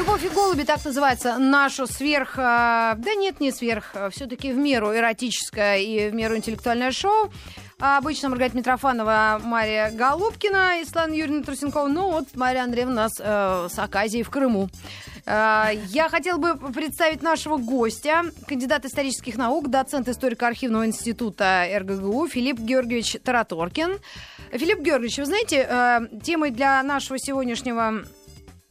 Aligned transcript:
«Любовь 0.00 0.24
и 0.24 0.30
голуби» 0.30 0.62
так 0.62 0.82
называется 0.82 1.36
нашу 1.36 1.86
сверх... 1.86 2.38
э, 2.38 2.94
Да 2.96 3.14
нет, 3.14 3.38
не 3.38 3.52
сверх. 3.52 3.94
Все-таки 4.12 4.50
в 4.50 4.56
меру 4.56 4.96
эротическое 4.96 5.76
и 5.76 6.08
в 6.08 6.14
меру 6.14 6.38
интеллектуальное 6.38 6.90
шоу. 6.90 7.30
А 7.78 7.98
Обычно 7.98 8.30
Маргарита 8.30 8.56
Митрофанова, 8.56 9.40
Мария 9.44 9.90
Голубкина 9.90 10.80
и 10.80 10.84
Светлана 10.84 11.12
Юрьевна 11.12 11.42
Трусенкова. 11.42 11.86
Ну 11.88 12.12
вот 12.12 12.28
Мария 12.34 12.62
Андреевна 12.62 12.92
у 12.92 12.96
нас 12.96 13.12
э, 13.18 13.68
с 13.70 13.78
Аказией 13.78 14.22
в 14.22 14.30
Крыму. 14.30 14.70
Э, 15.26 15.66
я 15.88 16.08
хотела 16.08 16.38
бы 16.38 16.56
представить 16.72 17.20
нашего 17.20 17.58
гостя, 17.58 18.22
кандидат 18.48 18.86
исторических 18.86 19.36
наук, 19.36 19.68
доцент 19.68 20.08
историко-архивного 20.08 20.86
института 20.86 21.66
РГГУ 21.74 22.26
Филипп 22.26 22.58
Георгиевич 22.58 23.18
Тараторкин. 23.22 23.98
Филипп 24.52 24.80
Георгиевич, 24.80 25.18
вы 25.18 25.26
знаете, 25.26 25.66
э, 25.68 26.00
темой 26.22 26.52
для 26.52 26.82
нашего 26.82 27.18
сегодняшнего 27.18 28.04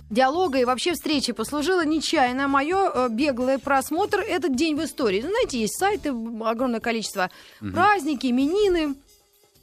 диалога 0.10 0.60
и 0.60 0.66
вообще 0.66 0.94
встречи 0.94 1.34
послужило 1.34 1.86
нечаянно 1.86 2.48
мое 2.48 2.92
э, 2.94 3.08
беглый 3.10 3.60
просмотр 3.60 4.20
«Этот 4.20 4.56
день 4.56 4.76
в 4.76 4.84
истории». 4.84 5.22
Ну, 5.22 5.30
знаете, 5.30 5.60
есть 5.60 5.78
сайты, 5.78 6.10
огромное 6.44 6.80
количество, 6.80 7.30
праздники, 7.60 8.28
именины, 8.28 8.96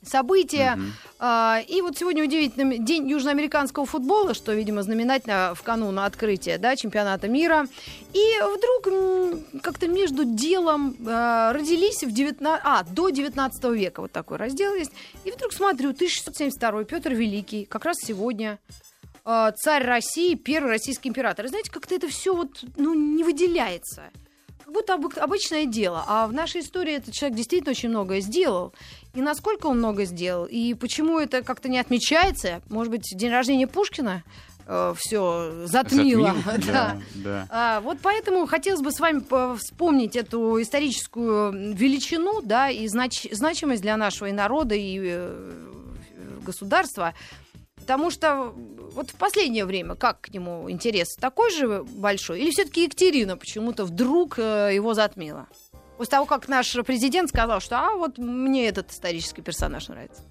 события. 0.07 0.79
А, 1.19 1.61
и 1.67 1.81
вот 1.81 1.99
сегодня 1.99 2.23
удивительный 2.23 2.79
день 2.79 3.09
южноамериканского 3.09 3.87
футбола, 3.87 4.35
что, 4.35 4.53
видимо, 4.53 4.83
знаменательно 4.83 5.55
в 5.55 5.63
канун 5.63 5.99
открытия 5.99 6.59
да, 6.59 6.77
чемпионата 6.77 7.29
мира. 7.29 7.67
И 8.13 8.35
вдруг 8.41 9.63
как-то 9.63 9.89
между 9.89 10.25
делом 10.25 10.97
э, 11.01 11.53
родились 11.53 12.05
в 12.05 12.13
19... 12.13 12.63
а, 12.65 12.85
до 12.85 13.09
19 13.09 13.65
века 13.73 14.03
вот 14.03 14.13
такой 14.13 14.37
раздел 14.37 14.75
есть. 14.75 14.93
И 15.25 15.31
вдруг 15.31 15.53
смотрю, 15.53 15.91
1672 15.91 16.85
Петр 16.85 17.13
Великий, 17.13 17.65
как 17.65 17.85
раз 17.85 17.97
сегодня 18.01 18.59
э, 19.27 19.53
царь 19.57 19.85
России, 19.85 20.35
первый 20.37 20.71
российский 20.71 21.09
император. 21.11 21.45
И 21.45 21.49
знаете, 21.49 21.71
как-то 21.71 21.95
это 21.95 22.09
все 22.09 22.35
вот, 22.35 22.65
ну, 22.77 22.95
не 22.95 23.23
выделяется. 23.25 24.05
Как 24.65 24.73
будто 24.73 24.95
обы- 24.95 25.19
обычное 25.19 25.67
дело. 25.67 26.03
А 26.09 26.27
в 26.27 26.33
нашей 26.33 26.61
истории 26.63 26.95
этот 26.95 27.13
человек 27.15 27.37
действительно 27.37 27.73
очень 27.73 27.89
многое 27.91 28.21
сделал. 28.21 28.73
И 29.15 29.21
насколько 29.21 29.67
он 29.67 29.79
много 29.79 30.05
сделал, 30.07 30.45
и 30.47 30.75
почему 30.75 31.19
это 31.19 31.43
как-то 31.43 31.69
не 31.69 31.79
отмечается. 31.79 32.63
Может 32.69 32.91
быть, 32.91 33.03
день 33.15 33.31
рождения 33.31 33.67
Пушкина 33.67 34.23
все 34.97 35.65
затмило. 35.67 36.35
Затмил? 36.45 36.63
Да. 36.73 37.01
Да. 37.15 37.47
А, 37.51 37.81
вот 37.83 37.99
поэтому 38.03 38.47
хотелось 38.47 38.81
бы 38.83 38.91
с 38.91 38.99
вами 38.99 39.21
по- 39.21 39.55
вспомнить 39.57 40.17
эту 40.17 40.61
историческую 40.61 41.73
величину, 41.73 42.43
да, 42.43 42.69
и 42.69 42.87
знач- 42.89 43.33
значимость 43.33 43.83
для 43.83 43.97
нашего 43.97 44.27
и 44.29 44.33
народа, 44.33 44.75
и 44.75 44.99
э, 45.01 45.63
государства. 46.45 47.15
Потому 47.87 48.11
что 48.11 48.53
вот 48.95 49.11
в 49.11 49.15
последнее 49.15 49.65
время 49.65 49.95
как 49.95 50.23
к 50.23 50.31
нему 50.31 50.69
интерес 50.69 51.15
такой 51.15 51.53
же 51.53 51.85
большой? 51.85 52.41
Или 52.41 52.51
все-таки 52.51 52.83
Екатерина 52.83 53.37
почему-то 53.37 53.85
вдруг 53.85 54.41
э, 54.41 54.73
его 54.75 54.93
затмила? 54.93 55.47
После 55.97 56.11
того, 56.11 56.27
как 56.27 56.49
наш 56.49 56.73
президент 56.85 57.29
сказал, 57.29 57.61
что 57.61 57.79
а 57.79 57.95
вот 57.95 58.19
мне 58.19 58.67
этот 58.67 58.91
исторический 58.91 59.41
персонаж 59.41 59.87
нравится. 59.87 60.23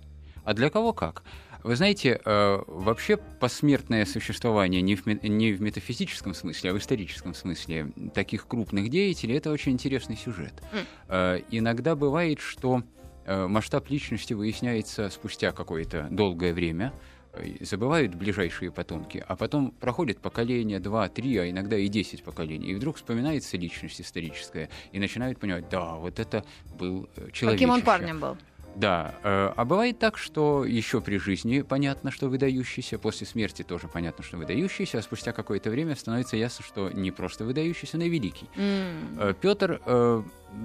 А 0.43 0.53
для 0.53 0.69
кого 0.69 0.91
как? 0.91 1.23
Вы 1.63 1.77
знаете, 1.77 2.19
э, 2.25 2.63
вообще 2.67 3.15
посмертное 3.15 4.05
существование 4.05 4.81
не 4.81 4.97
в, 4.97 5.05
ме- 5.05 5.17
не 5.23 5.53
в 5.53 5.61
метафизическом 5.61 6.33
смысле, 6.33 6.71
а 6.71 6.73
в 6.73 6.77
историческом 6.77 7.33
смысле 7.33 7.93
таких 8.13 8.47
крупных 8.47 8.89
деятелей 8.89 9.37
это 9.37 9.49
очень 9.49 9.71
интересный 9.71 10.17
сюжет. 10.17 10.61
Э, 11.07 11.39
иногда 11.51 11.95
бывает, 11.95 12.41
что 12.41 12.83
масштаб 13.27 13.89
личности 13.89 14.33
выясняется 14.33 15.09
спустя 15.09 15.51
какое-то 15.51 16.07
долгое 16.11 16.53
время. 16.53 16.93
Э, 17.37 17.63
Забывают 17.65 18.15
ближайшие 18.15 18.71
потомки, 18.71 19.23
а 19.27 19.35
потом 19.35 19.71
проходит 19.71 20.19
поколение, 20.19 20.79
два, 20.79 21.07
три, 21.09 21.37
а 21.37 21.49
иногда 21.49 21.77
и 21.77 21.87
десять 21.87 22.23
поколений, 22.23 22.71
и 22.71 22.75
вдруг 22.75 22.97
вспоминается 22.97 23.57
личность 23.57 24.01
историческая, 24.01 24.69
и 24.91 24.99
начинают 24.99 25.39
понимать, 25.39 25.69
да, 25.69 25.95
вот 25.95 26.19
это 26.19 26.43
был 26.77 27.09
э, 27.15 27.29
человек. 27.31 27.59
Каким 27.59 27.69
он 27.69 27.81
парнем 27.81 28.19
был? 28.19 28.37
Да, 28.75 29.15
э, 29.23 29.53
а 29.55 29.63
бывает 29.63 29.99
так, 29.99 30.17
что 30.17 30.65
еще 30.65 30.99
при 30.99 31.17
жизни 31.17 31.61
понятно, 31.61 32.11
что 32.11 32.27
выдающийся, 32.27 32.99
после 32.99 33.25
смерти 33.25 33.63
тоже 33.63 33.87
понятно, 33.87 34.23
что 34.23 34.37
выдающийся, 34.37 34.97
а 34.97 35.01
спустя 35.01 35.31
какое-то 35.31 35.69
время 35.69 35.95
становится 35.95 36.35
ясно, 36.35 36.65
что 36.65 36.89
не 36.89 37.11
просто 37.11 37.45
выдающийся, 37.45 37.97
но 37.97 38.03
и 38.03 38.09
великий. 38.09 38.47
М. 38.57 39.33
Петр 39.39 39.79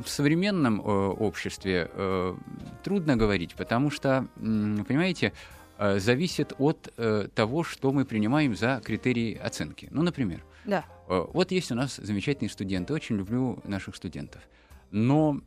в 0.05 0.09
современном 0.09 0.81
э, 0.81 0.85
обществе 0.85 1.91
э, 1.93 2.35
трудно 2.85 3.17
говорить, 3.17 3.55
потому 3.55 3.91
что, 3.91 4.27
понимаете, 4.37 5.27
э, 5.27 5.60
зависит 5.99 6.53
от 6.59 6.93
э, 6.97 7.29
того, 7.35 7.65
что 7.65 7.93
мы 7.93 8.05
принимаем 8.05 8.55
за 8.55 8.81
критерии 8.85 9.35
оценки. 9.37 9.89
Ну, 9.91 10.03
например, 10.03 10.45
Да. 10.67 10.85
Э, 11.09 11.25
Вот 11.33 11.53
есть 11.53 11.73
у 11.73 11.75
нас 11.75 11.97
замечательные 11.97 12.51
студенты, 12.51 12.93
очень 12.93 13.17
люблю 13.17 13.59
наших 13.65 13.97
студентов. 13.97 14.43
Но 14.93 15.41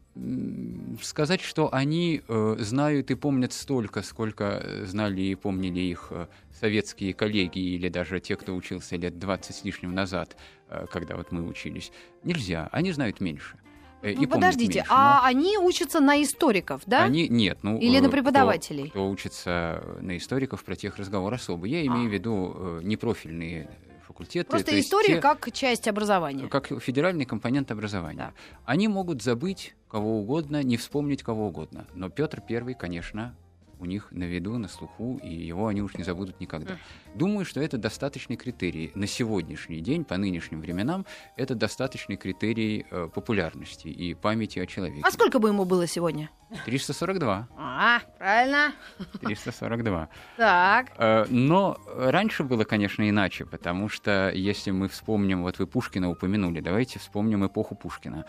сказать, 1.02 1.42
что 1.42 1.74
они 1.74 2.22
э, 2.28 2.56
знают 2.60 3.12
и 3.12 3.16
помнят 3.16 3.52
столько, 3.52 4.02
сколько 4.02 4.44
э, 4.64 4.86
знали 4.86 5.22
и 5.22 5.36
помнили 5.36 5.82
их 5.82 6.08
э, 6.12 6.28
советские 6.60 7.14
коллеги 7.14 7.60
или 7.60 7.90
даже 7.90 8.20
те, 8.20 8.36
кто 8.36 8.56
учился 8.56 8.96
лет 8.96 9.20
20 9.20 9.56
с 9.56 9.64
лишним 9.66 9.94
назад, 9.94 10.38
э, 10.70 10.86
когда 10.90 11.16
вот 11.18 11.32
мы 11.32 11.44
учились, 11.48 11.92
нельзя. 12.24 12.70
Они 12.72 12.92
знают 12.94 13.20
меньше. 13.22 13.58
Э, 14.04 14.12
и 14.12 14.16
Ну, 14.16 14.22
помнят 14.22 14.32
подождите, 14.32 14.80
меньше, 14.80 14.92
а 14.92 15.22
но 15.22 15.26
они 15.28 15.58
учатся 15.58 16.00
на 16.00 16.22
историков, 16.22 16.82
да? 16.86 17.04
Они 17.04 17.28
нет, 17.30 17.60
ну 17.64 17.78
Или 17.80 17.98
э, 17.98 18.02
на 18.02 18.08
кто- 18.10 18.12
преподавателей? 18.18 18.90
Кто, 18.90 19.10
учится 19.10 19.84
на 20.02 20.16
историков, 20.18 20.64
про 20.64 20.76
тех 20.76 20.98
разговор 20.98 21.34
особо. 21.34 21.66
Я 21.66 21.86
имею 21.86 22.06
А. 22.06 22.10
в 22.10 22.14
виду 22.14 22.54
э, 22.56 22.80
непрофильные 22.84 23.70
факультеты. 24.06 24.50
Просто 24.50 24.80
история 24.80 25.16
те- 25.16 25.22
как 25.22 25.52
часть 25.52 25.88
образования. 25.88 26.48
как 26.48 26.68
федеральный 26.82 27.26
компонент 27.26 27.72
образования. 27.72 28.34
Они 28.66 28.88
могут 28.88 29.24
забыть 29.24 29.74
кого 29.90 30.20
угодно, 30.20 30.62
не 30.64 30.78
вспомнить 30.78 31.24
кого 31.24 31.48
угодно. 31.48 31.86
Но 31.96 32.10
Петр 32.10 32.42
Первый, 32.42 32.74
конечно, 32.76 33.36
у 33.84 33.86
них 33.86 34.08
на 34.12 34.24
виду, 34.24 34.58
на 34.58 34.68
слуху, 34.68 35.20
и 35.22 35.30
его 35.30 35.68
они 35.68 35.82
уж 35.82 35.96
не 35.96 36.04
забудут 36.04 36.40
никогда. 36.40 36.78
Думаю, 37.16 37.46
что 37.46 37.60
это 37.60 37.78
достаточный 37.78 38.38
критерий 38.38 38.92
на 38.96 39.08
сегодняшний 39.08 39.82
день, 39.82 40.06
по 40.06 40.18
нынешним 40.18 40.62
временам, 40.62 41.06
это 41.36 41.54
достаточный 41.54 42.16
критерий 42.16 42.86
э, 42.90 43.10
популярности 43.14 43.90
и 43.90 44.14
памяти 44.14 44.60
о 44.60 44.66
человеке. 44.66 45.02
А 45.04 45.12
сколько 45.12 45.40
бы 45.40 45.50
ему 45.50 45.66
было 45.66 45.86
сегодня? 45.88 46.30
342. 46.66 47.48
А, 47.58 48.00
правильно. 48.18 48.74
342. 49.22 50.10
Так. 50.38 50.92
Э, 50.98 51.26
Но 51.30 51.78
раньше 51.96 52.44
было, 52.44 52.64
конечно, 52.64 53.08
иначе, 53.10 53.46
потому 53.46 53.90
что 53.90 54.32
если 54.34 54.72
мы 54.72 54.88
вспомним, 54.88 55.44
вот 55.44 55.60
вы 55.60 55.68
Пушкина 55.68 56.10
упомянули, 56.10 56.62
давайте 56.62 57.00
вспомним 57.00 57.46
эпоху 57.46 57.76
Пушкина, 57.76 58.26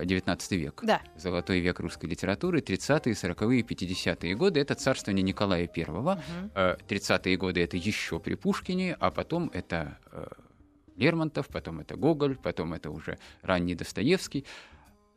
э, 0.00 0.04
19 0.04 0.52
век. 0.52 0.80
Да. 0.82 1.00
Золотой 1.16 1.60
век 1.60 1.80
русской 1.80 2.06
литературы, 2.06 2.60
30-е, 2.60 3.14
40-е, 3.14 3.62
50-е 3.62 4.34
годы. 4.34 4.60
Это 4.60 4.74
царствование 4.74 5.22
Николая 5.22 5.68
I. 5.74 6.18
Э, 6.54 6.76
30-е 6.88 7.36
годы 7.36 7.62
это 7.62 7.76
еще 7.76 8.18
при 8.18 8.34
Пушкине, 8.34 8.96
а 8.98 9.10
потом 9.10 9.50
это 9.52 9.98
э, 10.12 10.26
Лермонтов, 10.96 11.48
потом 11.48 11.80
это 11.80 11.96
Гоголь, 11.96 12.36
потом 12.36 12.74
это 12.74 12.90
уже 12.90 13.18
ранний 13.42 13.74
Достоевский. 13.74 14.44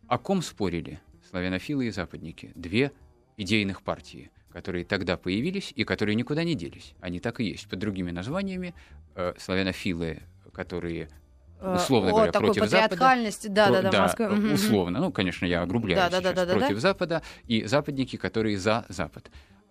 О 0.07 0.17
ком 0.17 0.41
спорили 0.41 0.99
славянофилы 1.29 1.87
и 1.87 1.91
западники? 1.91 2.51
Две 2.55 2.91
идейных 3.37 3.81
партии, 3.83 4.31
которые 4.51 4.85
тогда 4.85 5.17
появились 5.17 5.71
и 5.75 5.83
которые 5.83 6.15
никуда 6.15 6.43
не 6.43 6.55
делись. 6.55 6.93
Они 6.99 7.19
так 7.19 7.39
и 7.39 7.45
есть. 7.45 7.69
Под 7.69 7.79
другими 7.79 8.11
названиями 8.11 8.73
э, 9.15 9.33
славянофилы, 9.37 10.23
которые 10.51 11.07
Э, 11.07 11.28
условно 11.61 12.09
о, 12.09 12.13
говоря, 12.13 12.31
такой 12.31 12.47
против 12.47 12.69
Запада. 12.69 12.89
патриархальности, 12.89 13.47
да, 13.47 13.69
да, 13.69 13.81
да, 13.81 13.91
да, 13.91 14.01
Москве. 14.03 14.27
Мгм, 14.27 14.37
мгм. 14.45 14.53
условно. 14.53 14.99
Ну, 14.99 15.11
конечно, 15.11 15.45
я 15.45 15.61
огрубляю 15.61 15.97
Да, 16.01 16.09
да, 16.09 16.19
сейчас. 16.19 16.35
да, 16.35 16.45
да, 16.45 16.53
да, 16.53 16.59
против 16.59 16.75
да. 16.75 16.81
Запада 16.81 17.21
и 17.47 17.65
западники, 17.65 18.15
которые 18.15 18.57
за 18.57 18.85
Запад. 18.89 19.29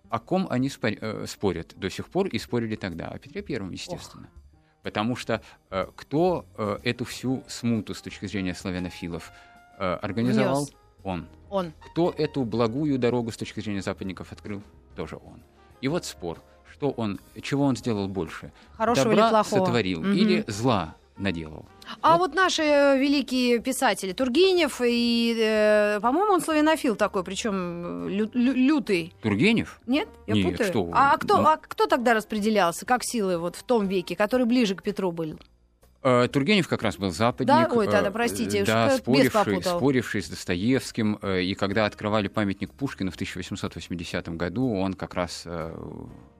О 0.09 0.19
ком 0.19 0.47
они 0.49 0.71
э, 0.81 1.25
спорят 1.27 1.73
до 1.75 1.89
сих 1.89 2.07
пор 2.09 2.27
и 2.27 2.39
спорили 2.39 2.75
тогда? 2.75 3.07
О 3.07 3.19
Петре 3.19 3.41
Первом, 3.41 3.71
естественно. 3.71 4.27
Потому 4.81 5.15
что 5.15 5.41
э, 5.69 5.87
кто 5.95 6.45
э, 6.57 6.77
эту 6.83 7.05
всю 7.05 7.43
смуту 7.47 7.93
с 7.93 8.01
точки 8.01 8.25
зрения 8.25 8.55
славянофилов 8.55 9.31
э, 9.77 9.93
организовал? 10.01 10.63
Внес. 10.65 10.73
Он. 11.03 11.27
Он. 11.49 11.73
Кто 11.91 12.13
эту 12.17 12.43
благую 12.43 12.97
дорогу 12.97 13.31
с 13.31 13.37
точки 13.37 13.59
зрения 13.59 13.81
западников 13.81 14.31
открыл? 14.31 14.61
Тоже 14.95 15.15
он. 15.15 15.41
И 15.81 15.87
вот 15.87 16.05
спор, 16.05 16.41
что 16.71 16.91
он, 16.91 17.19
чего 17.41 17.65
он 17.65 17.75
сделал 17.75 18.07
больше? 18.07 18.51
Хорошего 18.73 19.09
Добра 19.09 19.25
или 19.25 19.29
плохого? 19.29 19.65
сотворил 19.65 19.99
Мгм. 20.01 20.13
или 20.13 20.43
зла 20.47 20.95
наделал? 21.19 21.65
А 22.01 22.17
Вот. 22.17 22.29
вот 22.29 22.35
наши 22.35 22.63
э, 22.63 22.97
великие 22.99 23.59
писатели, 23.59 24.13
Тургенев 24.13 24.81
и, 24.83 25.35
э, 25.39 25.99
по-моему, 26.01 26.33
он 26.33 26.41
славянофил 26.41 26.95
такой, 26.95 27.23
причем 27.23 28.07
лютый. 28.07 29.13
Тургенев? 29.21 29.79
Нет? 29.87 30.07
Я 30.27 30.35
Нет, 30.35 30.51
путаю? 30.51 30.69
что 30.69 30.83
вы. 30.83 30.91
А, 30.93 31.17
кто, 31.17 31.37
Ну. 31.37 31.47
а 31.47 31.57
кто 31.57 31.85
тогда 31.87 32.13
распределялся, 32.13 32.85
как 32.85 33.03
силы 33.03 33.37
вот 33.37 33.55
в 33.55 33.63
том 33.63 33.87
веке, 33.87 34.15
который 34.15 34.45
ближе 34.45 34.75
к 34.75 34.83
Петру 34.83 35.11
был? 35.11 35.39
Э, 36.01 36.29
Тургенев 36.31 36.67
как 36.67 36.81
раз 36.81 36.95
был 36.97 37.11
западник. 37.11 37.47
Да, 37.47 37.67
ой, 37.71 37.87
да, 37.87 38.01
да, 38.01 38.11
простите, 38.11 38.59
э, 38.59 38.65
да, 38.65 38.97
споривший, 38.97 39.61
споривший 39.61 40.21
с 40.21 40.29
Достоевским. 40.29 41.19
Э, 41.21 41.41
и 41.41 41.55
когда 41.55 41.85
открывали 41.85 42.29
памятник 42.29 42.71
Пушкину 42.73 43.11
в 43.11 43.15
1880 43.15 44.29
году, 44.37 44.73
он 44.75 44.93
как 44.93 45.13
раз 45.15 45.45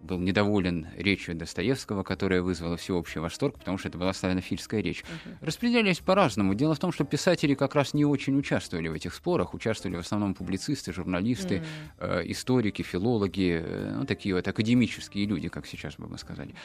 был 0.02 0.20
недоволен 0.20 0.88
речью 0.96 1.36
Достоевского, 1.36 2.04
которая 2.04 2.42
вызвала 2.42 2.78
всеобщий 2.78 3.20
восторг, 3.20 3.58
потому 3.58 3.78
что 3.78 3.90
это 3.90 3.98
была 3.98 4.14
славянофильская 4.14 4.82
речь. 4.82 5.02
Uh-huh. 5.04 5.36
Распределялись 5.42 6.00
по-разному. 6.00 6.54
Дело 6.54 6.76
в 6.76 6.80
том, 6.80 6.92
что 6.92 7.04
писатели 7.04 7.54
как 7.54 7.76
раз 7.76 7.94
не 7.94 8.06
очень 8.06 8.38
участвовали 8.38 8.88
в 8.88 8.94
этих 8.94 9.14
спорах. 9.14 9.54
Участвовали 9.54 9.98
в 9.98 10.00
основном 10.00 10.34
публицисты, 10.34 10.94
журналисты, 10.94 11.64
uh-huh. 12.00 12.22
э, 12.22 12.32
историки, 12.32 12.82
филологи, 12.82 13.62
э, 13.64 13.94
ну, 13.98 14.06
такие 14.06 14.36
вот 14.36 14.48
академические 14.48 15.26
люди, 15.26 15.50
как 15.50 15.66
сейчас 15.66 15.96
бы 15.96 16.08
мы 16.08 16.18
сказали. 16.18 16.56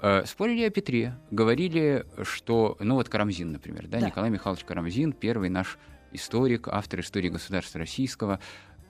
Э, 0.00 0.24
спорили 0.26 0.64
о 0.64 0.70
Петре. 0.70 1.14
Говорили, 1.30 2.06
что... 2.22 2.76
Ну, 2.80 2.94
вот 2.94 3.08
Карамзин, 3.08 3.52
например, 3.52 3.86
да, 3.86 4.00
да. 4.00 4.06
Николай 4.06 4.30
Михайлович 4.30 4.64
Карамзин, 4.64 5.12
первый 5.12 5.48
наш 5.48 5.78
историк, 6.12 6.68
автор 6.68 7.00
истории 7.00 7.28
государства 7.28 7.78
российского, 7.78 8.40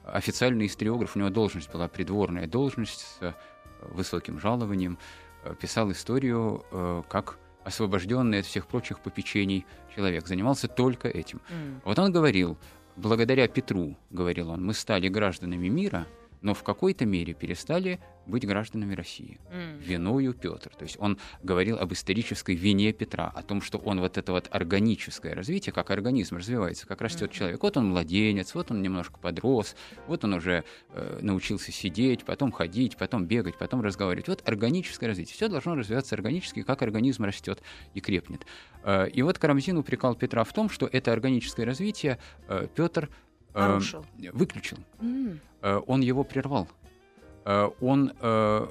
официальный 0.04 0.66
историограф, 0.66 1.16
у 1.16 1.18
него 1.18 1.30
должность 1.30 1.70
была 1.70 1.88
придворная 1.88 2.46
должность 2.46 3.00
с 3.20 3.34
высоким 3.80 4.38
жалованием, 4.40 4.98
э, 5.44 5.54
писал 5.60 5.90
историю 5.90 6.64
э, 6.70 7.02
как 7.08 7.38
освобожденный 7.64 8.40
от 8.40 8.46
всех 8.46 8.66
прочих 8.66 9.00
попечений 9.00 9.66
человек, 9.94 10.26
занимался 10.26 10.68
только 10.68 11.08
этим. 11.08 11.40
Mm. 11.50 11.80
Вот 11.84 11.98
он 11.98 12.12
говорил, 12.12 12.56
благодаря 12.96 13.48
Петру, 13.48 13.96
говорил 14.10 14.50
он, 14.50 14.64
мы 14.64 14.74
стали 14.74 15.08
гражданами 15.08 15.68
мира, 15.68 16.06
но 16.42 16.54
в 16.54 16.62
какой-то 16.62 17.06
мере 17.06 17.34
перестали 17.34 18.00
быть 18.26 18.46
гражданами 18.46 18.94
России. 18.94 19.40
Mm. 19.50 19.82
Виною 19.82 20.34
Петр. 20.34 20.70
То 20.76 20.84
есть 20.84 20.96
он 20.98 21.18
говорил 21.42 21.78
об 21.78 21.92
исторической 21.92 22.54
вине 22.54 22.92
Петра, 22.92 23.32
о 23.34 23.42
том, 23.42 23.60
что 23.60 23.78
он 23.78 24.00
вот 24.00 24.16
это 24.18 24.32
вот 24.32 24.48
органическое 24.50 25.34
развитие, 25.34 25.72
как 25.72 25.90
организм 25.90 26.36
развивается, 26.36 26.86
как 26.86 27.00
растет 27.00 27.30
mm. 27.30 27.34
человек. 27.34 27.62
Вот 27.62 27.76
он 27.76 27.90
младенец, 27.90 28.54
вот 28.54 28.70
он 28.70 28.82
немножко 28.82 29.18
подрос, 29.18 29.74
вот 30.06 30.24
он 30.24 30.34
уже 30.34 30.64
э, 30.90 31.18
научился 31.20 31.72
сидеть, 31.72 32.24
потом 32.24 32.52
ходить, 32.52 32.96
потом 32.96 33.26
бегать, 33.26 33.58
потом 33.58 33.80
разговаривать. 33.80 34.28
Вот 34.28 34.48
органическое 34.48 35.08
развитие. 35.08 35.34
Все 35.34 35.48
должно 35.48 35.74
развиваться 35.74 36.14
органически, 36.14 36.62
как 36.62 36.82
организм 36.82 37.24
растет 37.24 37.62
и 37.94 38.00
крепнет. 38.00 38.46
Э, 38.84 39.08
и 39.08 39.22
вот 39.22 39.38
Карамзин 39.38 39.76
упрекал 39.76 40.14
Петра 40.14 40.44
в 40.44 40.52
том, 40.52 40.70
что 40.70 40.86
это 40.86 41.12
органическое 41.12 41.66
развитие 41.66 42.18
э, 42.48 42.68
Петр 42.74 43.10
э, 43.54 43.80
выключил. 44.32 44.78
Mm. 45.00 45.38
Э, 45.62 45.80
он 45.86 46.00
его 46.00 46.24
прервал. 46.24 46.68
Э, 47.44 47.70
он 47.80 48.12
э, 48.20 48.66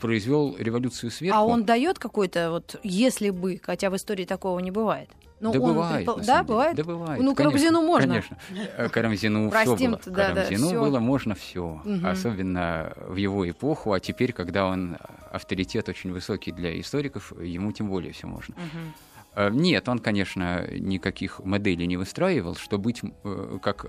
произвел 0.00 0.56
революцию 0.58 1.10
сверху. 1.10 1.38
А 1.38 1.44
он 1.44 1.64
дает 1.64 1.98
какой-то 1.98 2.50
вот, 2.50 2.78
если 2.82 3.30
бы, 3.30 3.60
хотя 3.62 3.90
в 3.90 3.96
истории 3.96 4.24
такого 4.24 4.58
не 4.58 4.70
бывает. 4.70 5.08
Но 5.42 5.52
да 5.52 5.58
он 5.58 5.74
бывает. 5.74 6.06
Предпол... 6.06 6.24
Да, 6.24 6.42
бывает? 6.44 6.76
Да, 6.76 6.84
бывает. 6.84 7.20
Ну, 7.20 7.34
Карамзину 7.34 7.82
можно. 7.82 8.08
Конечно. 8.08 8.38
Э, 8.76 8.88
Карамзину 8.88 9.50
все 9.50 9.76
было. 9.76 10.00
Да, 10.06 10.28
Карамзину 10.34 10.70
да, 10.70 10.80
было 10.80 10.98
можно 11.00 11.34
все. 11.34 11.82
Угу. 11.84 12.06
Особенно 12.06 12.92
в 13.08 13.16
его 13.16 13.50
эпоху. 13.50 13.92
А 13.92 13.98
теперь, 13.98 14.32
когда 14.32 14.66
он 14.66 14.98
авторитет 15.32 15.88
очень 15.88 16.12
высокий 16.12 16.52
для 16.52 16.78
историков, 16.78 17.32
ему 17.42 17.72
тем 17.72 17.88
более 17.88 18.12
все 18.12 18.28
можно. 18.28 18.54
Угу. 18.54 19.11
Э, 19.34 19.50
нет, 19.50 19.88
он, 19.88 19.98
конечно, 19.98 20.66
никаких 20.70 21.40
моделей 21.40 21.86
не 21.86 21.96
выстраивал, 21.96 22.54
что 22.56 22.78
быть, 22.78 23.02
э, 23.24 23.58
как 23.62 23.86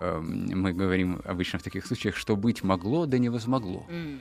э, 0.00 0.20
мы 0.20 0.72
говорим 0.72 1.20
обычно 1.24 1.58
в 1.58 1.62
таких 1.62 1.86
случаях, 1.86 2.16
что 2.16 2.36
быть 2.36 2.62
могло, 2.62 3.06
да 3.06 3.18
не 3.18 3.28
возмогло. 3.28 3.84
Mm 3.88 4.20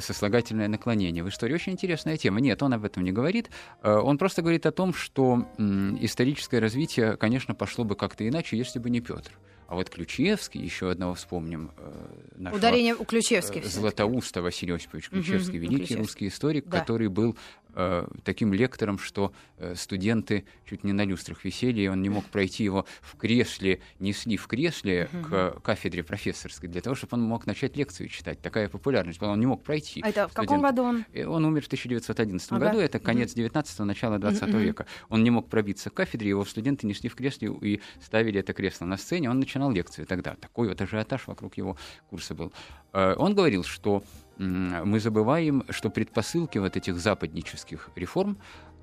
сослагательное 0.00 0.68
наклонение. 0.68 1.22
В 1.22 1.28
истории 1.28 1.54
очень 1.54 1.72
интересная 1.72 2.16
тема. 2.16 2.40
Нет, 2.40 2.60
он 2.62 2.72
об 2.72 2.84
этом 2.84 3.04
не 3.04 3.12
говорит. 3.12 3.50
Он 3.82 4.16
просто 4.16 4.40
говорит 4.40 4.64
о 4.64 4.72
том, 4.72 4.94
что 4.94 5.46
историческое 6.00 6.58
развитие, 6.58 7.16
конечно, 7.16 7.54
пошло 7.54 7.84
бы 7.84 7.94
как-то 7.94 8.26
иначе, 8.26 8.56
если 8.56 8.78
бы 8.78 8.88
не 8.88 9.00
Петр. 9.00 9.30
А 9.68 9.74
вот 9.74 9.90
Ключевский, 9.90 10.62
еще 10.62 10.90
одного 10.90 11.12
вспомним. 11.12 11.72
Нашего, 12.36 12.58
Ударение 12.58 12.94
у 12.94 13.04
Ключевских. 13.04 13.66
Златоуста 13.66 14.40
Василий 14.40 14.72
Осипович 14.72 15.10
Ключевский, 15.10 15.58
угу, 15.58 15.66
великий 15.66 15.76
Ключевский. 15.76 15.96
русский 15.98 16.28
историк, 16.28 16.66
да. 16.66 16.80
который 16.80 17.08
был 17.08 17.36
Э, 17.80 18.08
таким 18.24 18.52
лектором, 18.52 18.98
что 18.98 19.32
э, 19.56 19.76
студенты 19.76 20.44
чуть 20.68 20.82
не 20.82 20.92
на 20.92 21.04
люстрах 21.04 21.44
висели, 21.44 21.82
и 21.82 21.86
он 21.86 22.02
не 22.02 22.08
мог 22.08 22.24
пройти 22.24 22.64
его 22.64 22.86
в 23.00 23.16
кресле, 23.16 23.78
несли 24.00 24.36
в 24.36 24.48
кресле 24.48 25.08
к 25.22 25.60
кафедре 25.62 26.02
профессорской, 26.02 26.68
для 26.68 26.80
того, 26.80 26.96
чтобы 26.96 27.14
он 27.14 27.22
мог 27.22 27.46
начать 27.46 27.76
лекцию 27.76 28.08
читать. 28.08 28.40
Такая 28.40 28.68
популярность 28.68 29.22
он 29.22 29.38
не 29.38 29.46
мог 29.46 29.62
пройти. 29.62 30.00
А 30.02 30.08
это 30.08 30.26
в 30.26 30.32
каком 30.32 30.60
году 30.60 30.82
он? 30.82 31.04
Э, 31.12 31.26
он 31.26 31.44
умер 31.44 31.62
в 31.62 31.66
1911 31.66 32.50
ага. 32.50 32.66
году, 32.66 32.80
это 32.80 32.98
конец 32.98 33.36
19-го, 33.36 33.84
начало 33.84 34.18
20 34.18 34.48
века. 34.54 34.86
Он 35.08 35.22
не 35.22 35.30
мог 35.30 35.48
пробиться 35.48 35.90
к 35.90 35.94
кафедре, 35.94 36.30
его 36.30 36.44
студенты 36.44 36.84
несли 36.84 37.08
в 37.08 37.14
кресле 37.14 37.56
и 37.60 37.80
ставили 38.02 38.40
это 38.40 38.54
кресло 38.54 38.86
на 38.86 38.96
сцене, 38.96 39.30
он 39.30 39.38
начинал 39.38 39.70
лекцию 39.70 40.04
тогда. 40.06 40.34
Такой 40.34 40.66
вот 40.68 40.80
ажиотаж 40.80 41.28
вокруг 41.28 41.56
его 41.56 41.76
курса 42.10 42.34
был. 42.34 42.52
Он 42.92 43.36
говорил, 43.36 43.62
что 43.62 44.02
мы 44.38 45.00
забываем, 45.00 45.64
что 45.70 45.90
предпосылки 45.90 46.58
вот 46.58 46.76
этих 46.76 46.96
западнических 46.96 47.90
реформ, 47.96 48.38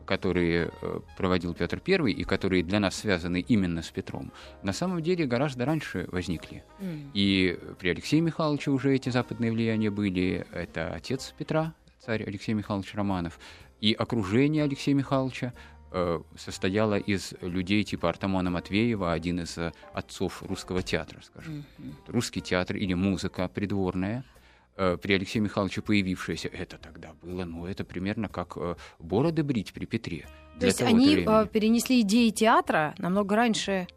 которые 0.06 0.72
э, 0.82 1.00
проводил 1.18 1.54
Петр 1.54 1.82
I 1.86 2.12
и 2.12 2.24
которые 2.24 2.64
для 2.64 2.80
нас 2.80 2.96
связаны 2.96 3.40
именно 3.40 3.82
с 3.82 3.90
Петром, 3.90 4.32
на 4.64 4.74
самом 4.74 5.02
деле 5.02 5.26
гораздо 5.26 5.66
раньше 5.66 6.08
возникли. 6.12 6.64
Mm. 6.80 7.10
И 7.14 7.60
при 7.80 7.90
Алексее 7.90 8.22
Михайловиче 8.22 8.72
уже 8.72 8.94
эти 8.94 9.10
западные 9.10 9.52
влияния 9.52 9.90
были. 9.90 10.46
Это 10.52 10.94
отец 10.94 11.34
Петра, 11.38 11.74
царь 12.00 12.24
Алексей 12.24 12.54
Михайлович 12.54 12.94
Романов, 12.94 13.40
и 13.82 13.94
окружение 13.94 14.64
Алексея 14.64 14.94
Михайловича 14.96 15.54
э, 15.92 16.22
состояло 16.38 16.98
из 16.98 17.34
людей 17.42 17.84
типа 17.84 18.10
Артамона 18.10 18.52
Матвеева, 18.52 19.12
один 19.12 19.40
из 19.40 19.58
э, 19.58 19.72
отцов 19.94 20.44
русского 20.44 20.84
театра, 20.84 21.22
скажем. 21.24 21.66
Mm-hmm. 21.80 21.94
Русский 22.08 22.42
театр 22.42 22.76
или 22.76 22.94
музыка 22.94 23.48
придворная– 23.48 24.24
при 24.76 25.14
Алексее 25.14 25.42
Михайловиче 25.42 25.82
появившееся, 25.82 26.50
это 26.50 26.78
тогда 26.78 27.14
было, 27.22 27.46
ну, 27.46 27.66
это 27.66 27.84
примерно 27.84 28.28
как 28.28 28.54
э, 28.58 28.76
бороды 29.00 29.44
брить 29.44 29.74
при 29.74 29.86
Петре. 29.86 30.26
То 30.60 30.66
есть 30.66 30.82
они 30.82 31.08
э, 31.08 31.24
времени. 31.24 31.48
перенесли 31.48 32.02
идеи 32.02 32.30
театра 32.30 32.96
намного 32.98 33.36
раньше. 33.36 33.88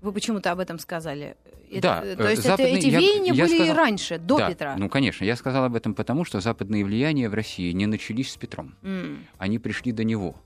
Вы 0.00 0.12
почему-то 0.12 0.52
об 0.52 0.60
этом 0.60 0.78
сказали. 0.78 1.36
Это, 1.70 1.82
да, 1.82 2.16
то 2.16 2.30
есть 2.30 2.42
западные, 2.42 2.78
это, 2.78 2.78
эти 2.78 2.86
веяния 2.86 3.32
я, 3.34 3.44
были 3.44 3.56
сказал, 3.56 3.74
и 3.74 3.76
раньше, 3.76 4.18
до 4.18 4.38
да, 4.38 4.50
Петра. 4.50 4.76
Ну, 4.76 4.88
конечно, 4.88 5.24
я 5.24 5.36
сказал 5.36 5.64
об 5.64 5.74
этом 5.74 5.94
потому, 5.94 6.24
что 6.24 6.40
западные 6.40 6.84
влияния 6.84 7.28
в 7.28 7.34
России 7.34 7.72
не 7.72 7.86
начались 7.86 8.32
с 8.32 8.36
Петром. 8.36 8.74
Mm. 8.82 9.18
Они 9.38 9.58
пришли 9.58 9.92
до 9.92 10.04
него. 10.04 10.36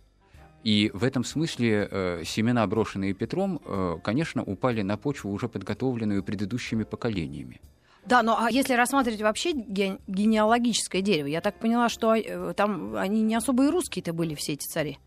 И 0.64 0.90
в 0.94 1.04
этом 1.04 1.24
смысле 1.24 1.88
э, 1.90 2.22
семена, 2.24 2.66
брошенные 2.66 3.14
Петром, 3.14 3.60
э, 3.64 3.98
конечно, 4.02 4.42
упали 4.42 4.82
на 4.82 4.96
почву, 4.96 5.30
уже 5.30 5.48
подготовленную 5.48 6.22
предыдущими 6.22 6.84
поколениями. 6.84 7.60
Да, 8.04 8.22
но 8.22 8.36
а 8.38 8.50
если 8.50 8.74
рассматривать 8.74 9.22
вообще 9.22 9.52
ге- 9.52 9.98
генеалогическое 10.08 11.02
дерево, 11.02 11.28
я 11.28 11.40
так 11.40 11.58
поняла, 11.58 11.88
что 11.88 12.14
э, 12.14 12.52
там 12.54 12.96
они 12.96 13.22
не 13.22 13.34
особо 13.34 13.64
и 13.66 13.68
русские-то 13.70 14.12
были, 14.12 14.34
все 14.34 14.54
эти 14.54 14.66
цари. 14.66 14.98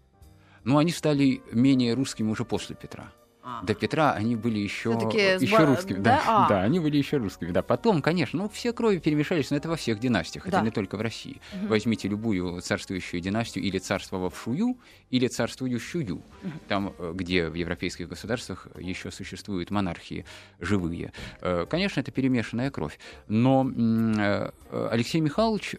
Ну, 0.64 0.78
они 0.78 0.92
стали 0.92 1.42
менее 1.52 1.94
русскими 1.94 2.30
уже 2.32 2.46
после 2.46 2.76
Петра. 2.76 3.12
А. 3.48 3.62
До 3.62 3.76
Петра 3.76 4.14
они 4.14 4.36
были 4.36 4.58
еще, 4.58 4.90
еще 4.90 5.46
сбор... 5.46 5.68
русскими. 5.68 6.00
Да, 6.00 6.16
да? 6.16 6.24
А. 6.26 6.50
да, 6.50 6.62
они 6.62 6.80
были 6.80 6.98
еще 6.98 7.18
русскими. 7.18 7.52
Да, 7.52 7.62
потом, 7.62 8.02
конечно, 8.02 8.40
ну, 8.40 8.50
все 8.50 8.74
крови 8.74 8.98
перемешались, 8.98 9.52
но 9.52 9.58
это 9.58 9.70
во 9.70 9.76
всех 9.76 10.00
династиях, 10.00 10.46
да. 10.46 10.58
это 10.58 10.66
не 10.66 10.72
только 10.72 10.98
в 10.98 11.02
России. 11.02 11.40
Угу. 11.54 11.68
Возьмите 11.68 12.08
любую 12.08 12.60
царствующую 12.62 13.22
династию 13.22 13.64
или 13.64 13.78
царствовавшую, 13.78 14.80
или 15.12 15.28
царствующую, 15.28 16.16
угу. 16.16 16.24
там, 16.68 16.96
э, 16.98 17.12
где 17.14 17.48
в 17.48 17.54
европейских 17.54 18.10
государствах 18.10 18.68
еще 18.80 19.12
существуют 19.12 19.70
монархии 19.70 20.26
живые. 20.60 21.14
Э, 21.42 21.68
конечно, 21.70 22.00
это 22.00 22.10
перемешанная 22.12 22.72
кровь. 22.72 22.98
Но 23.28 23.70
э, 23.70 24.50
Алексей 24.90 25.22
Михайлович 25.22 25.76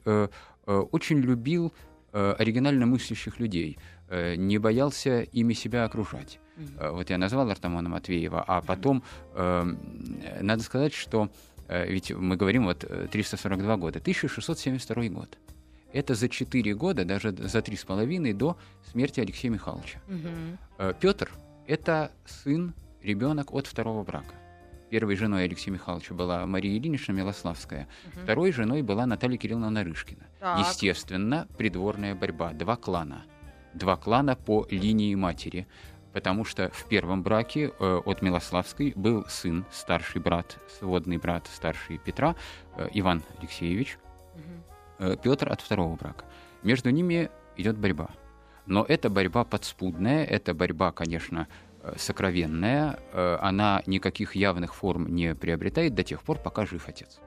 очень 0.67 1.19
любил 1.19 1.73
оригинально 2.13 2.87
мыслящих 2.87 3.39
людей, 3.39 3.79
не 4.11 4.59
боялся 4.59 5.23
ими 5.23 5.53
себя 5.55 5.85
окружать. 5.85 6.39
Mm-hmm. 6.57 6.93
Вот 6.93 7.11
я 7.11 7.19
назвал 7.19 7.51
Артамона 7.51 7.89
Матвеева, 7.89 8.43
а 8.47 8.63
потом 8.63 9.03
э, 9.35 9.75
надо 10.41 10.63
сказать, 10.63 10.95
что 10.95 11.29
э, 11.69 11.91
ведь 11.91 12.11
мы 12.13 12.37
говорим 12.37 12.65
вот 12.65 12.85
342 13.11 13.75
э, 13.75 13.77
года, 13.77 13.99
1672 13.99 15.09
год. 15.09 15.39
Это 15.93 16.15
за 16.15 16.29
4 16.29 16.75
года, 16.75 17.05
даже 17.05 17.31
за 17.33 17.59
3,5 17.59 18.35
до 18.35 18.57
смерти 18.91 19.21
Алексея 19.21 19.51
Михайловича. 19.53 20.01
Э, 20.79 20.95
Петр– 20.99 21.31
это 21.67 22.11
сын, 22.25 22.75
ребенок 23.03 23.53
от 23.53 23.67
второго 23.67 24.03
брака. 24.03 24.35
Первой 24.91 25.17
женой 25.17 25.45
Алексея 25.45 25.75
Михайловича 25.75 26.15
была 26.15 26.47
Мария 26.47 26.79
Ильинична 26.79 27.13
Милославская. 27.13 27.89
Угу. 28.07 28.23
Второй 28.23 28.53
женой 28.53 28.83
была 28.83 29.05
Наталья 29.05 29.37
Кирилловна 29.37 29.71
Нарышкина. 29.71 30.27
Так. 30.39 30.61
Естественно, 30.61 31.49
придворная 31.59 32.15
борьба. 32.15 32.53
Два 32.53 32.77
клана. 32.77 33.25
Два 33.77 33.97
клана 33.97 34.37
по 34.37 34.67
линии 34.71 35.15
матери 35.15 35.67
потому 36.17 36.47
что 36.47 36.71
в 36.71 36.87
первом 36.87 37.23
браке 37.23 37.73
э, 37.79 38.01
от 38.07 38.23
Милославской 38.23 38.95
был 38.97 39.27
сын, 39.29 39.67
старший 39.71 40.19
брат, 40.19 40.57
сводный 40.79 41.19
брат 41.19 41.47
старший 41.53 41.99
Петра, 41.99 42.35
э, 42.79 42.89
Иван 42.95 43.23
Алексеевич, 43.39 43.99
угу. 44.35 44.43
э, 45.11 45.17
Петр 45.23 45.53
от 45.53 45.61
второго 45.61 45.95
брака. 45.95 46.25
Между 46.63 46.89
ними 46.89 47.29
идет 47.59 47.77
борьба. 47.77 48.09
Но 48.65 48.83
это 48.89 49.11
борьба 49.11 49.45
подспудная, 49.45 50.25
это 50.25 50.55
борьба, 50.55 50.91
конечно, 50.91 51.49
э, 51.83 51.93
сокровенная, 51.99 52.99
э, 53.13 53.39
она 53.43 53.83
никаких 53.85 54.35
явных 54.35 54.75
форм 54.75 55.15
не 55.15 55.35
приобретает 55.35 55.95
до 55.95 56.03
тех 56.03 56.23
пор, 56.23 56.39
пока 56.39 56.65
жив 56.65 56.89
отец. 56.89 57.21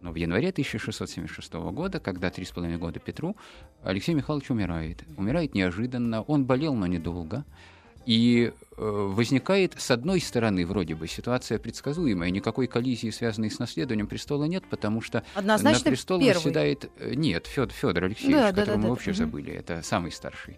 Но 0.00 0.12
в 0.12 0.14
январе 0.16 0.48
1676 0.48 1.52
года, 1.72 2.00
когда 2.00 2.30
три 2.30 2.44
с 2.44 2.50
половиной 2.50 2.78
года 2.78 2.98
Петру, 3.00 3.36
Алексей 3.82 4.14
Михайлович 4.14 4.50
умирает. 4.50 5.04
Умирает 5.16 5.54
неожиданно, 5.54 6.22
он 6.22 6.44
болел, 6.46 6.74
но 6.74 6.86
недолго. 6.86 7.44
И 8.06 8.50
э, 8.78 8.82
возникает, 9.12 9.74
с 9.78 9.90
одной 9.90 10.20
стороны, 10.20 10.64
вроде 10.66 10.94
бы 10.94 11.06
ситуация 11.06 11.58
предсказуемая, 11.58 12.30
никакой 12.30 12.66
коллизии, 12.66 13.10
связанной 13.10 13.50
с 13.50 13.58
наследованием 13.58 14.06
престола 14.06 14.44
нет, 14.44 14.64
потому 14.70 15.02
что 15.02 15.22
Однозначно 15.34 15.84
на 15.84 15.90
престол 15.90 16.18
первый. 16.18 16.36
восседает... 16.36 16.90
э, 16.98 17.12
Нет, 17.14 17.46
Федор, 17.46 17.70
Федор 17.74 18.04
Алексеевич, 18.04 18.36
Да, 18.36 18.52
да, 18.52 18.62
которого 18.62 18.72
да, 18.72 18.76
мы 18.78 18.82
да. 18.84 18.88
вообще 18.90 19.10
Мгм. 19.10 19.16
забыли, 19.18 19.52
это 19.52 19.82
самый 19.82 20.12
старший. 20.12 20.56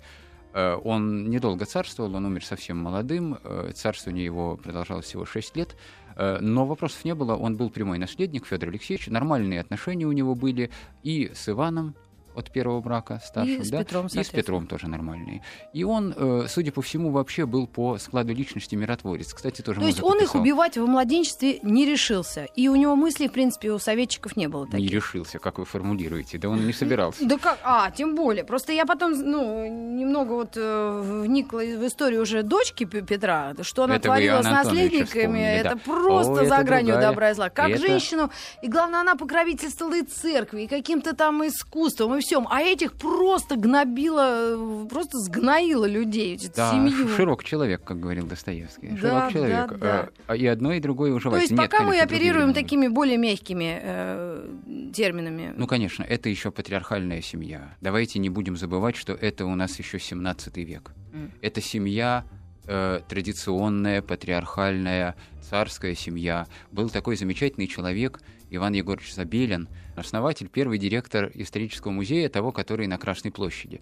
Э, 0.54 0.78
Он 0.84 1.30
недолго 1.30 1.64
царствовал, 1.66 2.14
он 2.14 2.24
умер 2.26 2.44
совсем 2.44 2.78
молодым, 2.78 3.38
царствование 3.74 4.24
его 4.24 4.56
продолжалось 4.56 5.06
всего 5.06 5.24
6 5.26 5.56
лет, 5.56 5.74
но 6.16 6.66
вопросов 6.66 7.04
не 7.04 7.14
было, 7.14 7.36
он 7.36 7.56
был 7.56 7.70
прямой 7.70 7.98
наследник, 7.98 8.46
Федор 8.46 8.68
Алексеевич, 8.70 9.08
нормальные 9.08 9.60
отношения 9.60 10.06
у 10.06 10.12
него 10.12 10.34
были 10.34 10.70
и 11.02 11.30
с 11.34 11.48
Иваном, 11.48 11.94
от 12.34 12.50
первого 12.50 12.80
брака 12.80 13.20
старшим, 13.24 13.64
с 13.64 13.70
да, 13.70 13.78
Петром, 13.78 14.06
и 14.06 14.22
с. 14.22 14.28
Петром 14.28 14.66
тоже 14.66 14.88
нормальные. 14.88 15.42
И 15.72 15.84
он, 15.84 16.14
э, 16.16 16.46
судя 16.48 16.72
по 16.72 16.82
всему, 16.82 17.10
вообще 17.10 17.46
был 17.46 17.66
по 17.66 17.98
складу 17.98 18.32
личности 18.32 18.74
миротворец. 18.74 19.32
Кстати, 19.34 19.62
тоже 19.62 19.80
То 19.80 19.86
есть 19.86 20.02
он 20.02 20.16
их 20.18 20.22
писал. 20.28 20.40
убивать 20.40 20.76
в 20.78 20.86
младенчестве 20.86 21.58
не 21.62 21.84
решился. 21.86 22.44
И 22.56 22.68
у 22.68 22.76
него 22.76 22.96
мыслей, 22.96 23.28
в 23.28 23.32
принципе, 23.32 23.70
у 23.72 23.78
советчиков 23.78 24.36
не 24.36 24.48
было 24.48 24.64
Не 24.66 24.70
таких. 24.72 24.90
решился, 24.92 25.38
как 25.38 25.58
вы 25.58 25.64
формулируете. 25.64 26.38
Да 26.38 26.48
он 26.48 26.66
не 26.66 26.72
собирался. 26.72 27.24
Да 27.26 27.38
как? 27.38 27.58
А, 27.62 27.90
тем 27.90 28.14
более. 28.14 28.44
Просто 28.44 28.72
я 28.72 28.86
потом, 28.86 29.12
ну, 29.12 29.66
немного 29.66 30.32
вот 30.32 30.52
э, 30.56 31.00
вникла 31.22 31.58
в 31.58 31.86
историю 31.86 32.22
уже 32.22 32.42
дочки 32.42 32.84
Пе- 32.84 33.02
Петра, 33.02 33.54
что 33.62 33.84
она 33.84 33.96
Это 33.96 34.04
творила 34.04 34.42
с 34.42 34.44
наследниками. 34.44 35.40
Это 35.40 35.70
да. 35.74 35.76
просто 35.84 36.32
О, 36.32 36.44
за 36.46 36.54
это 36.54 36.64
гранью 36.64 36.92
другая. 36.92 37.08
добра 37.10 37.30
и 37.30 37.34
зла. 37.34 37.48
Как 37.50 37.70
Это- 37.70 37.78
женщину, 37.80 38.30
и 38.62 38.68
главное, 38.68 39.00
она 39.00 39.14
покровительствовала 39.16 39.94
и 39.96 40.02
церкви, 40.02 40.62
и 40.62 40.66
каким-то 40.66 41.14
там 41.14 41.46
искусством, 41.46 42.16
и 42.16 42.21
всем. 42.22 42.46
А 42.50 42.62
этих 42.62 42.94
просто 42.94 43.56
гнобила, 43.56 44.54
э, 44.84 44.86
просто 44.88 45.18
сгноила 45.18 45.84
людей, 45.84 46.38
Да, 46.56 46.70
семью. 46.70 47.08
широк 47.08 47.44
человек, 47.44 47.84
как 47.84 48.00
говорил 48.00 48.26
Достоевский. 48.26 48.88
Да, 49.00 49.28
широк 49.28 49.32
человек. 49.32 49.70
да, 49.72 50.08
да. 50.26 50.34
Э, 50.34 50.36
И 50.36 50.46
одно, 50.46 50.72
и 50.72 50.80
другое 50.80 51.10
То 51.10 51.16
уживается. 51.16 51.42
есть 51.42 51.52
Нет, 51.52 51.60
пока 51.60 51.82
мы 51.84 51.90
конечно, 51.90 52.08
другие 52.08 52.30
оперируем 52.30 52.54
такими 52.54 52.88
более 52.88 53.16
мягкими 53.18 53.80
э, 53.82 54.90
терминами. 54.94 55.52
Ну, 55.56 55.66
конечно, 55.66 56.02
это 56.02 56.28
еще 56.28 56.50
патриархальная 56.50 57.20
семья. 57.20 57.74
Давайте 57.80 58.18
не 58.18 58.30
будем 58.30 58.56
забывать, 58.56 58.96
что 58.96 59.12
это 59.12 59.44
у 59.46 59.54
нас 59.54 59.78
еще 59.78 59.98
17 59.98 60.56
век. 60.64 60.92
М. 61.12 61.30
Это 61.42 61.60
семья 61.60 62.24
э, 62.66 63.00
традиционная, 63.08 64.02
патриархальная, 64.02 65.16
царская 65.48 65.94
семья. 65.94 66.46
Был 66.70 66.88
такой 66.90 67.16
замечательный 67.16 67.66
человек 67.66 68.20
Иван 68.50 68.72
Егорович 68.74 69.14
Забелин, 69.14 69.68
основатель, 69.96 70.48
первый 70.48 70.78
директор 70.78 71.30
исторического 71.34 71.92
музея, 71.92 72.28
того, 72.28 72.52
который 72.52 72.86
на 72.86 72.98
Красной 72.98 73.30
площади. 73.30 73.80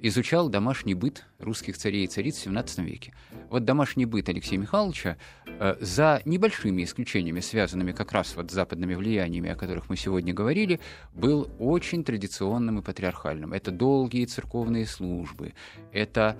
Изучал 0.00 0.50
домашний 0.50 0.94
быт 0.94 1.24
русских 1.38 1.78
царей 1.78 2.04
и 2.04 2.06
цариц 2.06 2.36
в 2.36 2.40
17 2.40 2.80
веке. 2.80 3.14
Вот 3.48 3.64
домашний 3.64 4.04
быт 4.04 4.28
Алексея 4.28 4.58
Михайловича 4.58 5.16
э, 5.46 5.76
за 5.80 6.20
небольшими 6.26 6.84
исключениями, 6.84 7.40
связанными 7.40 7.92
как 7.92 8.12
раз 8.12 8.36
вот 8.36 8.50
с 8.50 8.54
западными 8.54 8.94
влияниями, 8.94 9.48
о 9.48 9.56
которых 9.56 9.88
мы 9.88 9.96
сегодня 9.96 10.34
говорили, 10.34 10.78
был 11.14 11.50
очень 11.58 12.04
традиционным 12.04 12.80
и 12.80 12.82
патриархальным. 12.82 13.54
Это 13.54 13.70
долгие 13.70 14.26
церковные 14.26 14.84
службы, 14.84 15.54
это 15.90 16.36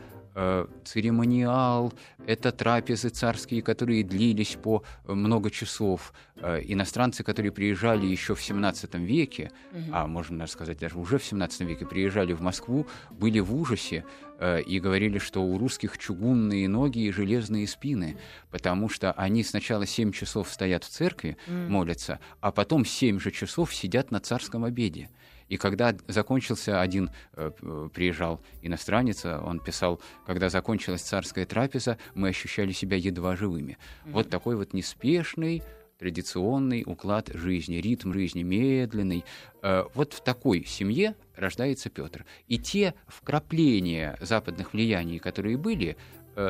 церемониал, 0.84 1.92
это 2.26 2.52
трапезы 2.52 3.08
царские, 3.10 3.62
которые 3.62 4.02
длились 4.02 4.56
по 4.60 4.82
э, 5.06 5.12
много 5.12 5.50
часов. 5.50 6.12
Э, 6.36 6.60
иностранцы, 6.62 7.22
которые 7.22 7.52
приезжали 7.52 8.06
еще 8.06 8.34
в 8.34 8.42
17 8.42 8.94
веке, 8.94 9.50
а 9.92 10.06
можно 10.06 10.40
даже 10.40 10.52
сказать, 10.52 10.78
даже 10.78 10.98
уже 10.98 11.18
в 11.18 11.24
17 11.24 11.60
веке 11.60 11.86
приезжали 11.86 12.32
в 12.32 12.40
Москву, 12.40 12.86
были 13.10 13.40
в 13.40 13.54
ужасе 13.54 14.04
э, 14.38 14.62
и 14.62 14.80
говорили, 14.80 15.18
что 15.18 15.42
у 15.44 15.58
русских 15.58 15.98
чугунные 15.98 16.68
ноги 16.68 17.00
и 17.00 17.12
железные 17.12 17.66
спины, 17.66 18.16
потому 18.50 18.88
что 18.88 19.12
они 19.12 19.44
сначала 19.44 19.86
7 19.86 20.12
часов 20.12 20.50
стоят 20.50 20.84
в 20.84 20.88
церкви, 20.88 21.36
молятся, 21.46 22.20
а 22.40 22.50
потом 22.52 22.84
7 22.84 23.20
же 23.20 23.30
часов 23.30 23.74
сидят 23.74 24.10
на 24.10 24.20
царском 24.20 24.64
обеде. 24.64 25.10
И 25.48 25.56
когда 25.56 25.94
закончился 26.08 26.80
один, 26.80 27.10
э, 27.34 27.50
приезжал 27.92 28.40
иностранец, 28.62 29.24
а 29.24 29.40
он 29.44 29.60
писал, 29.60 30.00
когда 30.26 30.48
закончилась 30.48 31.02
царская 31.02 31.46
трапеза, 31.46 31.98
мы 32.14 32.28
ощущали 32.28 32.72
себя 32.72 32.96
едва 32.96 33.36
живыми. 33.36 33.78
Вот 34.06 34.30
такой 34.30 34.56
вот 34.56 34.72
неспешный, 34.72 35.62
традиционный 35.98 36.82
уклад 36.86 37.30
жизни, 37.32 37.76
ритм 37.76 38.12
жизни 38.12 38.42
медленный. 38.42 39.24
Э, 39.62 39.84
Вот 39.94 40.12
в 40.12 40.22
такой 40.22 40.64
семье 40.64 41.14
рождается 41.36 41.90
Петр. 41.90 42.24
И 42.48 42.58
те 42.58 42.94
вкрапления 43.06 44.16
западных 44.20 44.72
влияний, 44.72 45.18
которые 45.18 45.56
были, 45.56 45.96
э, 45.96 45.96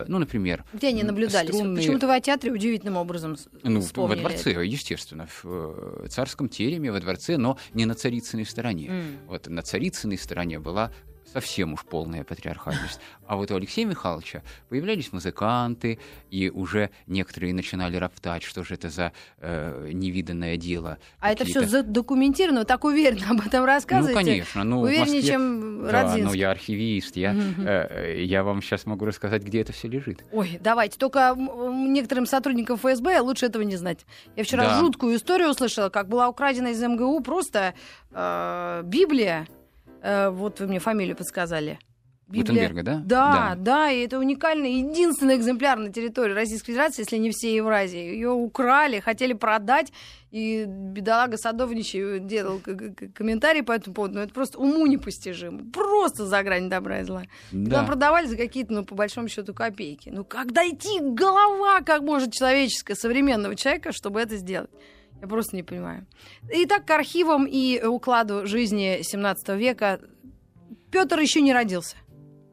ну, 0.09 0.19
например, 0.19 0.65
Где 0.73 0.89
они 0.89 1.03
наблюдались? 1.03 1.51
Струнные- 1.55 1.77
Почему-то 1.77 2.07
вы 2.07 2.15
о 2.17 2.21
театре 2.21 2.53
удивительным 2.53 2.97
образом 2.97 3.37
ну, 3.63 3.71
в- 3.71 3.75
во 3.75 3.81
вспомнили 3.81 4.21
дворце, 4.21 4.51
это. 4.53 4.61
естественно, 4.61 5.27
в 5.27 5.45
э, 5.45 6.07
царском 6.09 6.49
тереме, 6.49 6.91
во 6.93 7.01
дворце, 7.01 7.37
но 7.37 7.59
не 7.75 7.85
на 7.87 7.95
царицыной 7.95 8.47
стороне. 8.47 8.89
М. 8.89 9.05
Вот 9.27 9.47
на 9.49 9.63
царицыной 9.63 10.19
стороне 10.19 10.59
была 10.59 10.93
совсем 11.35 11.73
уж 11.75 11.81
полная 11.85 12.23
патриархальность. 12.25 13.01
А 13.27 13.37
вот 13.37 13.51
у 13.51 13.57
Алексея 13.57 13.87
Михайловича 13.87 14.43
появлялись 14.69 15.13
музыканты, 15.13 15.99
и 16.31 16.49
уже 16.49 16.91
некоторые 17.07 17.53
начинали 17.53 17.97
роптать, 17.97 18.43
что 18.45 18.63
же 18.65 18.75
это 18.75 18.89
за 18.89 19.13
э, 19.39 19.91
невиданное 19.93 20.57
дело. 20.57 20.99
А 21.21 21.33
это 21.33 21.45
все 21.45 21.63
задокументировано, 21.67 22.61
вы 22.61 22.67
так 22.67 22.85
уверенно 22.85 23.31
об 23.31 23.41
этом 23.47 23.61
Ну, 23.61 23.67
рассказываете. 23.67 24.15
конечно. 24.31 24.63
Ну, 24.65 24.81
Увереннее, 24.83 25.21
Москве- 25.21 25.23
чем 25.33 25.83
Да, 25.85 25.87
ну 25.87 25.91
Родзинский. 25.93 26.39
я 26.41 26.51
архивист, 26.51 27.17
я, 27.17 27.35
э, 27.35 28.23
я 28.25 28.45
вам 28.45 28.63
сейчас 28.63 28.87
могу 28.87 29.05
рассказать, 29.05 29.43
где 29.43 29.61
это 29.61 29.73
все 29.73 29.89
лежит. 29.89 30.25
Ой, 30.33 30.59
давайте. 30.63 30.99
Только 30.99 31.35
некоторым 31.37 32.27
сотрудникам 32.27 32.77
ФСБ 32.77 33.19
лучше 33.21 33.47
этого 33.47 33.63
не 33.63 33.77
знать. 33.77 34.07
Я 34.37 34.45
вчера 34.45 34.65
Да. 34.65 34.79
жуткую 34.79 35.17
историю 35.17 35.51
услышала, 35.51 35.89
как 35.89 36.09
была 36.09 36.29
украдена 36.29 36.69
из 36.69 36.81
МГУ 36.83 37.21
просто 37.21 37.75
э, 38.13 38.83
Библия. 38.85 39.47
Э, 40.05 40.29
вот 40.29 40.61
вы 40.61 40.67
мне 40.67 40.79
фамилию 40.79 41.17
подсказали. 41.17 41.79
Гутенберга, 42.27 42.83
да? 42.83 43.03
Да, 43.05 43.55
да, 43.57 43.91
и 43.91 44.05
это 44.05 44.19
уникальный, 44.19 44.79
единственный 44.79 45.37
экземпляр 45.37 45.79
на 45.79 45.93
территории 45.93 46.33
Российской 46.33 46.69
Федерации, 46.69 47.03
если 47.03 47.19
не 47.19 47.31
всей 47.31 47.57
Евразии. 47.57 47.99
Ее 47.99 48.31
украли, 48.31 49.01
хотели 49.01 49.35
продать, 49.35 49.93
и 50.31 50.65
бедолага 50.67 51.37
Садовничий 51.37 52.19
делал 52.21 52.61
комментарий 53.15 53.63
по 53.63 53.73
этому 53.73 53.95
поводу, 53.95 54.15
но 54.15 54.23
это 54.23 54.33
просто 54.33 54.59
уму 54.59 54.87
непостижимо. 54.87 55.71
Просто 55.71 56.27
за 56.27 56.43
грань 56.43 56.71
добра 56.71 57.01
и 57.01 57.05
зла. 57.05 57.25
Да. 57.53 57.71
Когда 57.71 57.83
продавали 57.85 58.27
за 58.27 58.37
какие-то, 58.37 58.73
ну, 58.73 58.85
по 58.85 58.95
большому 58.95 59.29
счету, 59.29 59.53
копейки. 59.53 60.09
Ну, 60.09 60.25
как 60.25 60.53
дойти 60.53 61.01
голова, 61.01 61.83
как 61.83 62.03
может 62.03 62.33
человеческая, 62.33 62.95
современного 62.95 63.55
человека, 63.55 63.93
чтобы 63.93 64.21
это 64.21 64.37
сделать? 64.37 64.71
Я 65.21 65.29
просто 65.29 65.57
не 65.57 65.63
понимаю. 65.63 66.07
Итак, 66.51 66.85
к 66.87 66.91
архивам 66.91 67.47
и 67.47 67.83
укладу 67.83 68.47
жизни 68.47 69.01
17 69.03 69.49
века 69.59 70.01
Петр 70.91 71.19
еще 71.19 71.41
не 71.41 71.53
родился. 71.53 71.97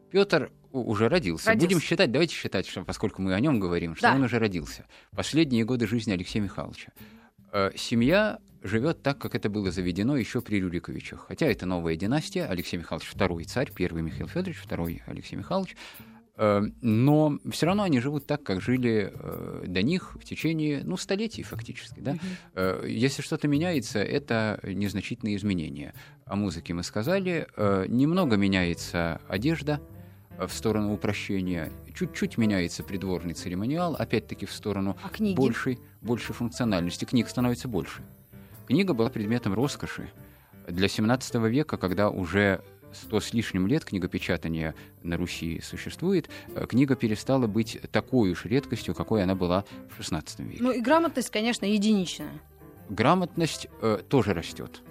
Петр 0.09 0.51
уже 0.71 1.09
родился. 1.09 1.47
Родился. 1.49 1.67
Будем 1.67 1.81
считать, 1.81 2.11
давайте 2.11 2.33
считать, 2.33 2.67
что, 2.67 2.83
поскольку 2.83 3.21
мы 3.21 3.33
о 3.33 3.39
нем 3.39 3.59
говорим, 3.59 3.95
что 3.95 4.07
Да. 4.07 4.15
он 4.15 4.23
уже 4.23 4.39
родился. 4.39 4.85
Последние 5.15 5.65
годы 5.65 5.85
жизни 5.87 6.13
Алексея 6.13 6.41
Михайловича. 6.41 6.91
Э, 7.51 7.71
Семья 7.75 8.39
живет 8.63 9.01
так, 9.03 9.17
как 9.17 9.35
это 9.35 9.49
было 9.49 9.71
заведено 9.71 10.15
еще 10.15 10.39
при 10.41 10.57
Рюриковичах. 10.61 11.25
Хотя 11.27 11.47
это 11.47 11.65
новая 11.65 11.95
династия, 11.95 12.45
Алексей 12.45 12.77
Михайлович 12.77 13.09
второй 13.09 13.43
царь, 13.43 13.71
первый 13.75 14.01
Михаил 14.03 14.27
Федорович, 14.27 14.57
второй 14.63 15.01
Алексей 15.07 15.35
Михайлович. 15.35 15.75
Э, 16.41 16.63
Но 16.81 17.37
все 17.51 17.67
равно 17.67 17.83
они 17.83 17.99
живут 17.99 18.25
так, 18.25 18.41
как 18.41 18.61
жили 18.61 19.11
э, 19.13 19.63
до 19.67 19.83
них 19.83 20.15
в 20.15 20.23
течение, 20.25 20.81
ну, 20.83 20.97
столетий 20.97 21.43
фактически. 21.43 21.99
Да? 21.99 22.15
Э, 22.55 22.83
Если 22.87 23.21
что-то 23.21 23.47
меняется, 23.47 23.99
это 23.99 24.59
незначительные 24.63 25.35
изменения. 25.35 25.93
О 26.25 26.35
музыке 26.35 26.73
мы 26.73 26.81
сказали. 26.81 27.47
Э, 27.55 27.85
Немного 27.87 28.37
меняется 28.37 29.21
одежда 29.27 29.79
в 30.39 30.49
сторону 30.49 30.93
упрощения. 30.93 31.71
Чуть-чуть 31.93 32.39
меняется 32.39 32.83
придворный 32.83 33.35
церемониал, 33.35 33.95
опять-таки 33.95 34.47
в 34.47 34.51
сторону 34.51 34.97
А 35.03 35.09
книги? 35.09 35.35
большей, 35.37 35.77
большей 36.01 36.33
функциональности. 36.33 37.05
Книг 37.05 37.29
становится 37.29 37.67
больше. 37.67 38.01
Книга 38.67 38.95
была 38.95 39.09
предметом 39.11 39.53
роскоши 39.53 40.09
для 40.67 40.87
17 40.87 41.35
века, 41.49 41.77
когда 41.77 42.09
уже 42.09 42.61
сто 42.93 43.19
с 43.19 43.33
лишним 43.33 43.67
лет 43.67 43.85
книгопечатания 43.85 44.75
на 45.03 45.17
Руси 45.17 45.61
существует, 45.61 46.29
э, 46.55 46.65
книга 46.67 46.95
перестала 46.95 47.47
быть 47.47 47.79
такой 47.91 48.31
уж 48.31 48.45
редкостью, 48.45 48.95
какой 48.95 49.23
она 49.23 49.35
была 49.35 49.65
в 49.89 49.97
16 49.97 50.39
веке. 50.39 50.63
Ну 50.63 50.71
и 50.71 50.81
грамотность, 50.81 51.29
конечно, 51.29 51.65
единичная. 51.65 52.31
Грамотность 52.89 53.67
э, 53.81 53.99
тоже 54.09 54.33
растет. 54.33 54.81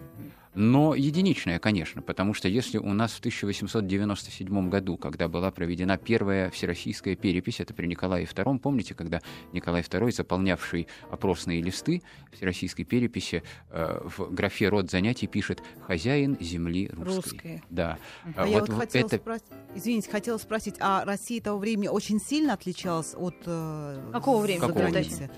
Но 0.55 0.95
единичная, 0.95 1.59
конечно, 1.59 2.03
потому 2.03 2.35
что 2.35 2.49
если 2.49 2.79
у 2.79 2.93
нас 2.93 3.13
в 3.13 3.19
1897 3.21 4.69
году, 4.69 4.97
когда 4.97 5.29
была 5.29 5.51
проведена 5.51 5.97
первая 5.97 6.51
всероссийская 6.51 7.15
перепись, 7.15 7.61
это 7.61 7.73
при 7.73 7.87
Николае 7.87 8.27
II, 8.27 8.59
помните, 8.59 8.95
когда 8.95 9.21
Николай 9.53 9.83
II, 9.83 10.11
заполнявший 10.11 10.89
опросные 11.11 11.63
листы 11.63 12.03
всероссийской 12.33 12.85
переписи, 12.85 13.43
э, 13.71 14.01
в 14.05 14.35
графе 14.35 14.69
«Род 14.69 14.91
занятий» 14.91 15.29
пишет 15.29 15.63
«хозяин 15.87 16.37
земли 16.41 16.91
русской». 16.93 17.21
Русской. 17.21 17.63
Да. 17.71 17.99
А 18.35 18.47
я 18.47 18.61
вот 18.61 18.71
хотела 18.71 19.09
спросить, 19.09 19.47
извините, 19.75 20.11
хотела 20.11 20.39
спросить, 20.39 20.75
а 20.81 21.05
Россия 21.05 21.41
того 21.41 21.59
времени 21.59 21.89
очень 21.89 22.21
сильно 22.21 22.55
отличалась 22.55 23.15
от 23.17 23.37
э, 23.47 24.11
Какого 24.13 24.43
времени? 24.43 24.61
Какого 24.61 24.87
заграницы? 24.87 25.31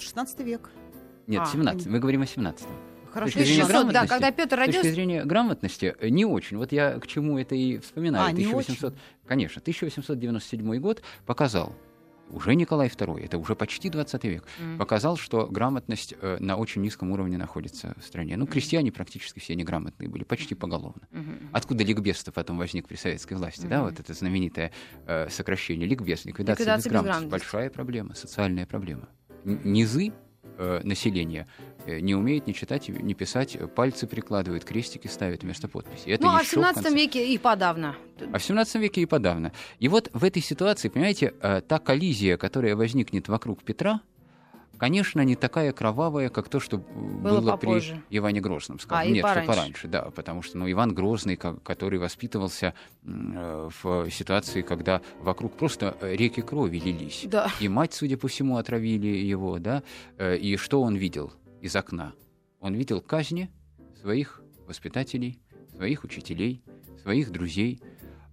16 0.00 0.40
век. 0.40 0.70
Нет, 1.26 1.42
А, 1.42 1.46
17 1.46 1.86
мы 1.86 1.98
говорим 1.98 2.22
о 2.22 2.26
17 2.26 2.66
Хорошо. 3.14 3.38
1600, 3.40 3.92
да, 3.92 4.06
когда 4.06 4.30
Петр 4.30 4.56
С 4.56 4.64
точки 4.66 4.76
родился, 4.76 4.92
зрения 4.94 5.24
грамотности, 5.24 5.94
э, 5.98 6.08
не 6.10 6.24
очень. 6.24 6.56
Вот 6.58 6.72
я 6.72 6.98
к 6.98 7.06
чему 7.06 7.38
это 7.38 7.54
и 7.54 7.78
вспоминаю. 7.78 8.26
А, 8.26 8.32
не 8.32 8.44
1800, 8.44 8.94
конечно, 9.26 9.60
1897 9.62 10.78
год 10.80 11.02
показал, 11.24 11.74
уже 12.30 12.54
Николай 12.54 12.88
II, 12.88 13.22
это 13.24 13.36
уже 13.38 13.54
почти 13.54 13.90
20 13.90 14.24
век, 14.24 14.44
Мгм. 14.58 14.78
показал, 14.78 15.16
что 15.16 15.46
грамотность 15.46 16.14
э, 16.20 16.38
на 16.40 16.56
очень 16.56 16.80
низком 16.82 17.12
уровне 17.12 17.36
находится 17.36 17.94
в 18.00 18.04
стране. 18.04 18.36
Ну, 18.36 18.46
крестьяне 18.46 18.90
практически 18.90 19.38
все 19.40 19.54
неграмотные 19.54 20.08
были, 20.08 20.24
почти 20.24 20.54
поголовно. 20.54 21.02
Мгм. 21.12 21.50
Откуда 21.52 21.84
ликбез-то 21.84 22.32
потом 22.32 22.58
возник 22.58 22.88
при 22.88 22.96
советской 22.96 23.34
власти, 23.34 23.66
да, 23.66 23.76
Мгм. 23.82 23.90
вот 23.90 24.00
это 24.00 24.14
знаменитое 24.14 24.72
э, 25.06 25.28
сокращение 25.30 25.86
ликбез, 25.86 26.24
ликвидация, 26.24 26.64
Ликвидация 26.64 26.76
безграмотности. 26.90 27.24
безграмотности. 27.24 27.30
Большая 27.30 27.70
проблема, 27.70 28.14
социальная 28.14 28.66
проблема. 28.66 29.08
Н- 29.44 29.60
Низы 29.62 30.12
э, 30.58 30.80
населения 30.84 31.46
э, 31.86 32.00
не 32.00 32.14
умеет 32.14 32.46
ни 32.46 32.52
читать, 32.52 32.88
ни 32.88 33.14
писать, 33.14 33.56
э, 33.56 33.66
пальцы 33.66 34.06
прикладывают, 34.06 34.64
крестики 34.64 35.06
ставят 35.08 35.42
вместо 35.42 35.68
подписи. 35.68 36.08
Это 36.08 36.22
Ну, 36.24 36.30
а 36.30 36.38
в 36.38 36.42
еще 36.42 36.50
17 36.56 36.82
конце- 36.84 36.96
веке 36.96 37.28
и 37.34 37.38
подавно. 37.38 37.96
а 38.32 38.38
в 38.38 38.42
17 38.42 38.80
веке 38.80 39.00
и 39.02 39.06
подавно. 39.06 39.52
И 39.78 39.88
вот 39.88 40.10
в 40.12 40.24
этой 40.24 40.42
ситуации, 40.42 40.88
понимаете, 40.88 41.34
э, 41.40 41.60
та 41.60 41.78
коллизия, 41.78 42.36
которая 42.36 42.76
возникнет 42.76 43.28
вокруг 43.28 43.62
Петра, 43.62 44.00
конечно, 44.78 45.20
не 45.22 45.36
такая 45.36 45.72
кровавая, 45.72 46.28
как 46.28 46.48
то, 46.48 46.60
что 46.60 46.78
было, 46.78 47.52
попозже. 47.52 48.02
при 48.08 48.18
Иване 48.18 48.40
Грозном. 48.40 48.78
скажем. 48.78 49.10
А, 49.10 49.12
Нет, 49.12 49.22
пораньше. 49.22 49.42
что 49.44 49.52
пораньше, 49.54 49.88
да, 49.88 50.02
потому 50.10 50.42
что 50.42 50.58
ну, 50.58 50.70
Иван 50.70 50.94
Грозный, 50.94 51.36
ко- 51.36 51.56
который 51.56 51.98
воспитывался 51.98 52.74
э, 53.04 53.70
в 53.82 54.10
ситуации, 54.10 54.62
когда 54.62 55.00
вокруг 55.20 55.56
просто 55.56 55.96
э, 56.00 56.14
реки 56.16 56.40
крови 56.42 56.78
лились. 56.78 57.24
Да. 57.26 57.50
И 57.60 57.68
мать, 57.68 57.94
судя 57.94 58.16
по 58.16 58.28
всему, 58.28 58.56
отравили 58.56 59.06
его, 59.08 59.58
да. 59.58 59.82
Э, 60.18 60.36
И 60.36 60.56
что 60.56 60.82
он 60.82 60.96
видел 60.96 61.32
из 61.60 61.74
окна? 61.76 62.12
Он 62.60 62.74
видел 62.74 63.00
казни 63.00 63.50
своих 64.00 64.42
воспитателей, 64.66 65.38
своих 65.74 66.04
учителей, 66.04 66.62
своих 67.02 67.30
друзей. 67.30 67.80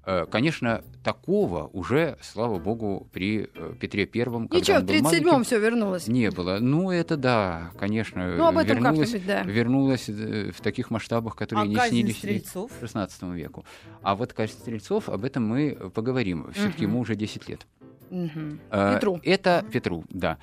Э, 0.03 0.25
Конечно, 0.25 0.84
такого 1.03 1.67
уже, 1.74 2.17
слава 2.22 2.58
богу, 2.58 3.08
при 3.12 3.50
э, 3.53 3.74
Петре 3.79 4.05
Первом, 4.05 4.48
когда 4.48 4.60
Ничего, 4.60 4.77
он 4.77 4.84
в 4.84 4.86
был 4.88 4.96
37-м 4.96 5.03
маленьким, 5.03 5.43
все 5.43 5.60
вернулось. 5.60 6.08
не 6.08 6.31
было. 6.31 6.58
Ну, 6.60 6.89
это 6.91 7.17
да, 7.17 7.72
конечно, 7.77 8.36
Ну, 8.36 8.48
об 8.48 8.58
этом 8.58 8.77
вернулось, 8.77 9.12
как-нибудь, 9.12 9.27
да. 9.27 9.43
вернулось 9.43 10.10
э, 10.10 10.51
в 10.51 10.62
таких 10.62 10.89
масштабах, 10.89 11.36
которые 11.36 11.65
А 11.65 11.67
не 11.67 11.89
снились 11.89 12.17
стрельцов? 12.17 12.72
16 12.79 13.22
веку. 13.34 13.63
А 14.01 14.15
вот 14.15 14.34
казнь 14.34 14.53
стрельцов, 14.53 15.08
об 15.08 15.24
этом 15.24 15.46
мы 15.48 15.77
поговорим. 15.93 16.51
Все-таки 16.53 16.84
Мгм. 16.86 16.91
ему 16.91 17.00
уже 17.01 17.15
10 17.15 17.48
лет. 17.48 17.67
Э, 18.10 18.96
Петру. 18.96 19.20
Это 19.24 19.63
Петру, 19.72 20.03
да. 20.10 20.38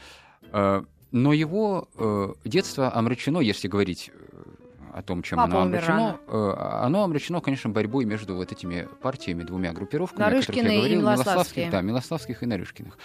Э, 0.53 0.83
Но 1.11 1.33
его 1.33 1.89
э, 1.97 2.35
детство 2.45 2.95
омрачено, 2.95 3.39
если 3.41 3.67
говорить 3.67 4.11
о 4.99 5.03
том, 5.03 5.23
чем 5.23 5.37
Папа 5.39 5.51
оно 5.63 5.67
умер 5.67 5.85
омрачено. 5.91 6.21
э, 6.27 6.55
Оно 6.83 7.05
омрачено, 7.05 7.41
конечно, 7.41 7.71
борьбой 7.71 8.05
между 8.05 8.35
вот 8.35 8.51
этими 8.51 8.89
партиями, 9.01 9.45
двумя 9.45 9.73
группировками, 9.73 10.23
о 10.23 10.25
которых 10.27 10.49
Нарышкины 10.49 10.69
я 10.69 10.75
и 10.75 10.79
говорил, 10.79 11.01
Милославские. 11.03 11.71
да, 11.71 11.81
Милославских 11.83 12.43
и 12.43 12.47
Нарышкиных. 12.47 12.99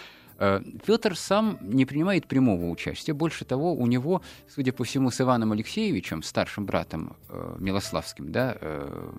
Петр 0.84 1.16
сам 1.16 1.58
не 1.60 1.86
принимает 1.86 2.26
прямого 2.26 2.68
участия. 2.68 3.12
Больше 3.12 3.44
того, 3.44 3.72
у 3.72 3.86
него, 3.86 4.20
судя 4.48 4.72
по 4.72 4.82
всему, 4.82 5.12
с 5.12 5.20
Иваном 5.20 5.52
Алексеевичем, 5.52 6.24
старшим 6.24 6.66
братом 6.66 7.16
э, 7.28 7.56
Милославским, 7.60 8.32
да, 8.32 8.56
э, 8.60 9.12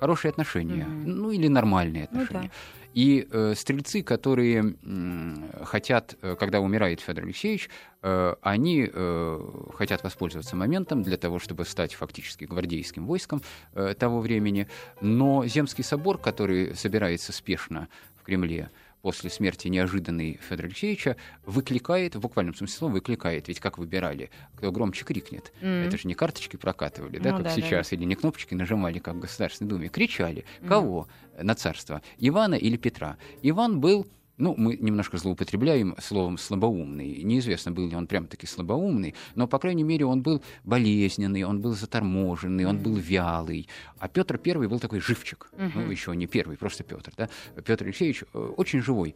хорошие 0.00 0.30
отношения. 0.30 0.84
Мгм. 0.84 1.04
Ну 1.16 1.30
или 1.30 1.48
нормальные 1.48 2.08
Ну 2.10 2.22
отношения. 2.22 2.50
И 2.94 3.26
э, 3.30 3.54
стрельцы, 3.56 4.02
которые 4.02 4.58
м, 4.82 5.44
хотят, 5.64 6.16
э, 6.20 6.36
когда 6.38 6.60
умирает 6.60 7.00
Федор 7.00 7.24
Алексеевич, 7.24 7.70
э, 8.02 8.34
они 8.42 8.90
э, 8.92 9.40
хотят 9.74 10.04
воспользоваться 10.04 10.56
моментом 10.56 11.02
для 11.02 11.16
того, 11.16 11.38
чтобы 11.38 11.64
стать 11.64 11.94
фактически 11.94 12.44
гвардейским 12.44 13.06
войском 13.06 13.40
э, 13.74 13.94
того 13.98 14.20
времени. 14.20 14.68
Но 15.00 15.46
Земский 15.46 15.84
собор, 15.84 16.18
который 16.18 16.74
собирается 16.74 17.32
спешно 17.32 17.88
в 18.20 18.24
Кремле, 18.24 18.70
после 19.02 19.30
смерти 19.30 19.68
неожиданной 19.68 20.38
Федора 20.48 20.66
Алексеевича, 20.68 21.16
выкликает, 21.44 22.14
в 22.14 22.20
буквальном 22.20 22.54
смысле 22.54 22.76
слова, 22.76 22.92
выкликает. 22.92 23.48
Ведь 23.48 23.60
как 23.60 23.76
выбирали, 23.78 24.30
кто 24.56 24.70
громче 24.72 25.04
крикнет. 25.04 25.52
М. 25.60 25.86
Это 25.86 25.98
же 25.98 26.06
не 26.08 26.14
карточки 26.14 26.56
прокатывали, 26.56 27.18
да, 27.18 27.30
Ну 27.30 27.36
как 27.36 27.44
да, 27.44 27.50
да, 27.50 27.56
сейчас, 27.56 27.92
или 27.92 28.04
не 28.04 28.14
кнопочки 28.14 28.54
нажимали, 28.54 29.00
как 29.00 29.16
в 29.16 29.20
Государственной 29.20 29.68
Думе. 29.68 29.88
Кричали. 29.88 30.44
Мгм. 30.60 30.68
Кого 30.68 31.08
на 31.40 31.54
царство? 31.54 32.00
Ивана 32.18 32.54
или 32.54 32.76
Петра? 32.76 33.16
Иван 33.42 33.80
был 33.80 34.06
ну, 34.42 34.54
мы 34.58 34.76
немножко 34.76 35.18
злоупотребляем 35.18 35.94
словом 36.00 36.36
слабоумный. 36.36 37.22
Неизвестно, 37.22 37.70
был 37.70 37.88
ли 37.88 37.94
он 37.94 38.06
прям-таки 38.06 38.46
слабоумный, 38.46 39.14
но, 39.36 39.46
по 39.46 39.58
крайней 39.58 39.84
мере, 39.84 40.04
он 40.04 40.22
был 40.22 40.42
болезненный, 40.64 41.44
он 41.44 41.60
был 41.60 41.74
заторможенный, 41.74 42.64
он 42.66 42.78
был 42.78 42.96
вялый. 42.96 43.68
А 43.98 44.08
Петр 44.08 44.38
Первый 44.38 44.66
был 44.68 44.80
такой 44.80 45.00
живчик. 45.00 45.48
Ну, 45.74 45.90
еще 45.90 46.16
не 46.16 46.26
первый, 46.26 46.56
просто 46.56 46.82
Петр. 46.82 47.12
Да? 47.16 47.28
Петр 47.64 47.84
Алексеевич 47.84 48.24
э, 48.34 48.38
очень 48.56 48.82
живой, 48.82 49.14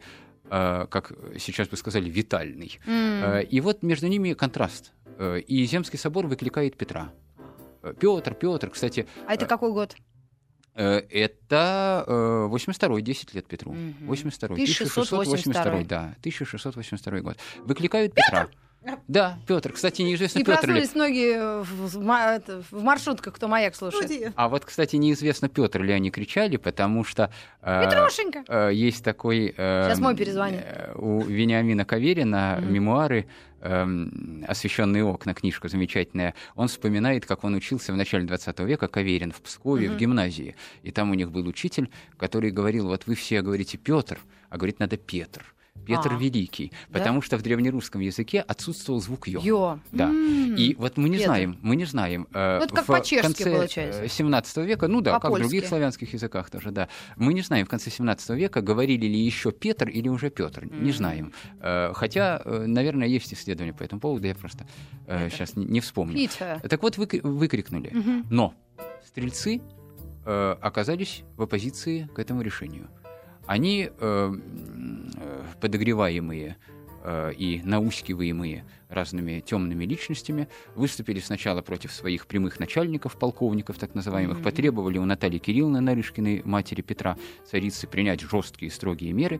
э, 0.49 0.85
как 0.89 1.11
сейчас 1.37 1.67
бы 1.67 1.75
сказали, 1.75 2.09
витальный. 2.09 2.79
Э, 2.85 3.43
И 3.43 3.59
вот 3.61 3.83
между 3.83 4.07
ними 4.07 4.33
контраст. 4.33 4.93
И 5.47 5.65
Земский 5.65 5.99
собор 5.99 6.27
выкликает 6.27 6.77
Петра. 6.77 7.11
Петр, 7.99 8.33
Петр, 8.33 8.69
кстати, 8.69 9.07
А 9.27 9.33
это 9.33 9.45
какой 9.45 9.73
год? 9.73 9.95
Э, 10.77 11.01
это 11.09 12.03
э, 12.07 12.47
82-й, 12.49 13.01
10 13.01 13.33
лет 13.33 13.45
Петру. 13.47 13.73
Мгм. 13.73 14.09
82-й, 14.11 14.63
1682, 14.63 15.19
1682, 15.19 15.83
да, 15.83 16.15
1682 16.21 17.19
год. 17.21 17.37
Выкликают 17.65 18.13
Петра. 18.13 18.47
Да, 19.07 19.37
Петр. 19.47 19.71
Кстати, 19.73 20.01
неизвестно, 20.01 20.39
И 20.39 20.43
Петр 20.43 20.69
ли. 20.71 20.83
многие 20.95 21.61
в, 21.63 21.87
в 21.97 22.67
в 22.71 22.83
маршрутках, 22.83 23.33
кто 23.35 23.47
маяк 23.47 23.75
слушает. 23.75 24.05
Студии. 24.05 24.31
А 24.35 24.49
вот, 24.49 24.65
кстати, 24.65 24.95
неизвестно, 24.95 25.49
Петр 25.49 25.81
ли 25.81 25.93
они 25.93 26.11
кричали, 26.11 26.57
потому 26.57 27.03
что 27.03 27.31
э, 27.61 27.83
Петрушенька! 27.85 28.43
э, 28.47 28.71
есть 28.73 29.03
такой... 29.03 29.53
э, 29.55 29.83
Сейчас 29.87 29.99
мой 29.99 30.15
перезвонит. 30.15 30.61
э, 30.63 30.93
У 30.95 31.21
Вениамина 31.21 31.85
Каверина 31.85 32.59
Мгм. 32.61 32.73
мемуары 32.73 33.27
эм, 33.61 34.45
«Освещенные 34.47 35.03
окна», 35.03 35.33
книжка 35.33 35.67
замечательная. 35.67 36.33
Он 36.55 36.67
вспоминает, 36.67 37.25
как 37.25 37.43
он 37.43 37.55
учился 37.55 37.91
в 37.91 37.97
начале 37.97 38.25
20 38.25 38.59
века, 38.59 38.87
Каверин, 38.87 39.31
в 39.31 39.41
Пскове, 39.41 39.87
в 39.87 39.91
Мгм. 39.91 39.97
гимназии. 39.99 40.55
И 40.83 40.91
там 40.91 41.11
у 41.11 41.13
них 41.15 41.31
был 41.31 41.47
учитель, 41.47 41.89
который 42.17 42.51
говорил, 42.51 42.87
вот 42.87 43.07
вы 43.07 43.15
все 43.15 43.41
говорите 43.41 43.77
Петр, 43.77 44.19
а 44.49 44.57
говорить 44.57 44.79
надо 44.79 44.97
Петр. 44.97 45.43
Петр 45.85 46.11
А. 46.13 46.17
Великий, 46.17 46.71
Да? 46.89 46.99
потому 46.99 47.21
что 47.21 47.37
в 47.37 47.41
древнерусском 47.41 48.01
языке 48.01 48.41
отсутствовал 48.41 48.99
звук 49.01 49.27
«ё». 49.27 49.39
Йо. 49.41 49.79
Да. 49.91 50.05
М. 50.09 50.55
И 50.55 50.75
вот 50.75 50.97
мы 50.97 51.07
не 51.09 51.15
Петр. 51.17 51.27
знаем, 51.27 51.57
мы 51.61 51.75
не 51.75 51.85
знаем. 51.85 52.27
э, 52.33 52.57
Ну, 52.59 52.65
это 52.65 52.75
как 52.75 52.85
по-чешски 52.85 53.21
конце, 53.21 53.51
получается. 53.55 54.03
э, 54.03 54.07
17 54.09 54.65
века, 54.65 54.87
ну 54.87 55.01
да, 55.01 55.11
как 55.13 55.19
в 55.19 55.23
По-польски. 55.23 55.43
других 55.43 55.67
славянских 55.67 56.13
языках 56.13 56.49
тоже, 56.49 56.71
да. 56.71 56.89
Мы 57.15 57.33
не 57.33 57.41
знаем 57.41 57.65
в 57.65 57.69
конце 57.69 57.89
17 57.89 58.35
века, 58.35 58.61
говорили 58.61 59.05
ли 59.05 59.17
еще 59.19 59.51
Петр 59.51 59.87
или 59.89 60.09
уже 60.09 60.29
Петр, 60.29 60.65
не 60.65 60.71
Мгм. 60.89 60.93
знаем. 60.93 61.33
Э, 61.61 61.91
Хотя, 61.93 62.41
э, 62.43 62.65
наверное, 62.67 63.07
есть 63.07 63.33
исследования 63.33 63.73
по 63.73 63.83
этому 63.83 64.01
поводу, 64.01 64.27
я 64.27 64.35
просто 64.35 64.65
Петр. 65.05 65.31
сейчас 65.31 65.55
не, 65.55 65.65
не 65.65 65.79
вспомню. 65.79 66.15
Пита. 66.15 66.61
Так 66.69 66.81
вот, 66.83 66.97
выкри- 66.97 67.21
выкрикнули. 67.21 67.91
Мгм. 67.93 68.25
Но 68.29 68.53
стрельцы 69.05 69.61
э, 70.25 70.55
оказались 70.61 71.23
в 71.37 71.43
оппозиции 71.43 72.09
к 72.13 72.19
этому 72.19 72.41
решению. 72.41 72.89
Они, 73.47 73.89
э, 73.99 74.33
э, 75.15 75.43
подогреваемые 75.61 76.57
э, 77.03 77.31
и 77.37 77.61
наускиваемые 77.63 78.65
разными 78.89 79.39
темными 79.39 79.85
личностями, 79.85 80.47
выступили 80.75 81.19
сначала 81.19 81.61
против 81.61 81.93
своих 81.93 82.25
прямых 82.27 82.59
начальников, 82.59 83.17
полковников 83.17 83.77
так 83.77 83.95
называемых, 83.95 84.37
Мгм. 84.37 84.43
потребовали 84.43 84.97
у 84.97 85.05
Натальи 85.05 85.37
Кирилловны 85.39 85.79
Нарышкиной, 85.79 86.41
матери 86.43 86.81
Петра, 86.81 87.17
царицы, 87.49 87.87
принять 87.87 88.21
жесткие 88.21 88.71
строгие 88.71 89.13
меры. 89.13 89.39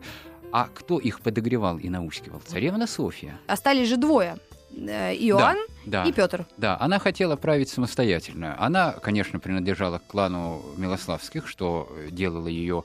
А 0.52 0.68
кто 0.72 0.98
их 0.98 1.20
подогревал 1.20 1.78
и 1.78 1.90
наускивал? 1.90 2.40
Царевна 2.40 2.86
Софья. 2.86 3.38
Остались 3.46 3.88
же 3.88 3.98
двое. 3.98 4.38
Иоанн 4.70 5.58
Да. 5.86 6.04
и 6.04 6.12
Петр. 6.12 6.46
Да, 6.56 6.76
она 6.80 6.98
хотела 6.98 7.36
править 7.36 7.68
самостоятельно. 7.68 8.54
Она, 8.58 8.92
конечно, 8.92 9.40
принадлежала 9.40 9.98
к 9.98 10.06
клану 10.06 10.62
Милославских, 10.76 11.48
что 11.48 11.90
делало 12.10 12.48
ее 12.48 12.84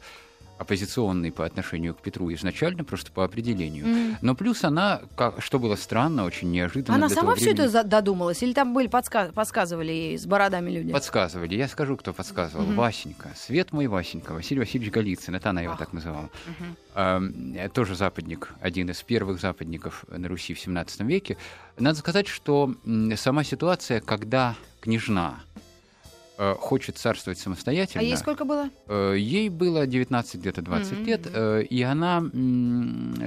оппозиционной 0.63 1.32
по 1.32 1.45
отношению 1.45 1.93
к 1.93 2.02
Петру 2.02 2.34
изначально, 2.34 2.84
просто 2.84 3.12
по 3.12 3.23
определению. 3.23 3.86
Mm. 3.86 4.15
Но 4.21 4.36
плюс 4.36 4.63
она, 4.63 5.02
как, 5.15 5.41
что 5.41 5.60
было 5.60 5.76
странно, 5.76 6.26
очень 6.26 6.52
неожиданно. 6.52 6.95
Она 6.95 7.10
сама 7.10 7.36
все 7.36 7.52
это 7.52 7.84
додумалась? 7.84 8.41
Или 8.41 8.54
там 8.54 8.73
были 8.73 8.88
подсказ 8.88 9.32
подсказывали 9.34 9.91
ей 9.91 10.17
с 10.17 10.26
бородами 10.26 10.71
люди? 10.71 10.91
Подсказывали. 10.91 11.56
Я 11.56 11.67
скажу, 11.67 11.97
кто 11.97 12.13
подсказывал. 12.13 12.65
Mm-hmm. 12.65 12.76
Васенька. 12.76 13.30
Свет 13.36 13.71
мой 13.71 13.88
Васенька. 13.88 14.34
Василий 14.34 14.60
Васильевич 14.60 14.91
Голицын. 14.91 15.36
Это 15.36 15.52
она 15.52 15.62
его 15.62 15.73
Ах. 15.73 15.80
так 15.80 15.93
называла. 15.93 16.30
Mm-hmm. 16.95 17.58
Э, 17.58 17.69
тоже 17.69 17.95
западник. 17.95 18.49
Один 18.62 18.89
из 18.89 19.02
первых 19.04 19.39
западников 19.39 20.06
на 20.10 20.28
Руси 20.28 20.54
в 20.54 20.60
17 20.60 21.02
веке. 21.02 21.38
Надо 21.78 21.97
сказать, 21.99 22.28
что 22.28 22.73
сама 23.15 23.43
ситуация, 23.43 23.99
когда 23.99 24.56
княжна 24.82 25.39
хочет 26.60 26.97
царствовать 26.97 27.39
самостоятельно. 27.39 28.01
А 28.01 28.03
ей 28.03 28.17
сколько 28.17 28.45
было? 28.45 28.69
Э, 28.88 29.15
ей 29.17 29.49
было 29.49 29.88
19, 29.88 30.36
где-то 30.36 30.62
20 30.62 30.91
mm-hmm. 30.91 31.03
лет. 31.06 31.27
Э, 31.34 31.63
и 31.63 31.82
она, 31.82 32.23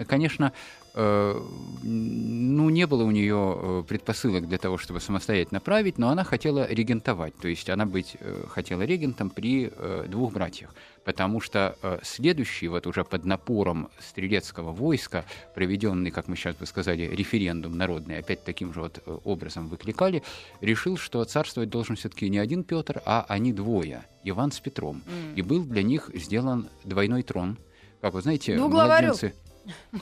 конечно, 0.07 0.53
ну, 0.97 2.71
не 2.71 2.87
было 2.87 3.05
у 3.05 3.11
нее 3.11 3.85
предпосылок 3.87 4.49
для 4.49 4.59
того, 4.59 4.79
чтобы 4.79 5.01
самостоятельно 5.01 5.61
править, 5.61 5.99
но 5.99 6.09
она 6.09 6.25
хотела 6.25 6.67
регентовать, 6.71 7.37
то 7.37 7.49
есть 7.49 7.69
она 7.69 7.85
быть 7.85 8.17
хотела 8.49 8.83
регентом 8.83 9.31
при 9.31 9.71
двух 10.09 10.33
братьях 10.33 10.75
потому 11.07 11.41
что 11.41 11.79
э, 11.83 12.01
следующий, 12.03 12.67
вот 12.67 12.87
уже 12.89 13.05
под 13.05 13.25
напором 13.25 13.89
стрелецкого 14.01 14.73
войска, 14.73 15.25
проведенный, 15.55 16.11
как 16.11 16.27
мы 16.27 16.35
сейчас 16.35 16.57
бы 16.57 16.67
сказали, 16.67 17.05
референдум 17.05 17.79
народный, 17.79 18.19
опять 18.19 18.43
таким 18.43 18.75
же 18.75 18.81
вот 18.81 18.99
э, 19.07 19.19
образом 19.25 19.69
выкликали, 19.69 20.25
решил, 20.61 20.97
что 20.97 21.25
царствовать 21.25 21.71
должен 21.71 21.95
все-таки 21.95 22.29
не 22.29 22.39
один 22.39 22.65
Петр, 22.65 23.01
а 23.07 23.25
они 23.29 23.53
двое, 23.53 24.05
Иван 24.25 24.51
с 24.51 24.59
Петром. 24.59 25.01
Mm. 25.07 25.35
И 25.37 25.43
был 25.43 25.65
для 25.65 25.85
них 25.85 26.11
сделан 26.13 26.69
двойной 26.83 27.23
трон. 27.23 27.57
Как 28.01 28.13
вы 28.13 28.21
знаете, 28.21 28.59
младенцы... 28.59 29.33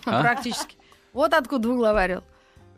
А? 0.04 0.20
Практически. 0.20 0.76
Вот 1.14 1.32
откуда 1.32 1.62
двуглаварил. 1.62 2.22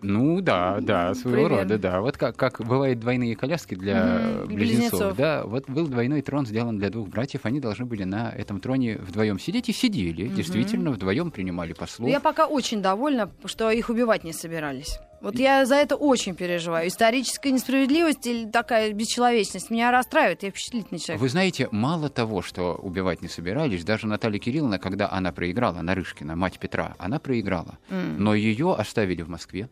Ну 0.03 0.42
да, 0.42 0.79
да, 0.81 1.14
своего 1.14 1.46
Примерно. 1.46 1.62
рода, 1.62 1.79
да. 1.79 2.01
Вот 2.01 2.18
как, 2.18 2.37
как 2.37 2.61
бывают 2.61 3.01
двойные 3.01 3.35
коляски 3.35 3.75
для 3.75 3.94
mm-hmm. 3.94 4.46
близнецов, 4.46 4.90
близнецов, 4.90 5.16
да. 5.16 5.44
Вот 5.44 5.68
был 5.70 5.87
двойной 5.87 6.20
трон 6.20 6.46
сделан 6.46 6.79
для 6.79 6.90
двух 6.90 7.09
братьев, 7.09 7.40
они 7.44 7.61
должны 7.61 7.87
были 7.87 8.05
на 8.05 8.31
этом 8.31 8.61
троне 8.61 8.99
вдвоем 8.99 9.38
сидеть 9.38 9.70
и 9.70 9.72
сидели, 9.72 10.27
mm-hmm. 10.27 10.35
действительно 10.35 10.90
вдвоем 10.90 11.31
принимали 11.31 11.72
послов. 11.72 12.11
Я 12.11 12.20
пока 12.20 12.46
очень 12.46 12.83
довольна, 12.83 13.31
что 13.46 13.70
их 13.70 13.88
убивать 13.88 14.22
не 14.22 14.35
собирались. 14.35 15.01
Вот 15.20 15.38
я 15.38 15.64
за 15.66 15.76
это 15.76 15.96
очень 15.96 16.35
переживаю. 16.35 16.88
Историческая 16.88 17.50
несправедливость 17.50 18.26
или 18.26 18.48
такая 18.48 18.92
бесчеловечность 18.92 19.70
меня 19.70 19.90
расстраивает. 19.90 20.42
Я 20.42 20.50
впечатлительный 20.50 20.98
человек. 20.98 21.20
Вы 21.20 21.29
знаете, 21.29 21.68
мало 21.70 22.09
того, 22.09 22.42
что 22.42 22.74
убивать 22.74 23.22
не 23.22 23.29
собирались, 23.29 23.85
даже 23.85 24.07
Наталья 24.07 24.38
Кирилловна, 24.38 24.79
когда 24.79 25.11
она 25.11 25.33
проиграла, 25.33 25.81
Нарышкина, 25.81 26.37
мать 26.37 26.59
Петра, 26.59 26.94
она 26.98 27.18
проиграла. 27.18 27.79
Mm. 27.90 28.16
Но 28.18 28.35
ее 28.35 28.74
оставили 28.74 29.22
в 29.22 29.29
Москве. 29.29 29.68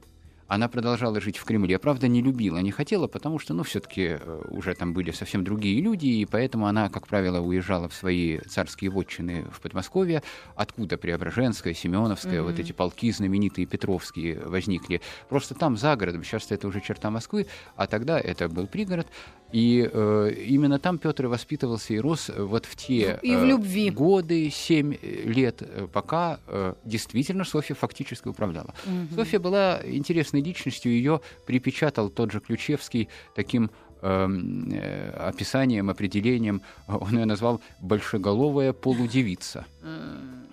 Она 0.46 0.68
продолжала 0.68 1.20
жить 1.20 1.38
в 1.38 1.44
Кремле. 1.44 1.78
Правда, 1.78 2.06
не 2.06 2.20
любила, 2.20 2.58
не 2.58 2.70
хотела, 2.70 3.06
потому 3.06 3.38
что, 3.38 3.54
ну, 3.54 3.62
все-таки 3.62 4.18
э, 4.20 4.42
уже 4.50 4.74
там 4.74 4.92
были 4.92 5.10
совсем 5.10 5.42
другие 5.42 5.80
люди, 5.80 6.06
и 6.06 6.26
поэтому 6.26 6.66
она, 6.66 6.90
как 6.90 7.06
правило, 7.06 7.40
уезжала 7.40 7.88
в 7.88 7.94
свои 7.94 8.38
царские 8.40 8.90
вотчины 8.90 9.46
в 9.50 9.60
Подмосковье, 9.60 10.22
откуда 10.54 10.98
Преображенская, 10.98 11.72
Семеновская, 11.72 12.40
mm-hmm. 12.40 12.42
вот 12.42 12.58
эти 12.58 12.72
полки 12.72 13.10
знаменитые 13.10 13.66
Петровские 13.66 14.38
возникли. 14.40 15.00
Просто 15.28 15.54
там, 15.54 15.76
за 15.76 15.96
городом, 15.96 16.22
сейчас 16.24 16.50
это 16.50 16.68
уже 16.68 16.80
черта 16.80 17.10
Москвы, 17.10 17.46
а 17.76 17.86
тогда 17.86 18.20
это 18.20 18.48
был 18.48 18.66
пригород. 18.66 19.06
И 19.52 19.88
э, 19.90 20.32
именно 20.46 20.78
там 20.78 20.98
Петр 20.98 21.26
воспитывался 21.26 21.94
и 21.94 22.00
рос 22.00 22.30
вот 22.36 22.66
в 22.66 22.74
те 22.74 23.20
и 23.22 23.36
в 23.36 23.44
любви. 23.44 23.88
Э, 23.88 23.92
годы, 23.92 24.50
семь 24.50 24.96
лет, 25.02 25.62
э, 25.62 25.86
пока 25.92 26.40
э, 26.48 26.74
действительно 26.84 27.44
Софья 27.44 27.74
фактически 27.74 28.28
управляла. 28.28 28.74
Угу. 28.84 29.14
Софья 29.14 29.38
была 29.38 29.80
интересной 29.84 30.42
личностью, 30.42 30.92
ее 30.92 31.20
припечатал 31.46 32.10
тот 32.10 32.32
же 32.32 32.40
Ключевский 32.40 33.08
таким 33.36 33.70
эм, 34.02 34.72
э, 34.72 35.10
описанием, 35.10 35.88
определением, 35.88 36.60
он 36.88 37.16
ее 37.16 37.24
назвал 37.24 37.60
«большеголовая 37.80 38.72
полудевица». 38.72 39.66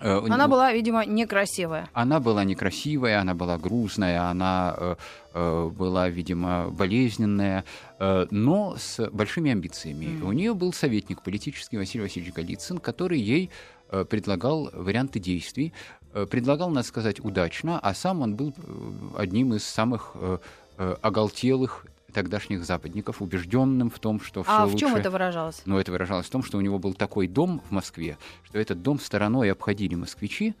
Она 0.00 0.48
была, 0.48 0.72
видимо, 0.72 1.06
некрасивая. 1.06 1.88
Она 1.92 2.18
была 2.18 2.44
некрасивая, 2.44 3.20
она 3.20 3.34
была 3.34 3.56
грузная, 3.56 4.22
она 4.28 4.96
Э, 5.34 5.70
была, 5.72 6.08
видимо, 6.10 6.68
болезненная, 6.70 7.60
э, 7.60 7.91
но 8.30 8.76
с 8.78 9.08
большими 9.10 9.52
амбициями. 9.52 10.06
Mm. 10.06 10.24
У 10.24 10.32
нее 10.32 10.54
был 10.54 10.72
советник 10.72 11.22
политический 11.22 11.76
Василий 11.76 12.02
Васильевич 12.04 12.34
Голицын, 12.34 12.78
который 12.78 13.20
ей 13.20 13.50
э, 13.90 14.04
предлагал 14.04 14.70
варианты 14.72 15.20
действий, 15.20 15.72
предлагал, 16.30 16.70
надо 16.70 16.86
сказать, 16.86 17.20
удачно, 17.20 17.78
а 17.78 17.94
сам 17.94 18.20
он 18.20 18.34
был 18.34 18.54
одним 19.16 19.54
из 19.54 19.64
самых 19.64 20.14
оголтелых 20.76 21.86
тогдашних 22.12 22.64
западников, 22.64 23.22
убежденным 23.22 23.90
в 23.90 23.98
том, 23.98 24.20
что 24.20 24.42
все 24.42 24.52
а 24.52 24.64
лучше... 24.64 24.76
в 24.76 24.80
чем 24.80 24.94
это 24.94 25.10
выражалось? 25.10 25.62
Ну, 25.64 25.78
это 25.78 25.90
выражалось 25.90 26.26
в 26.26 26.30
том, 26.30 26.42
что 26.42 26.58
у 26.58 26.60
него 26.60 26.78
был 26.78 26.94
такой 26.94 27.26
дом 27.26 27.62
в 27.68 27.72
Москве, 27.72 28.18
что 28.44 28.58
этот 28.58 28.82
дом 28.82 29.00
стороной 29.00 29.50
обходили 29.50 29.94
москвичи, 29.94 30.54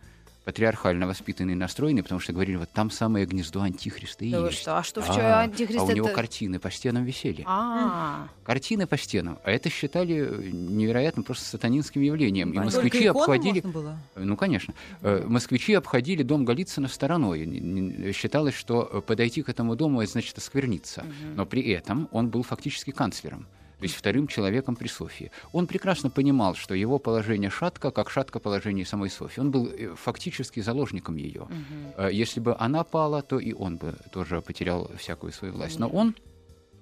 патриархально 0.44 1.06
воспитанный, 1.06 1.54
настроенный, 1.54 2.02
потому 2.02 2.20
что 2.20 2.32
говорили, 2.32 2.56
вот 2.56 2.70
там 2.70 2.90
самое 2.90 3.26
гнездо 3.26 3.62
антихриста 3.62 4.24
и 4.24 4.30
да 4.30 4.46
есть. 4.46 4.58
Что? 4.58 4.78
А 4.78 4.82
что 4.82 5.00
в 5.00 5.06
чем 5.06 5.20
а, 5.20 5.42
антихрист? 5.42 5.80
А 5.80 5.84
у 5.84 5.92
него 5.92 6.08
картины 6.08 6.58
по 6.58 6.70
стенам 6.70 7.04
висели. 7.04 7.42
А-а-а. 7.46 8.28
Картины 8.44 8.86
по 8.86 8.96
стенам. 8.98 9.38
А 9.44 9.50
это 9.50 9.70
считали 9.70 10.50
невероятно 10.52 11.22
просто 11.22 11.44
сатанинским 11.44 12.00
явлением. 12.00 12.52
И 12.52 12.58
москвичи 12.58 13.06
обходили... 13.06 13.60
Было? 13.60 13.98
Ну, 14.16 14.36
конечно. 14.36 14.74
Э, 15.02 15.24
москвичи 15.26 15.74
обходили 15.74 16.22
дом 16.22 16.44
Голицына 16.44 16.88
стороной. 16.88 18.12
Считалось, 18.12 18.54
что 18.54 19.02
подойти 19.06 19.42
к 19.42 19.48
этому 19.48 19.76
дому, 19.76 20.00
это 20.02 20.12
значит 20.12 20.36
оскверниться. 20.38 21.04
Но 21.36 21.46
при 21.46 21.62
этом 21.70 22.08
он 22.10 22.28
был 22.28 22.42
фактически 22.42 22.90
канцлером 22.90 23.46
то 23.82 23.86
есть 23.86 23.96
вторым 23.96 24.28
человеком 24.28 24.76
при 24.76 24.86
Софии. 24.86 25.32
Он 25.52 25.66
прекрасно 25.66 26.08
понимал, 26.08 26.54
что 26.54 26.72
его 26.72 27.00
положение 27.00 27.50
шатко, 27.50 27.90
как 27.90 28.10
шатко 28.10 28.38
положение 28.38 28.86
самой 28.86 29.10
Софии. 29.10 29.40
Он 29.40 29.50
был 29.50 29.66
э, 29.66 29.96
фактически 29.96 30.60
заложником 30.60 31.16
ее. 31.16 31.40
Угу. 31.40 32.06
Если 32.12 32.38
бы 32.38 32.54
она 32.60 32.84
пала, 32.84 33.22
то 33.22 33.40
и 33.40 33.52
он 33.52 33.78
бы 33.78 33.96
тоже 34.12 34.40
потерял 34.40 34.88
всякую 34.98 35.32
свою 35.32 35.54
власть. 35.54 35.80
Но 35.80 35.88
он 35.88 36.14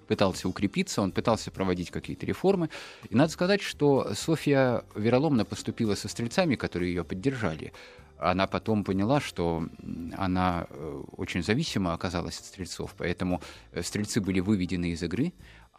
пытался 0.08 0.46
укрепиться, 0.46 1.00
он 1.00 1.12
пытался 1.12 1.50
проводить 1.50 1.90
какие-то 1.90 2.26
реформы. 2.26 2.68
И 3.08 3.14
надо 3.16 3.32
сказать, 3.32 3.62
что 3.62 4.12
Софья 4.12 4.84
вероломно 4.94 5.46
поступила 5.46 5.94
со 5.94 6.06
стрельцами, 6.08 6.54
которые 6.54 6.92
ее 6.92 7.04
поддержали. 7.04 7.72
Она 8.18 8.46
потом 8.46 8.84
поняла, 8.84 9.20
что 9.20 9.66
она 10.18 10.66
э, 10.68 11.02
очень 11.16 11.42
зависима 11.42 11.94
оказалась 11.94 12.38
от 12.38 12.44
стрельцов, 12.44 12.94
поэтому 12.98 13.40
стрельцы 13.80 14.20
были 14.20 14.40
выведены 14.40 14.90
из 14.90 15.02
игры, 15.02 15.32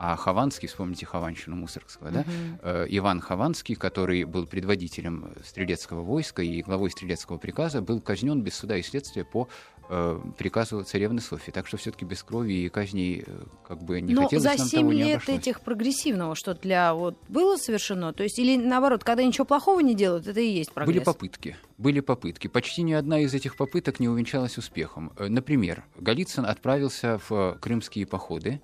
а 0.03 0.15
Хованский, 0.15 0.67
вспомните 0.67 1.05
Хованщину 1.05 1.55
Мусоргского, 1.55 2.07
uh-huh. 2.07 2.11
да? 2.11 2.25
Э, 2.63 2.87
Иван 2.89 3.21
Хованский, 3.21 3.75
который 3.75 4.23
был 4.23 4.47
предводителем 4.47 5.31
стрелецкого 5.45 6.01
войска 6.01 6.41
и 6.41 6.63
главой 6.63 6.89
стрелецкого 6.89 7.37
приказа, 7.37 7.83
был 7.83 8.01
казнен 8.01 8.41
без 8.41 8.55
суда 8.55 8.77
и 8.77 8.81
следствия 8.81 9.23
по 9.23 9.47
э, 9.89 10.19
приказу 10.39 10.81
царевны 10.83 11.21
Софьи. 11.21 11.53
Так 11.53 11.67
что 11.67 11.77
все-таки 11.77 12.03
без 12.03 12.23
крови 12.23 12.65
и 12.65 12.69
казней 12.69 13.23
э, 13.27 13.43
как 13.67 13.83
бы 13.83 14.01
не 14.01 14.15
Но 14.15 14.23
хотелось 14.23 14.43
за 14.43 14.57
нам 14.57 14.67
7 14.67 14.79
того 14.79 14.91
лет 14.91 15.29
этих 15.29 15.61
прогрессивного 15.61 16.33
что 16.33 16.55
для 16.55 16.95
вот 16.95 17.15
было 17.27 17.57
совершено? 17.57 18.11
То 18.11 18.23
есть 18.23 18.39
или 18.39 18.57
наоборот, 18.57 19.03
когда 19.03 19.23
ничего 19.23 19.45
плохого 19.45 19.81
не 19.81 19.93
делают, 19.93 20.25
это 20.25 20.39
и 20.39 20.49
есть 20.49 20.71
прогресс? 20.71 20.95
Были 20.95 21.05
попытки. 21.05 21.57
Были 21.77 21.99
попытки. 21.99 22.47
Почти 22.47 22.81
ни 22.81 22.93
одна 22.93 23.19
из 23.19 23.35
этих 23.35 23.55
попыток 23.55 23.99
не 23.99 24.09
увенчалась 24.09 24.57
успехом. 24.57 25.13
Э, 25.19 25.27
например, 25.27 25.83
Голицын 25.99 26.47
отправился 26.47 27.19
в 27.29 27.59
крымские 27.61 28.07
походы, 28.07 28.61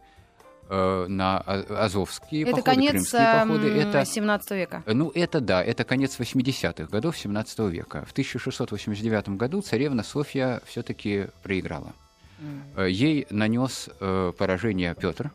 на 0.69 1.37
Азовские 1.39 2.43
это 2.43 2.51
походы, 2.51 2.65
конец, 2.65 2.91
крымские 2.91 3.45
походы. 3.45 3.79
Это 3.79 4.05
17 4.05 4.51
века. 4.51 4.83
Ну, 4.85 5.11
это 5.13 5.39
да, 5.39 5.63
это 5.63 5.83
конец 5.83 6.19
80-х 6.19 6.85
годов 6.91 7.17
17 7.17 7.59
века. 7.59 8.05
В 8.05 8.11
1689 8.11 9.29
году 9.29 9.61
царевна 9.61 10.03
Софья 10.03 10.61
все-таки 10.65 11.27
проиграла. 11.43 11.93
Mm. 12.39 12.91
Ей 12.91 13.27
нанес 13.29 13.89
э, 13.99 14.33
поражение 14.37 14.95
Петр, 14.95 15.31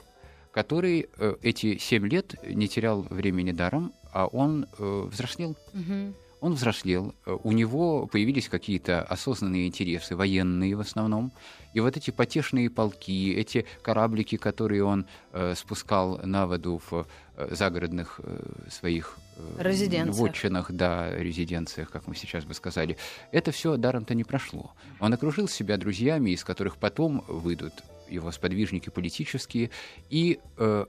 который 0.52 1.08
э, 1.18 1.34
эти 1.42 1.78
семь 1.78 2.06
лет 2.06 2.34
не 2.46 2.68
терял 2.68 3.02
времени 3.02 3.52
даром, 3.52 3.92
а 4.12 4.26
он 4.26 4.66
э, 4.78 5.08
взрослел. 5.10 5.56
Mm-hmm. 5.72 6.14
Он 6.42 6.54
взрослел, 6.54 7.14
э, 7.24 7.38
у 7.44 7.52
него 7.52 8.06
появились 8.06 8.48
какие-то 8.48 9.02
осознанные 9.02 9.68
интересы, 9.68 10.16
военные 10.16 10.74
в 10.74 10.80
основном. 10.80 11.30
И 11.72 11.78
вот 11.78 11.96
эти 11.96 12.10
потешные 12.10 12.68
полки, 12.68 13.32
эти 13.32 13.64
кораблики, 13.80 14.36
которые 14.36 14.82
он 14.82 15.06
э, 15.32 15.54
спускал 15.54 16.18
на 16.24 16.48
воду 16.48 16.82
в 16.90 17.06
э, 17.36 17.54
загородных 17.54 18.20
э, 18.24 18.68
своих 18.68 19.18
э, 19.36 19.62
резиденциях. 19.62 20.16
вотчинах, 20.16 20.72
да, 20.72 21.16
резиденциях, 21.16 21.88
как 21.90 22.08
мы 22.08 22.16
сейчас 22.16 22.44
бы 22.44 22.54
сказали, 22.54 22.96
это 23.30 23.52
все 23.52 23.76
даром-то 23.76 24.16
не 24.16 24.24
прошло. 24.24 24.72
Он 24.98 25.12
окружил 25.12 25.46
себя 25.46 25.76
друзьями, 25.76 26.30
из 26.30 26.42
которых 26.42 26.76
потом 26.76 27.24
выйдут 27.28 27.72
его 28.10 28.32
сподвижники 28.32 28.90
политические, 28.90 29.70
и 30.10 30.40
э, 30.58 30.86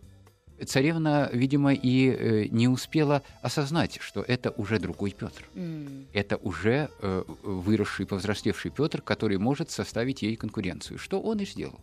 царевна, 0.65 1.29
видимо, 1.33 1.73
и 1.73 2.09
э, 2.09 2.45
не 2.49 2.67
успела 2.67 3.23
осознать, 3.41 3.97
что 4.01 4.21
это 4.21 4.51
уже 4.51 4.79
другой 4.79 5.11
Петр. 5.11 5.43
Mm. 5.55 6.05
Это 6.13 6.37
уже 6.37 6.89
э, 7.01 7.23
выросший, 7.43 8.05
повзрослевший 8.05 8.71
Петр, 8.71 9.01
который 9.01 9.37
может 9.37 9.71
составить 9.71 10.21
ей 10.21 10.35
конкуренцию, 10.35 10.97
что 10.97 11.21
он 11.21 11.39
и 11.39 11.45
сделал. 11.45 11.79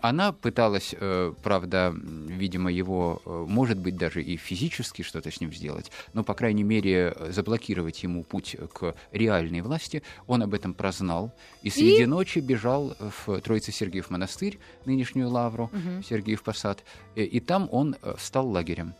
Она 0.00 0.32
пыталась, 0.32 0.94
э, 0.98 1.32
правда, 1.42 1.94
видимо, 1.94 2.72
его, 2.72 3.20
э, 3.24 3.44
может 3.46 3.78
быть, 3.78 3.96
даже 3.96 4.22
и 4.22 4.36
физически 4.36 5.02
что-то 5.02 5.30
с 5.30 5.40
ним 5.40 5.52
сделать, 5.52 5.90
но, 6.14 6.24
по 6.24 6.34
крайней 6.34 6.62
мере, 6.62 7.14
заблокировать 7.28 8.02
ему 8.02 8.24
путь 8.24 8.56
к 8.72 8.94
реальной 9.12 9.60
власти. 9.60 10.02
Он 10.26 10.42
об 10.42 10.54
этом 10.54 10.72
прознал 10.72 11.34
и 11.62 11.68
среди 11.70 12.02
и... 12.02 12.06
ночи 12.06 12.38
бежал 12.38 12.96
в 12.98 13.40
Троице-Сергиев 13.40 14.08
монастырь, 14.08 14.58
нынешнюю 14.86 15.28
Лавру, 15.28 15.64
угу. 15.64 16.02
Сергиев 16.02 16.42
Посад, 16.42 16.82
э, 17.14 17.24
и 17.24 17.40
там 17.40 17.68
он 17.70 17.96
стал 18.18 18.48
лагерем. 18.48 18.94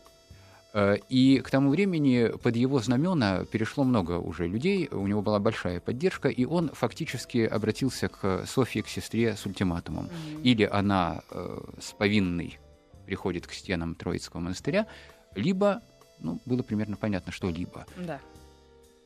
Э, 0.74 0.96
и 1.08 1.40
к 1.40 1.50
тому 1.50 1.70
времени 1.70 2.30
под 2.42 2.56
его 2.56 2.78
знамена 2.78 3.44
перешло 3.44 3.84
много 3.84 4.18
уже 4.18 4.46
людей, 4.46 4.88
у 4.90 5.06
него 5.06 5.22
была 5.22 5.38
большая 5.38 5.80
поддержка, 5.80 6.28
и 6.28 6.44
он 6.44 6.70
фактически 6.70 7.38
обратился 7.38 8.08
к 8.08 8.44
Софье, 8.46 8.82
к 8.82 8.88
сестре 8.88 9.34
с 9.34 9.46
ультиматумом. 9.46 10.06
Mm-hmm. 10.06 10.42
Или 10.42 10.64
она 10.64 11.22
э, 11.30 11.60
с 11.80 11.92
повинной 11.92 12.58
приходит 13.06 13.46
к 13.46 13.52
стенам 13.52 13.94
Троицкого 13.94 14.40
монастыря, 14.40 14.86
либо, 15.34 15.80
ну, 16.20 16.40
было 16.44 16.62
примерно 16.62 16.96
понятно, 16.96 17.32
что 17.32 17.48
либо. 17.48 17.86
Да. 17.96 18.20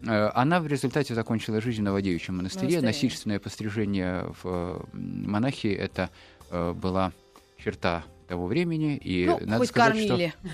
Э, 0.05 0.31
она 0.35 0.61
в 0.61 0.67
результате 0.67 1.15
закончила 1.15 1.61
жизнь 1.61 1.83
в 1.83 1.85
Новодевичьем 1.85 2.39
монастыре. 2.39 2.67
монастыре. 2.67 2.87
Насильственное 2.87 3.39
пострижение 3.39 4.25
в 4.43 4.45
э, 4.45 4.81
монахи 4.93 5.69
это 5.69 6.11
была 6.51 7.13
черта 7.57 8.05
того 8.29 8.47
времени. 8.47 8.99
И 8.99 9.25
ну, 9.25 9.39
надо 9.41 9.59
хоть 9.59 9.69
сказать, 9.69 9.93
кормили. 9.93 10.35
что 10.39 10.51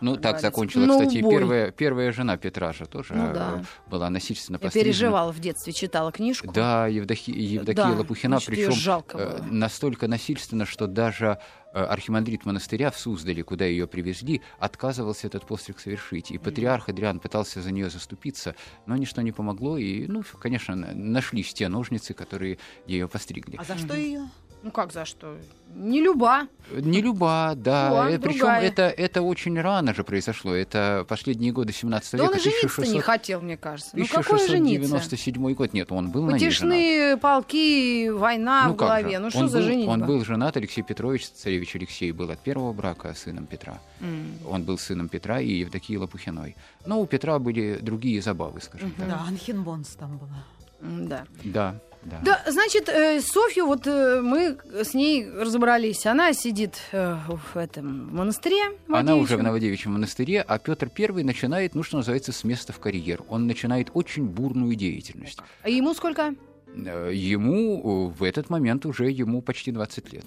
ну, 0.00 0.16
так 0.16 0.40
закончила, 0.40 0.84
ну, 0.86 0.98
кстати, 0.98 1.20
первая, 1.20 1.70
первая 1.70 2.12
жена 2.12 2.36
Петра 2.36 2.72
же 2.72 2.86
тоже 2.86 3.14
ну, 3.14 3.32
да. 3.32 3.64
была 3.88 4.10
насильственно 4.10 4.58
пострижена. 4.58 4.86
Я 4.86 4.92
переживала 4.92 5.32
в 5.32 5.38
детстве, 5.40 5.72
читала 5.72 6.12
книжку. 6.12 6.52
Да, 6.52 6.86
Евдохи, 6.86 7.30
Евдокия 7.30 7.84
да, 7.84 7.92
Лопухина, 7.92 8.38
причем 8.44 8.72
э, 9.14 9.42
настолько 9.50 10.08
насильственно, 10.08 10.66
что 10.66 10.86
даже 10.86 11.38
э, 11.72 11.78
архимандрит 11.80 12.44
монастыря 12.44 12.90
в 12.90 12.98
Суздале, 12.98 13.42
куда 13.42 13.64
ее 13.64 13.86
привезли, 13.86 14.42
отказывался 14.58 15.28
этот 15.28 15.46
постриг 15.46 15.78
совершить. 15.78 16.30
И 16.30 16.38
патриарх 16.38 16.88
Адриан 16.88 17.20
пытался 17.20 17.62
за 17.62 17.70
нее 17.72 17.88
заступиться, 17.88 18.54
но 18.86 18.96
ничто 18.96 19.22
не 19.22 19.32
помогло. 19.32 19.78
И, 19.78 20.06
ну, 20.06 20.22
конечно, 20.38 20.74
нашлись 20.74 21.54
те 21.54 21.68
ножницы, 21.68 22.12
которые 22.12 22.58
ее 22.86 23.08
постригли. 23.08 23.56
А 23.56 23.64
за 23.64 23.78
что 23.78 23.94
ее? 23.94 24.28
Ну 24.66 24.72
как 24.72 24.92
за 24.92 25.04
что? 25.04 25.36
Не 25.76 26.00
люба. 26.00 26.48
Не 26.72 27.00
люба, 27.00 27.52
да. 27.54 28.10
Э, 28.10 28.18
Причем 28.18 28.48
это, 28.48 28.82
это 28.82 29.22
очень 29.22 29.60
рано 29.60 29.94
же 29.94 30.02
произошло. 30.02 30.52
Это 30.52 31.06
последние 31.08 31.52
годы 31.52 31.72
17 31.72 32.10
да 32.10 32.18
века. 32.18 32.30
он 32.32 32.36
и 32.36 32.40
жениться 32.40 32.82
не 32.82 33.00
хотел, 33.00 33.40
мне 33.42 33.56
кажется. 33.56 33.92
Ну 33.94 34.04
какой 34.08 34.40
жениться? 34.40 34.96
1697 34.96 35.54
год. 35.54 35.72
Нет, 35.72 35.92
он 35.92 36.10
был 36.10 36.28
Потешные 36.28 37.12
на 37.12 37.16
полки, 37.16 38.08
война 38.08 38.64
ну, 38.66 38.72
в 38.72 38.76
голове. 38.76 39.12
Же? 39.12 39.18
Ну 39.20 39.30
что 39.30 39.38
он 39.38 39.48
за 39.50 39.58
был, 39.58 39.66
женитьба? 39.66 39.90
Он 39.92 40.04
был 40.04 40.24
женат, 40.24 40.56
Алексей 40.56 40.82
Петрович, 40.82 41.28
царевич 41.28 41.76
Алексей, 41.76 42.10
был 42.10 42.28
от 42.28 42.40
первого 42.40 42.72
брака 42.72 43.14
сыном 43.14 43.46
Петра. 43.46 43.78
Mm. 44.00 44.48
Он 44.50 44.64
был 44.64 44.78
сыном 44.78 45.08
Петра 45.08 45.38
и 45.38 45.60
Евдокии 45.60 45.94
Лопухиной. 45.94 46.56
Но 46.86 47.00
у 47.00 47.06
Петра 47.06 47.38
были 47.38 47.78
другие 47.80 48.20
забавы, 48.20 48.60
скажем 48.60 48.88
mm-hmm. 48.88 48.98
так. 48.98 49.08
Да, 49.08 49.24
Анхенбонс 49.28 49.90
там 49.90 50.18
была. 50.18 50.44
Да. 50.80 51.24
Да. 51.44 51.80
Да. 52.06 52.20
да, 52.22 52.50
значит, 52.50 52.88
э, 52.88 53.20
Софью, 53.20 53.66
вот 53.66 53.86
э, 53.86 54.20
мы 54.22 54.58
с 54.72 54.94
ней 54.94 55.28
разобрались. 55.28 56.06
Она 56.06 56.32
сидит 56.32 56.76
э, 56.92 57.16
в 57.26 57.56
этом 57.56 58.14
монастыре. 58.14 58.76
Она 58.88 59.16
уже 59.16 59.36
в 59.36 59.42
Новодевичьем 59.42 59.94
монастыре, 59.94 60.42
а 60.42 60.58
Петр 60.58 60.90
I 60.96 61.24
начинает, 61.24 61.74
ну, 61.74 61.82
что 61.82 61.96
называется, 61.96 62.32
с 62.32 62.44
места 62.44 62.72
в 62.72 62.78
карьер. 62.78 63.22
Он 63.28 63.46
начинает 63.46 63.90
очень 63.92 64.26
бурную 64.26 64.76
деятельность. 64.76 65.38
А 65.62 65.68
ему 65.68 65.94
сколько? 65.94 66.34
Э, 66.74 67.10
ему 67.12 68.08
в 68.08 68.22
этот 68.22 68.50
момент 68.50 68.86
уже 68.86 69.10
ему 69.10 69.42
почти 69.42 69.72
20 69.72 70.12
лет. 70.12 70.26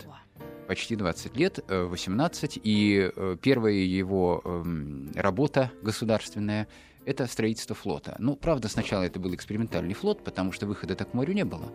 Почти 0.67 0.95
20 0.95 1.35
лет, 1.37 1.59
18, 1.67 2.57
э, 2.57 2.59
и 2.61 3.11
первая 3.41 3.73
его 3.73 4.41
эм, 4.43 5.11
работа 5.15 5.71
государственная– 5.81 6.67
это 7.09 7.25
строительство 7.25 7.75
флота. 7.75 8.15
Ну, 8.19 8.35
правда, 8.35 8.67
сначала 8.67 9.01
это 9.01 9.19
был 9.19 9.33
экспериментальный 9.33 9.95
флот, 9.95 10.23
потому 10.23 10.51
что 10.51 10.67
выхода 10.67 10.95
так 10.95 11.09
к 11.09 11.13
морю 11.15 11.33
не 11.33 11.43
было. 11.43 11.73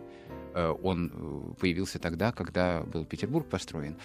Э, 0.53 0.73
он 0.81 1.11
э, 1.13 1.59
появился 1.59 1.99
тогда, 1.99 2.31
когда 2.31 2.83
был 2.83 3.03
Петербург 3.05 3.45
построен. 3.49 3.97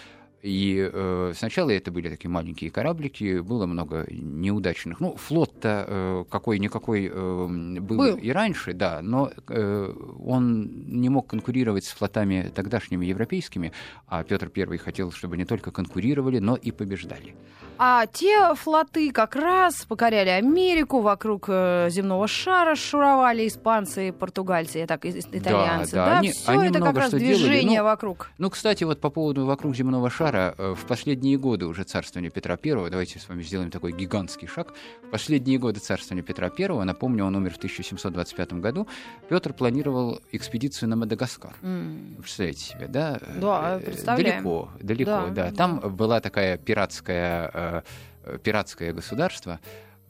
И 0.42 0.90
э, 0.90 1.32
сначала 1.36 1.70
это 1.70 1.90
были 1.90 2.08
такие 2.08 2.30
маленькие 2.30 2.70
кораблики, 2.70 3.40
было 3.40 3.66
много 3.66 4.06
неудачных. 4.10 4.98
Ну, 4.98 5.14
флот-то 5.16 5.84
э, 5.86 6.24
какой-никакой 6.30 7.10
э, 7.12 7.46
был, 7.80 7.98
был 7.98 8.16
и 8.16 8.30
раньше, 8.30 8.72
да, 8.72 9.00
но 9.02 9.30
э, 9.48 9.94
он 10.24 10.70
не 10.86 11.10
мог 11.10 11.26
конкурировать 11.26 11.84
с 11.84 11.90
флотами 11.90 12.50
тогдашними 12.54 13.04
европейскими, 13.04 13.72
а 14.06 14.24
Петр 14.24 14.50
I 14.56 14.78
хотел, 14.78 15.12
чтобы 15.12 15.36
не 15.36 15.44
только 15.44 15.72
конкурировали, 15.72 16.38
но 16.38 16.56
и 16.56 16.70
побеждали. 16.70 17.34
А 17.82 18.06
те 18.06 18.54
флоты 18.56 19.10
как 19.10 19.34
раз 19.34 19.86
покоряли 19.86 20.28
Америку, 20.28 21.00
вокруг 21.00 21.46
э, 21.48 21.88
земного 21.88 22.28
шара 22.28 22.76
шуровали 22.76 23.48
испанцы, 23.48 24.12
португальцы, 24.12 24.82
и 24.82 24.86
так, 24.86 25.06
итальянцы. 25.06 25.92
Да, 25.94 26.04
да, 26.04 26.10
да? 26.10 26.18
Они, 26.18 26.30
Все 26.30 26.50
они 26.52 26.68
это 26.68 26.80
как 26.80 26.96
раз 26.98 27.10
движение 27.10 27.80
ну, 27.80 27.86
вокруг. 27.86 28.30
Ну, 28.36 28.50
кстати, 28.50 28.84
вот 28.84 29.00
по 29.00 29.08
поводу 29.08 29.46
вокруг 29.46 29.74
земного 29.74 30.10
шара, 30.10 30.29
э, 30.36 30.74
в 30.74 30.86
последние 30.86 31.36
годы 31.38 31.66
уже 31.66 31.84
царствования 31.84 32.30
Петра 32.30 32.58
I, 32.62 32.90
давайте 32.90 33.18
с 33.18 33.28
вами 33.28 33.42
сделаем 33.42 33.70
такой 33.70 33.92
гигантский 33.92 34.48
шаг, 34.48 34.74
в 35.02 35.10
последние 35.10 35.58
годы 35.58 35.80
царствования 35.80 36.22
Петра 36.22 36.50
I, 36.56 36.84
напомню, 36.84 37.24
он 37.24 37.36
умер 37.36 37.54
в 37.54 37.56
1725 37.56 38.54
году, 38.54 38.88
Петр 39.28 39.52
планировал 39.52 40.20
экспедицию 40.32 40.88
на 40.88 40.96
Мадагаскар. 40.96 41.54
Mm. 41.62 42.16
Представляете 42.16 42.60
себе, 42.60 42.86
да? 42.88 43.20
Да, 43.40 43.78
э, 43.80 43.84
представляем. 43.84 44.42
Далеко, 44.42 44.70
далеко, 44.80 45.10
да. 45.10 45.30
да. 45.30 45.52
Там 45.52 45.80
была 45.80 46.20
такая 46.20 46.58
пиратская 46.58 47.84
Э, 48.22 48.38
пиратское 48.42 48.92
государство 48.92 49.60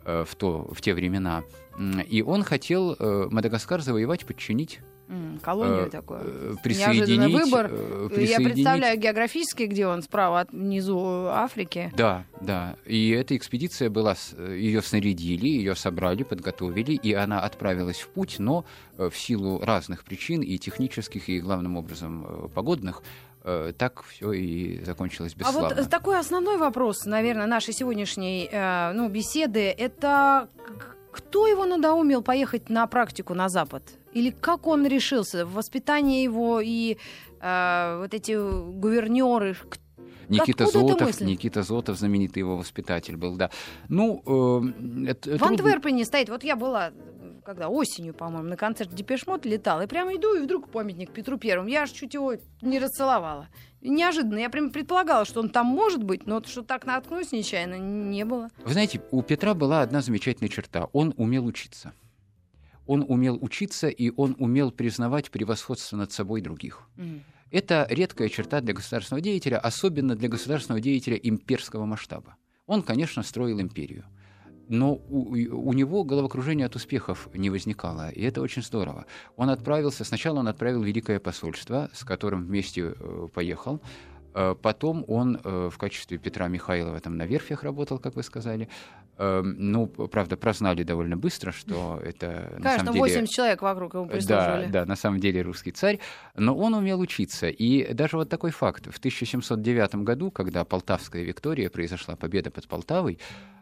в, 0.05 0.29
то, 0.37 0.67
в 0.73 0.81
те 0.81 0.95
времена. 0.95 1.45
И 2.09 2.23
он 2.23 2.43
хотел 2.43 2.97
Мадагаскар 2.99 3.81
завоевать, 3.81 4.27
подчинить 4.27 4.81
колонию 5.43 5.87
э, 5.87 5.91
такую. 5.91 6.59
Присоединить, 6.63 7.33
выбор. 7.33 7.69
Присоединить... 7.69 8.31
Я 8.31 8.37
представляю 8.39 8.99
географически, 8.99 9.65
где 9.65 9.87
он 9.87 10.03
справа 10.03 10.47
внизу 10.51 11.27
Африки. 11.27 11.93
Да, 11.97 12.25
да. 12.41 12.77
И 12.87 13.11
эта 13.11 13.37
экспедиция 13.37 13.91
была, 13.91 14.17
ее 14.39 14.83
снарядили, 14.83 15.47
ее 15.47 15.75
собрали, 15.75 16.23
подготовили, 16.23 16.93
и 16.93 17.13
она 17.13 17.41
отправилась 17.41 18.01
в 18.01 18.09
путь, 18.09 18.37
но 18.39 18.65
в 18.97 19.13
силу 19.13 19.61
разных 19.61 20.05
причин 20.05 20.43
и 20.43 20.59
технических, 20.59 21.29
и 21.29 21.41
главным 21.41 21.77
образом 21.77 22.51
погодных, 22.55 23.03
Э, 23.43 23.73
так 23.77 24.03
все 24.03 24.33
и 24.33 24.85
закончилось 24.85 25.35
бесславно. 25.35 25.69
А 25.69 25.75
вот 25.75 25.91
такой 25.91 26.19
основной 26.19 26.59
вопрос, 26.59 27.07
наверное, 27.07 27.47
нашей 27.47 27.73
сегодняшней 27.73 28.49
э, 28.51 28.93
ну, 28.93 29.09
беседы, 29.09 29.71
это 29.71 30.49
кто 31.11 31.47
его 31.47 31.65
надоумил 31.65 32.23
поехать 32.23 32.69
на 32.69 32.87
практику 32.87 33.35
на 33.35 33.49
Запад? 33.49 33.83
Или 34.13 34.31
как 34.31 34.67
он 34.67 34.87
решился? 34.87 35.47
Воспитание 35.47 36.23
его 36.25 36.61
и 36.61 36.97
э, 37.41 37.99
вот 38.01 38.15
эти 38.15 38.33
гувернеры, 38.33 39.57
Никита 40.29 40.67
Зотов, 40.67 41.21
Никита 41.21 41.63
Зотов, 41.63 41.99
знаменитый 41.99 42.41
его 42.41 42.57
воспитатель 42.57 43.17
был, 43.17 43.37
да. 43.37 43.51
Ну, 43.89 44.23
э, 44.25 45.11
это, 45.11 45.39
в 45.39 45.43
Антверпене 45.43 46.05
стоит, 46.05 46.29
вот 46.29 46.45
я 46.45 46.57
была 46.57 46.93
когда 47.43 47.69
осенью, 47.69 48.15
по-моему, 48.15 48.49
на 48.49 48.57
концерт 48.57 48.95
Депешмот 48.95 49.45
летал, 49.45 49.81
и 49.81 49.87
прямо 49.87 50.15
иду, 50.15 50.37
и 50.37 50.41
вдруг 50.41 50.69
памятник 50.69 51.11
Петру 51.11 51.37
Первому. 51.39 51.69
Я 51.69 51.83
аж 51.83 51.91
чуть 51.91 52.15
его 52.15 52.35
не 52.61 52.79
расцеловала. 52.79 53.49
Неожиданно. 53.81 54.39
Я 54.39 54.51
прям 54.51 54.71
предполагала, 54.71 55.25
что 55.25 55.41
он 55.41 55.49
там 55.49 55.67
может 55.67 56.05
быть, 56.05 56.27
но 56.27 56.43
что 56.45 56.63
так 56.63 56.87
наткнусь 56.87 57.33
нечаянно, 57.33 57.77
не 57.77 58.25
было. 58.25 58.51
Вы 58.63 58.73
знаете, 58.73 59.03
у 59.11 59.23
Петра 59.23 59.55
была 59.55 59.83
одна 59.83 60.03
замечательная 60.03 60.51
черта. 60.51 60.89
Он 60.93 61.15
умел 61.17 61.47
учиться. 61.47 61.93
Он 62.91 63.05
умел 63.09 63.39
учиться, 63.41 63.89
и 63.89 64.13
он 64.17 64.35
умел 64.39 64.73
признавать 64.73 65.31
превосходство 65.31 65.97
над 65.97 66.11
собой 66.13 66.41
других. 66.41 66.89
Mm. 66.97 67.21
Это 67.53 67.87
редкая 67.91 68.29
черта 68.29 68.61
для 68.61 68.75
государственного 68.75 69.23
деятеля, 69.23 69.59
особенно 69.59 70.17
для 70.17 70.29
государственного 70.29 70.81
деятеля 70.81 71.17
имперского 71.17 71.85
масштаба. 71.85 72.35
Он, 72.67 72.83
конечно, 72.83 73.23
строил 73.23 73.61
империю 73.61 74.05
но 74.71 74.95
у, 75.09 75.35
у 75.35 75.73
него 75.73 76.05
головокружение 76.05 76.67
от 76.67 76.77
успехов 76.77 77.29
не 77.35 77.51
возникало, 77.51 78.11
и 78.11 78.23
это 78.23 78.41
очень 78.41 78.63
здорово. 78.63 79.05
Он 79.37 79.51
отправился, 79.51 80.05
сначала 80.05 80.39
он 80.39 80.47
отправил 80.47 80.85
Великое 80.85 81.19
посольство, 81.19 81.91
с 81.93 82.05
которым 82.05 82.47
вместе 82.47 82.95
э, 82.97 83.29
поехал, 83.35 83.81
э, 84.33 84.55
Потом 84.63 85.05
он 85.09 85.41
э, 85.43 85.71
в 85.73 85.77
качестве 85.77 86.19
Петра 86.19 86.47
Михайлова 86.47 87.01
там 87.01 87.17
на 87.17 87.27
верфях 87.27 87.65
работал, 87.65 87.99
как 87.99 88.15
вы 88.15 88.23
сказали. 88.23 88.69
Эм, 89.23 89.55
ну, 89.59 89.87
правда, 89.87 90.39
прознали 90.39 90.83
довольно 90.83 91.15
быстро, 91.15 91.53
что 91.53 92.01
это 92.05 92.53
Конечно, 92.53 92.61
на 92.63 92.79
самом 92.79 92.93
деле... 92.95 93.01
80 93.01 93.29
человек 93.29 93.61
вокруг 93.61 93.93
его 93.93 94.07
прислуживали. 94.07 94.67
Да, 94.67 94.81
да, 94.81 94.87
на 94.87 94.97
самом 94.97 95.21
деле 95.21 95.43
русский 95.43 95.73
царь. 95.73 95.99
Но 96.37 96.57
он 96.57 96.73
умел 96.73 97.01
учиться. 97.01 97.49
И 97.49 97.93
даже 97.93 98.17
вот 98.17 98.31
такой 98.31 98.51
факт. 98.51 98.87
В 98.87 98.97
1709 98.97 99.97
году, 99.97 100.31
когда 100.31 100.65
Полтавская 100.65 101.23
Виктория 101.23 101.69
произошла, 101.69 102.17
победа 102.17 102.51
под 102.51 102.67
Полтавой, 102.67 103.19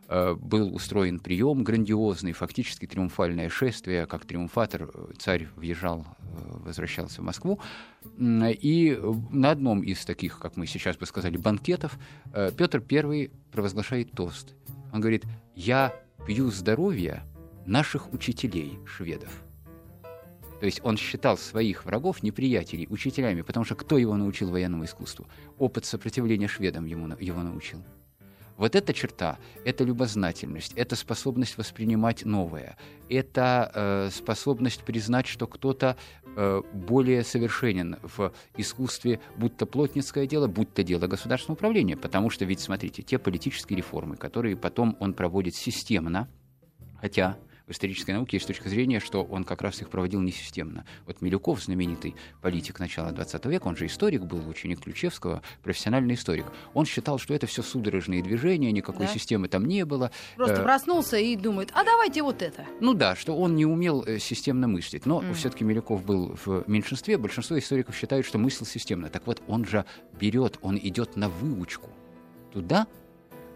э, 0.09 0.35
был 0.35 0.73
устроен 0.73 1.19
прием 1.19 1.65
грандиозный, 1.65 2.35
фактически 2.35 2.87
триумфальное 2.87 3.49
шествие, 3.49 4.07
как 4.07 4.27
триумфатор 4.27 4.89
э, 4.95 5.13
царь 5.19 5.49
въезжал, 5.57 6.07
э, 6.21 6.59
возвращался 6.67 7.21
в 7.21 7.25
Москву. 7.25 7.59
И 8.17 8.97
на 9.33 9.51
одном 9.51 9.83
из 9.83 10.05
таких, 10.05 10.39
как 10.39 10.57
мы 10.57 10.69
сейчас 10.69 10.97
бы 10.97 11.05
сказали, 11.05 11.37
банкетов 11.37 11.99
Петр 12.57 12.81
I 12.89 13.31
провозглашает 13.51 14.13
тост. 14.13 14.55
Он 14.93 15.01
говорит, 15.01 15.25
я 15.59 15.93
пью 16.25 16.53
здоровье 16.53 17.25
наших 17.67 18.13
учителей, 18.13 18.79
шведов. 18.87 19.43
То 20.61 20.67
есть 20.67 20.81
он 20.85 20.97
считал 20.97 21.37
своих 21.37 21.85
врагов, 21.85 22.23
неприятелей, 22.23 22.87
учителями, 22.89 23.43
потому 23.43 23.65
что 23.65 23.75
кто 23.75 23.99
его 23.99 24.17
научил 24.17 24.51
военному 24.51 24.85
искусству? 24.85 25.27
Опыт 25.59 25.85
сопротивления 25.85 26.47
шведам 26.47 26.85
ему, 26.85 27.13
его 27.19 27.43
научил. 27.43 27.83
Вот 28.59 28.75
эта 28.75 28.93
черта, 28.93 29.39
это 29.65 29.85
любознательность, 29.85 30.73
это 30.75 30.97
способность 30.97 31.57
воспринимать 31.57 32.25
новое, 32.25 32.77
это 33.09 33.71
э, 33.73 34.11
способность 34.13 34.83
признать, 34.83 35.29
что 35.29 35.47
кто-то 35.47 35.97
э, 36.37 36.63
более 36.73 37.23
совершенен 37.23 37.99
в 38.03 38.33
искусстве, 38.57 39.21
будь 39.37 39.57
то 39.57 39.65
плотницкое 39.65 40.27
дело, 40.27 40.49
будь 40.49 40.75
то 40.75 40.83
дело 40.83 41.07
государственного 41.07 41.57
управления. 41.57 41.97
Потому 41.97 42.31
что 42.31 42.45
ведь, 42.45 42.59
смотрите, 42.59 43.03
те 43.03 43.19
политические 43.19 43.77
реформы, 43.77 44.17
которые 44.17 44.57
потом 44.57 44.97
он 44.99 45.15
проводит 45.15 45.55
системно, 45.55 46.29
хотя 47.01 47.39
в 47.69 47.73
исторической 47.73 48.13
науке 48.13 48.39
есть 48.39 48.47
точка 48.47 48.69
зрения, 48.69 48.99
что 48.99 49.23
он 49.23 49.45
как 49.45 49.61
раз 49.63 49.83
их 49.83 49.91
проводил 49.91 50.21
несистемно. 50.21 50.87
Вот 51.07 51.21
Милюков, 51.21 51.63
знаменитый 51.63 52.17
политик 52.41 52.81
начала 52.81 53.11
XX 53.11 53.51
века, 53.51 53.67
он 53.67 53.77
же 53.77 53.87
историк 53.87 54.23
был, 54.23 54.49
ученик 54.49 54.81
Ключевского, 54.81 55.43
профессиональный 55.63 56.15
историк. 56.15 56.47
Он 56.73 56.87
считал, 56.87 57.19
что 57.19 57.35
это 57.35 57.47
все 57.47 57.63
судорожные 57.63 58.23
движения, 58.23 58.73
никакой 58.73 59.07
да? 59.07 59.13
системы 59.13 59.49
там 59.49 59.67
не 59.67 59.85
было. 59.85 60.11
Просто 60.37 60.61
э, 60.61 60.63
проснулся 60.63 61.19
и 61.19 61.37
думает, 61.37 61.71
а 61.75 61.85
давайте 61.85 62.23
вот 62.23 62.41
это. 62.41 62.65
Ну 62.81 62.95
да, 62.95 63.15
что 63.15 63.37
он 63.37 63.55
не 63.55 63.67
умел 63.67 64.03
э, 64.07 64.19
системно 64.19 64.67
мыслить. 64.67 65.05
Но 65.05 65.21
mm. 65.21 65.35
все-таки 65.35 65.65
Милюков 65.65 66.05
был 66.05 66.39
в 66.43 66.65
меньшинстве. 66.67 67.19
Большинство 67.19 67.59
историков 67.59 67.95
считают, 67.95 68.25
что 68.25 68.39
мыслил 68.39 68.67
системно. 68.67 69.11
Так 69.11 69.27
вот, 69.27 69.43
он 69.47 69.67
же 69.67 69.85
берет, 70.19 70.59
он 70.63 70.79
идет 70.79 71.17
на 71.17 71.29
выучку 71.29 71.91
туда, 72.51 72.87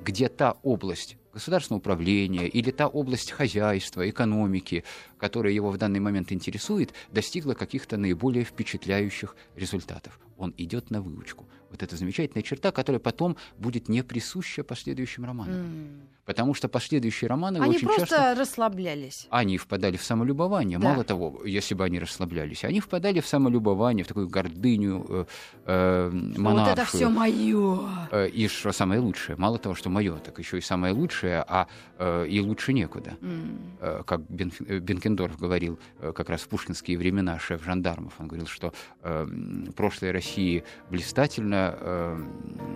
где 0.03 0.29
та 0.29 0.53
область 0.62 1.16
государственного 1.32 1.80
управления 1.80 2.48
или 2.48 2.70
та 2.70 2.86
область 2.86 3.30
хозяйства, 3.30 4.08
экономики, 4.08 4.84
которая 5.18 5.52
его 5.52 5.70
в 5.70 5.78
данный 5.78 6.00
момент 6.00 6.32
интересует, 6.32 6.92
достигла 7.10 7.54
каких-то 7.54 7.96
наиболее 7.96 8.44
впечатляющих 8.44 9.36
результатов. 9.56 10.18
Он 10.42 10.52
идет 10.57 10.90
на 10.90 11.00
выучку. 11.00 11.48
Вот 11.70 11.83
эта 11.83 11.96
замечательная 11.96 12.42
черта, 12.42 12.72
которая 12.72 12.98
потом 12.98 13.37
будет 13.59 13.88
не 13.88 14.02
присуща 14.02 14.64
последующим 14.64 15.24
романам. 15.24 15.55
Mm. 15.55 16.00
Потому 16.24 16.55
что 16.55 16.68
последующие 16.68 17.28
романы 17.28 17.59
они 17.59 17.76
очень 17.76 17.87
просто 17.87 18.07
часто... 18.07 18.35
расслаблялись. 18.35 19.26
Они 19.31 19.57
впадали 19.59 19.96
в 19.96 20.02
самолюбование. 20.02 20.78
Да. 20.78 20.90
Мало 20.90 21.05
того, 21.05 21.42
если 21.44 21.74
бы 21.74 21.85
они 21.85 21.98
расслаблялись, 21.98 22.64
они 22.64 22.81
впадали 22.81 23.20
в 23.20 23.26
самолюбование, 23.26 24.05
в 24.05 24.09
такую 24.09 24.28
гордыню 24.28 25.07
э, 25.09 25.24
э, 25.66 26.11
монаршую. 26.11 26.55
Вот 26.55 26.78
это 26.78 26.85
все 26.85 27.09
мое. 27.09 27.81
Э, 28.11 28.28
и 28.28 28.48
что 28.48 28.72
самое 28.72 29.00
лучшее. 29.00 29.37
Мало 29.37 29.59
того, 29.59 29.74
что 29.74 29.90
мое, 29.90 30.16
так 30.16 30.38
еще 30.38 30.59
и 30.59 30.61
самое 30.61 30.92
лучшее, 30.92 31.44
а 31.46 31.66
э, 31.98 32.26
и 32.28 32.40
лучше 32.40 32.72
некуда. 32.72 33.16
Mm. 33.20 33.51
Э, 33.82 34.02
как 34.06 34.20
э, 34.20 34.78
Бенкендорф 34.78 35.36
говорил 35.38 35.76
э, 35.98 36.12
как 36.14 36.30
раз 36.30 36.42
в 36.42 36.48
пушкинские 36.48 36.96
времена, 36.96 37.40
шеф 37.40 37.64
жандармов, 37.64 38.14
он 38.20 38.28
говорил, 38.28 38.46
что 38.46 38.72
прошлое 39.76 40.12
России 40.12 40.64
блистательно, 40.90 42.18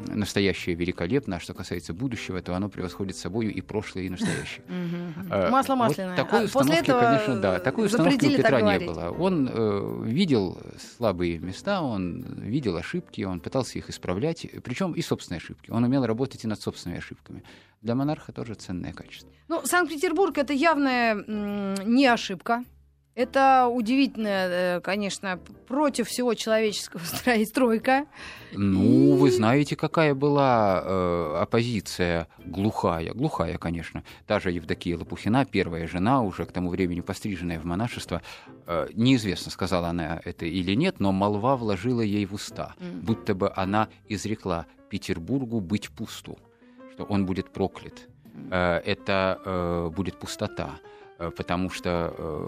настоящее 0.09 0.75
великолепно, 0.75 1.37
а 1.37 1.41
что 1.41 1.55
касается 1.55 1.95
будущего, 1.95 2.43
то 2.43 2.55
оно 2.55 2.69
превосходит 2.69 3.17
собой 3.17 3.47
собою 3.47 3.55
и 3.55 3.61
прошлое, 3.61 4.05
и 4.05 4.09
настоящее. 4.09 4.63
Масло 5.51 5.77
масляное. 5.77 6.17
такой 6.17 6.41
а 6.41 6.45
установки, 6.45 6.87
конечно, 6.87 7.41
да, 7.41 7.59
такой 7.61 7.87
установки 7.87 8.27
у 8.27 8.37
Петра 8.37 8.61
не 8.61 8.85
было. 8.85 9.11
Он 9.11 10.03
видел 10.05 10.59
слабые 10.97 11.39
места, 11.39 11.83
он 11.83 12.23
видел 12.41 12.77
ошибки, 12.77 13.23
он 13.23 13.41
пытался 13.41 13.79
их 13.79 13.91
исправлять, 13.91 14.47
причем 14.65 14.93
и 14.93 15.03
собственные 15.03 15.39
ошибки. 15.39 15.71
Он 15.71 15.85
умел 15.85 16.05
работать 16.07 16.45
и 16.45 16.49
над 16.49 16.61
собственными 16.61 16.99
ошибками. 16.99 17.43
Для 17.83 17.95
монарха 17.95 18.33
тоже 18.33 18.55
ценное 18.55 18.93
качество. 18.93 19.31
Ну, 19.49 19.65
Санкт-Петербург 19.65 20.37
это 20.39 20.53
явная 20.53 21.15
не 21.85 22.07
ошибка. 22.07 22.65
Это 23.17 23.69
удивительная, 23.73 24.77
э, 24.77 24.81
конечно, 24.83 25.41
против 25.67 26.07
всего 26.07 26.35
человеческого 26.35 27.01
стройка. 27.47 28.05
Ну, 28.53 29.17
и... 29.17 29.19
вы 29.19 29.31
знаете, 29.31 29.75
какая 29.75 30.15
была 30.15 30.83
э, 30.85 31.39
оппозиция 31.41 32.29
глухая. 32.45 33.15
Глухая, 33.15 33.57
конечно. 33.57 34.05
Та 34.27 34.39
же 34.39 34.51
Евдокия 34.51 34.99
Лопухина, 34.99 35.47
первая 35.47 35.89
жена, 35.89 36.21
уже 36.21 36.45
к 36.45 36.53
тому 36.53 36.69
времени 36.69 37.01
постриженная 37.01 37.59
в 37.59 37.65
монашество. 37.65 38.21
Э, 38.67 38.87
неизвестно, 38.93 39.51
сказала 39.51 39.89
она 39.89 40.21
это 40.23 40.45
или 40.45 40.75
нет, 40.75 41.01
но 41.01 41.11
молва 41.11 41.57
вложила 41.57 42.03
ей 42.03 42.27
в 42.27 42.35
уста, 42.35 42.75
mm. 42.79 43.01
будто 43.01 43.35
бы 43.35 43.51
она 43.57 43.89
изрекла 44.09 44.67
Петербургу 44.91 45.61
быть 45.61 45.89
пусту, 45.89 46.39
что 46.97 47.05
он 47.05 47.27
будет 47.27 47.51
проклят. 47.51 48.09
Э, 48.51 48.81
это 48.85 49.39
э, 49.45 49.91
будет 49.95 50.19
пустота. 50.19 50.71
Э, 51.19 51.31
потому 51.31 51.71
что... 51.71 52.15
Э, 52.17 52.47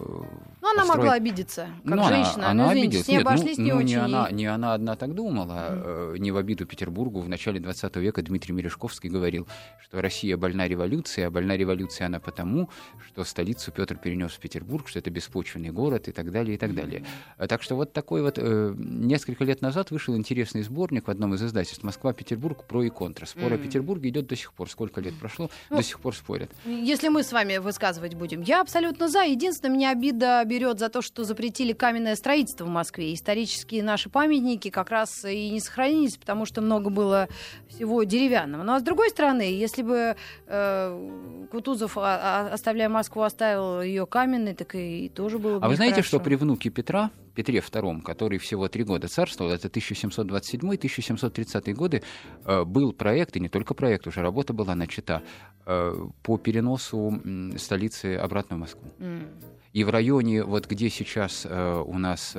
ну, 0.60 0.70
она 0.70 0.80
построить... 0.80 0.88
могла 0.88 1.12
обидеться, 1.14 1.68
как 1.84 1.94
ну, 1.94 2.04
женщина. 2.04 2.50
Она, 2.50 2.54
ну, 2.54 2.62
она 2.64 2.70
обиделась. 2.72 3.06
С 3.06 3.08
ней 3.08 3.18
Нет, 3.18 3.26
обошлись 3.26 3.58
ну, 3.58 3.64
не 3.64 3.72
ну, 3.72 3.78
очень. 3.78 3.88
Не 3.88 3.94
она, 3.94 4.30
не 4.30 4.46
она 4.46 4.74
одна 4.74 4.96
так 4.96 5.14
думала. 5.14 5.68
Mm. 5.70 6.18
Не 6.18 6.30
в 6.32 6.36
обиду 6.36 6.66
Петербургу. 6.66 7.20
В 7.20 7.28
начале 7.28 7.60
20 7.60 7.96
века 7.96 8.22
Дмитрий 8.22 8.52
Мережковский 8.52 9.08
говорил, 9.08 9.48
что 9.82 10.02
Россия 10.02 10.36
больна 10.36 10.68
революцией, 10.68 11.26
а 11.26 11.30
больна 11.30 11.56
революция 11.56 12.08
она 12.08 12.20
потому, 12.20 12.68
что 13.06 13.24
столицу 13.24 13.72
Петр 13.72 13.96
перенес 13.96 14.32
в 14.32 14.38
Петербург, 14.38 14.86
что 14.88 14.98
это 14.98 15.10
беспочвенный 15.10 15.70
город 15.70 16.08
и 16.08 16.12
так 16.12 16.30
далее, 16.30 16.56
и 16.56 16.58
так 16.58 16.74
далее. 16.74 17.04
Mm. 17.38 17.46
Так 17.46 17.62
что 17.62 17.74
вот 17.74 17.92
такой 17.92 18.22
вот... 18.22 18.38
Несколько 18.38 19.44
лет 19.44 19.62
назад 19.62 19.90
вышел 19.90 20.16
интересный 20.16 20.62
сборник 20.62 21.08
в 21.08 21.10
одном 21.10 21.34
из 21.34 21.42
издательств 21.42 21.82
«Москва-Петербург. 21.84 22.64
Про 22.64 22.82
и 22.82 22.90
контра». 22.90 23.24
Спор 23.24 23.52
mm. 23.52 23.54
о 23.54 23.58
Петербурге 23.58 24.10
идет 24.10 24.26
до 24.26 24.36
сих 24.36 24.52
пор. 24.52 24.68
Сколько 24.68 25.00
лет 25.00 25.14
прошло, 25.18 25.50
ну, 25.70 25.76
до 25.76 25.82
сих 25.82 26.00
пор 26.00 26.14
спорят. 26.14 26.50
Если 26.66 27.08
мы 27.08 27.22
с 27.22 27.32
вами 27.32 27.56
высказывать 27.58 28.14
будем, 28.14 28.42
я 28.42 28.57
абсолютно 28.60 29.08
за. 29.08 29.22
Единственное, 29.22 29.74
меня 29.74 29.90
обида 29.90 30.42
берет 30.44 30.78
за 30.78 30.88
то, 30.88 31.02
что 31.02 31.24
запретили 31.24 31.72
каменное 31.72 32.16
строительство 32.16 32.64
в 32.64 32.68
Москве. 32.68 33.14
Исторические 33.14 33.82
наши 33.82 34.08
памятники 34.08 34.70
как 34.70 34.90
раз 34.90 35.24
и 35.24 35.50
не 35.50 35.60
сохранились, 35.60 36.16
потому 36.16 36.44
что 36.44 36.60
много 36.60 36.90
было 36.90 37.28
всего 37.68 38.02
деревянного. 38.02 38.62
Ну 38.62 38.72
а 38.72 38.80
с 38.80 38.82
другой 38.82 39.10
стороны, 39.10 39.42
если 39.42 39.82
бы 39.82 40.16
э, 40.46 41.46
Кутузов, 41.50 41.96
а, 41.96 42.02
а, 42.50 42.54
оставляя 42.54 42.88
Москву, 42.88 43.22
оставил 43.22 43.82
ее 43.82 44.06
каменной, 44.06 44.54
так 44.54 44.74
и 44.74 45.08
тоже 45.08 45.38
было 45.38 45.58
бы 45.58 45.64
А 45.64 45.68
вы 45.68 45.76
знаете, 45.76 45.96
хорошо. 45.96 46.08
что 46.08 46.20
при 46.20 46.34
внуке 46.34 46.70
Петра, 46.70 47.10
Петре 47.38 47.60
II, 47.60 48.02
который 48.02 48.38
всего 48.38 48.66
три 48.66 48.82
года 48.82 49.06
царствовал, 49.06 49.52
это 49.52 49.68
1727-1730 49.68 51.72
годы, 51.72 52.02
э, 52.44 52.64
был 52.64 52.92
проект, 52.92 53.36
и 53.36 53.40
не 53.40 53.48
только 53.48 53.74
проект, 53.74 54.08
уже 54.08 54.22
работа 54.22 54.52
была 54.52 54.74
начата, 54.74 55.22
э, 55.64 56.08
по 56.24 56.36
переносу 56.36 57.22
столицы 57.56 58.16
обратно 58.16 58.56
в 58.56 58.58
Москву. 58.58 58.90
Mm. 58.98 59.28
И 59.72 59.84
в 59.84 59.90
районе, 59.90 60.42
вот 60.42 60.66
где 60.66 60.90
сейчас 60.90 61.46
э, 61.48 61.82
у 61.86 61.96
нас 61.98 62.36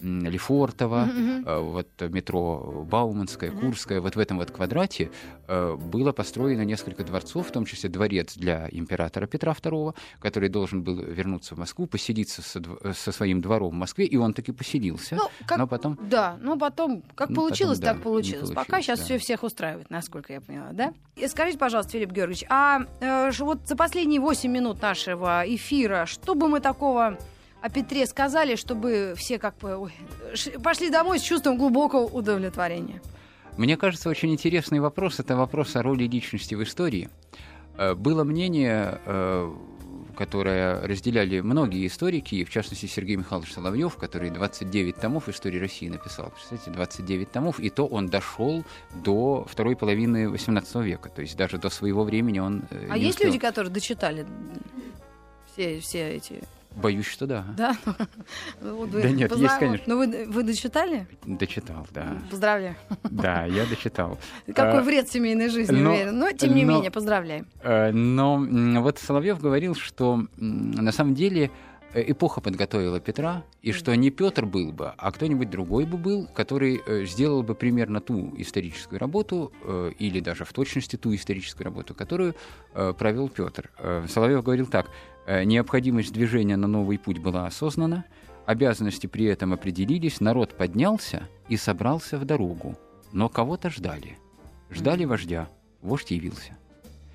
Лефортово, 0.00 1.08
mm-hmm. 1.08 1.70
вот 1.70 1.88
метро 2.10 2.84
Бауманская, 2.88 3.50
Курская, 3.50 4.00
вот 4.00 4.16
в 4.16 4.18
этом 4.18 4.38
вот 4.38 4.50
квадрате 4.50 5.10
э, 5.46 5.76
было 5.76 6.12
построено 6.12 6.62
несколько 6.62 7.04
дворцов, 7.04 7.48
в 7.48 7.52
том 7.52 7.64
числе 7.64 7.90
дворец 7.90 8.36
для 8.36 8.68
императора 8.70 9.26
Петра 9.26 9.52
II, 9.52 9.94
который 10.20 10.48
должен 10.48 10.82
был 10.82 10.96
вернуться 11.00 11.54
в 11.54 11.58
Москву, 11.58 11.86
поселиться 11.86 12.42
со, 12.42 12.62
со 12.94 13.12
своим 13.12 13.40
двором 13.40 13.70
в 13.70 13.74
Москве, 13.74 14.06
и 14.06 14.16
он 14.16 14.34
таки 14.34 14.52
поселился. 14.52 15.16
Ну, 15.16 15.28
как, 15.46 15.58
но 15.58 15.66
потом... 15.66 15.98
Да, 16.08 16.36
но 16.40 16.56
потом, 16.56 17.02
как 17.14 17.30
ну, 17.30 17.36
получилось, 17.36 17.78
потом, 17.78 17.94
так 17.94 17.98
да, 17.98 18.04
получилось. 18.04 18.40
получилось. 18.40 18.66
Пока 18.66 18.82
сейчас 18.82 18.98
да. 19.00 19.04
все 19.04 19.18
всех 19.18 19.42
устраивает, 19.42 19.90
насколько 19.90 20.32
я 20.32 20.40
поняла, 20.40 20.70
да? 20.72 20.94
И 21.16 21.26
скажите, 21.26 21.58
пожалуйста, 21.58 21.92
Филипп 21.92 22.12
Георгиевич, 22.12 22.44
а 22.48 22.80
э, 23.00 23.30
вот 23.40 23.66
за 23.66 23.76
последние 23.76 24.20
8 24.20 24.50
минут 24.50 24.80
нашего 24.80 25.42
эфира, 25.46 26.06
что 26.06 26.34
бы 26.34 26.48
мы 26.48 26.60
такого 26.60 27.18
о 27.60 27.68
Петре 27.70 28.06
сказали, 28.06 28.56
чтобы 28.56 29.14
все 29.16 29.38
как 29.38 29.56
бы 29.58 29.76
ой, 29.76 29.92
пошли 30.62 30.90
домой 30.90 31.18
с 31.18 31.22
чувством 31.22 31.58
глубокого 31.58 32.04
удовлетворения? 32.04 33.00
Мне 33.56 33.76
кажется, 33.76 34.08
очень 34.08 34.30
интересный 34.30 34.78
вопрос. 34.78 35.18
Это 35.18 35.36
вопрос 35.36 35.74
о 35.74 35.82
роли 35.82 36.04
личности 36.04 36.54
в 36.54 36.62
истории. 36.62 37.08
Э, 37.76 37.94
было 37.94 38.22
мнение, 38.22 39.00
э, 39.04 39.52
которое 40.16 40.80
разделяли 40.86 41.40
многие 41.40 41.86
историки, 41.86 42.44
в 42.44 42.50
частности 42.50 42.86
Сергей 42.86 43.16
Михайлович 43.16 43.52
Соловьев, 43.52 43.96
который 43.96 44.30
29 44.30 44.96
томов 44.96 45.28
истории 45.28 45.58
России 45.58 45.88
написал. 45.88 46.30
Представляете, 46.30 46.70
29 46.70 47.32
томов, 47.32 47.58
и 47.60 47.70
то 47.70 47.86
он 47.86 48.06
дошел 48.08 48.64
до 49.04 49.44
второй 49.48 49.74
половины 49.74 50.26
XVIII 50.26 50.84
века, 50.84 51.08
то 51.08 51.22
есть 51.22 51.36
даже 51.36 51.58
до 51.58 51.68
своего 51.70 52.04
времени 52.04 52.38
он 52.38 52.62
А 52.90 52.96
есть 52.96 53.16
успел. 53.16 53.26
люди, 53.28 53.38
которые 53.38 53.72
дочитали 53.72 54.26
все, 55.52 55.80
все 55.80 56.10
эти 56.10 56.42
Боюсь, 56.76 57.06
что 57.06 57.26
да. 57.26 57.44
Да? 57.56 57.76
Ну, 58.60 58.86
да 58.86 59.10
нет, 59.10 59.34
есть, 59.36 59.58
конечно. 59.58 59.84
Но 59.86 59.98
вы, 59.98 60.26
вы 60.28 60.42
дочитали? 60.44 61.08
Дочитал, 61.24 61.86
да. 61.92 62.18
Поздравляю. 62.30 62.76
Да, 63.10 63.46
я 63.46 63.66
дочитал. 63.66 64.18
Какой 64.46 64.80
а, 64.80 64.82
вред 64.82 65.10
семейной 65.10 65.48
жизни, 65.48 65.76
но, 65.76 65.90
уверен. 65.90 66.18
Но, 66.18 66.30
тем 66.32 66.54
не 66.54 66.64
но, 66.64 66.74
менее, 66.74 66.90
поздравляем. 66.90 67.46
Э, 67.62 67.90
но 67.90 68.38
вот 68.80 68.98
Соловьев 68.98 69.40
говорил, 69.40 69.74
что 69.74 70.26
на 70.36 70.92
самом 70.92 71.14
деле 71.14 71.50
э, 71.94 72.04
эпоха 72.12 72.40
подготовила 72.40 73.00
Петра, 73.00 73.44
и 73.60 73.72
что 73.72 73.94
не 73.96 74.10
Петр 74.10 74.46
был 74.46 74.70
бы, 74.70 74.92
а 74.96 75.10
кто-нибудь 75.10 75.50
другой 75.50 75.84
бы 75.84 75.96
был, 75.96 76.28
который 76.32 76.80
э, 76.86 77.04
сделал 77.06 77.42
бы 77.42 77.54
примерно 77.54 78.00
ту 78.00 78.34
историческую 78.36 79.00
работу, 79.00 79.52
или 79.98 80.20
даже 80.20 80.44
в 80.44 80.52
точности 80.52 80.96
ту 80.96 81.14
историческую 81.14 81.64
работу, 81.64 81.94
которую 81.94 82.36
провел 82.72 83.28
Петр. 83.28 83.70
Соловьев 84.08 84.44
говорил 84.44 84.66
так: 84.66 84.90
необходимость 85.44 86.12
движения 86.12 86.56
на 86.56 86.66
новый 86.66 86.98
путь 86.98 87.18
была 87.18 87.46
осознана, 87.46 88.04
обязанности 88.46 89.06
при 89.06 89.26
этом 89.26 89.52
определились, 89.52 90.20
народ 90.20 90.56
поднялся 90.56 91.28
и 91.48 91.56
собрался 91.56 92.18
в 92.18 92.24
дорогу. 92.24 92.76
Но 93.12 93.28
кого-то 93.28 93.68
ждали. 93.68 94.18
Ждали 94.70 95.04
вождя. 95.04 95.48
Вождь 95.82 96.10
явился. 96.10 96.56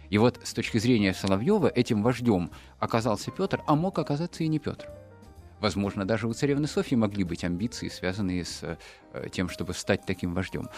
И 0.10 0.20
вот 0.20 0.40
с 0.44 0.54
точки 0.54 0.78
зрения 0.78 1.12
Соловьева 1.14 1.68
этим 1.68 2.04
вождем 2.04 2.52
оказался 2.80 3.32
Петр, 3.32 3.64
а 3.66 3.76
мог 3.76 3.98
оказаться 3.98 4.44
и 4.44 4.48
не 4.48 4.60
Петр. 4.60 4.88
Возможно, 5.60 6.06
даже 6.06 6.28
у 6.28 6.34
царевны 6.34 6.68
Софьи 6.68 6.96
могли 6.96 7.24
быть 7.24 7.44
амбиции, 7.44 7.88
связанные 7.88 8.46
с 8.46 8.78
э, 9.14 9.30
тем, 9.32 9.50
чтобы 9.50 9.74
стать 9.74 10.06
таким 10.06 10.34
вождем. 10.34 10.70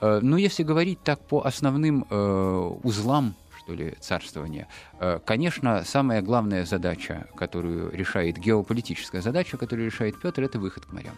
Э, 0.00 0.20
но 0.22 0.36
если 0.36 0.62
говорить 0.62 1.02
так 1.02 1.18
по 1.26 1.44
основным 1.44 2.06
э, 2.08 2.78
узлам 2.84 3.34
что 3.68 3.74
ли, 3.74 3.94
царствования. 4.00 4.66
Э, 4.98 5.18
конечно, 5.24 5.84
самая 5.84 6.22
главная 6.22 6.64
задача, 6.64 7.26
которую 7.36 7.90
решает 7.90 8.38
геополитическая 8.38 9.20
задача, 9.20 9.58
которую 9.58 9.86
решает 9.86 10.18
Петр, 10.18 10.42
это 10.42 10.58
выход 10.58 10.86
к 10.86 10.92
морям. 10.92 11.14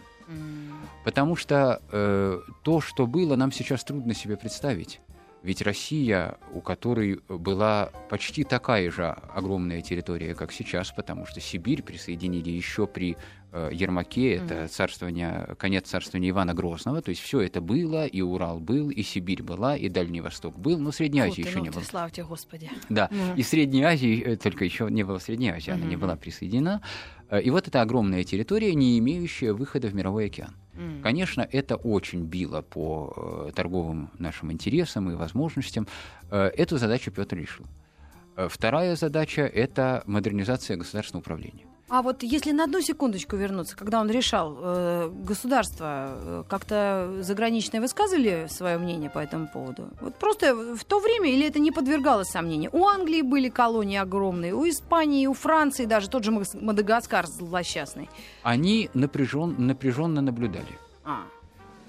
Потому 1.05 1.37
что 1.37 1.81
э, 1.91 2.41
то, 2.63 2.81
что 2.81 3.07
было, 3.07 3.37
нам 3.37 3.53
сейчас 3.53 3.85
трудно 3.85 4.13
себе 4.13 4.35
представить. 4.35 4.99
Ведь 5.43 5.63
Россия, 5.63 6.37
у 6.53 6.61
которой 6.61 7.19
была 7.27 7.89
почти 8.09 8.43
такая 8.43 8.91
же 8.91 9.07
огромная 9.07 9.81
территория, 9.81 10.35
как 10.35 10.51
сейчас, 10.51 10.91
потому 10.91 11.25
что 11.25 11.39
Сибирь 11.39 11.81
присоединили 11.81 12.51
еще 12.51 12.85
при 12.85 13.17
э, 13.51 13.69
Ермаке, 13.73 14.35
mm-hmm. 14.35 14.45
это 14.45 14.67
царствование, 14.67 15.55
конец 15.57 15.87
царствования 15.87 16.29
Ивана 16.29 16.53
Грозного, 16.53 17.01
то 17.01 17.09
есть 17.09 17.21
все 17.21 17.41
это 17.41 17.59
было, 17.59 18.05
и 18.05 18.21
Урал 18.21 18.59
был, 18.59 18.91
и 18.91 19.01
Сибирь 19.01 19.41
была, 19.41 19.75
и 19.75 19.89
Дальний 19.89 20.21
Восток 20.21 20.59
был, 20.59 20.77
но 20.77 20.91
Средняя 20.91 21.27
Азия 21.27 21.41
еще 21.41 21.57
ну, 21.57 21.63
не 21.63 21.69
было. 21.71 21.81
Слава 21.81 22.11
тебе, 22.11 22.25
Господи. 22.25 22.69
Да, 22.89 23.09
mm-hmm. 23.11 23.37
и 23.37 23.43
Средняя 23.43 23.87
Азия, 23.87 24.21
э, 24.21 24.35
только 24.35 24.63
еще 24.63 24.89
не 24.91 25.01
было 25.01 25.17
Средней 25.17 25.49
Азии, 25.49 25.71
mm-hmm. 25.71 25.73
она 25.73 25.85
не 25.85 25.95
была 25.95 26.15
присоединена. 26.17 26.83
Э, 27.31 27.41
и 27.41 27.49
вот 27.49 27.67
эта 27.67 27.81
огромная 27.81 28.23
территория, 28.23 28.75
не 28.75 28.99
имеющая 28.99 29.53
выхода 29.53 29.87
в 29.87 29.95
мировой 29.95 30.25
океан. 30.25 30.53
Mm. 30.75 31.01
Конечно, 31.01 31.47
это 31.51 31.75
очень 31.77 32.25
било 32.25 32.61
по 32.61 33.47
э, 33.47 33.51
торговым 33.55 34.11
нашим 34.19 34.51
интересам 34.51 35.09
и 35.09 35.15
возможностям. 35.15 35.87
Э, 36.29 36.51
эту 36.55 36.77
задачу 36.77 37.11
Петр 37.11 37.37
решил. 37.37 37.65
Вторая 38.35 38.95
задача– 38.95 39.41
это 39.53 40.03
модернизация 40.05 40.77
государственного 40.77 41.21
управления. 41.21 41.65
А 41.91 42.01
вот 42.01 42.23
если 42.23 42.53
на 42.53 42.63
одну 42.63 42.79
секундочку 42.79 43.35
вернуться, 43.35 43.75
когда 43.75 43.99
он 43.99 44.09
решал, 44.09 44.57
э, 44.61 45.11
государство 45.27 46.15
э, 46.15 46.43
как-то 46.47 47.17
заграничное 47.19 47.81
высказывали 47.81 48.47
свое 48.49 48.77
мнение 48.77 49.09
по 49.09 49.19
этому 49.19 49.49
поводу? 49.49 49.89
Вот 49.99 50.15
просто 50.15 50.55
в 50.55 50.85
то 50.85 51.01
время 51.01 51.29
или 51.29 51.45
это 51.45 51.59
не 51.59 51.69
подвергалось 51.71 52.29
сомнению? 52.29 52.69
У 52.71 52.87
Англии 52.87 53.21
были 53.21 53.49
колонии 53.49 53.97
огромные, 53.97 54.53
у 54.53 54.65
Испании, 54.69 55.27
у 55.27 55.33
Франции 55.33 55.83
даже 55.83 56.09
тот 56.09 56.23
же 56.23 56.31
Мадагаскар 56.31 57.27
злосчастный. 57.27 58.09
Они 58.41 58.89
напряжен, 58.93 59.55
напряженно 59.57 60.21
наблюдали. 60.21 60.79
А 61.03 61.25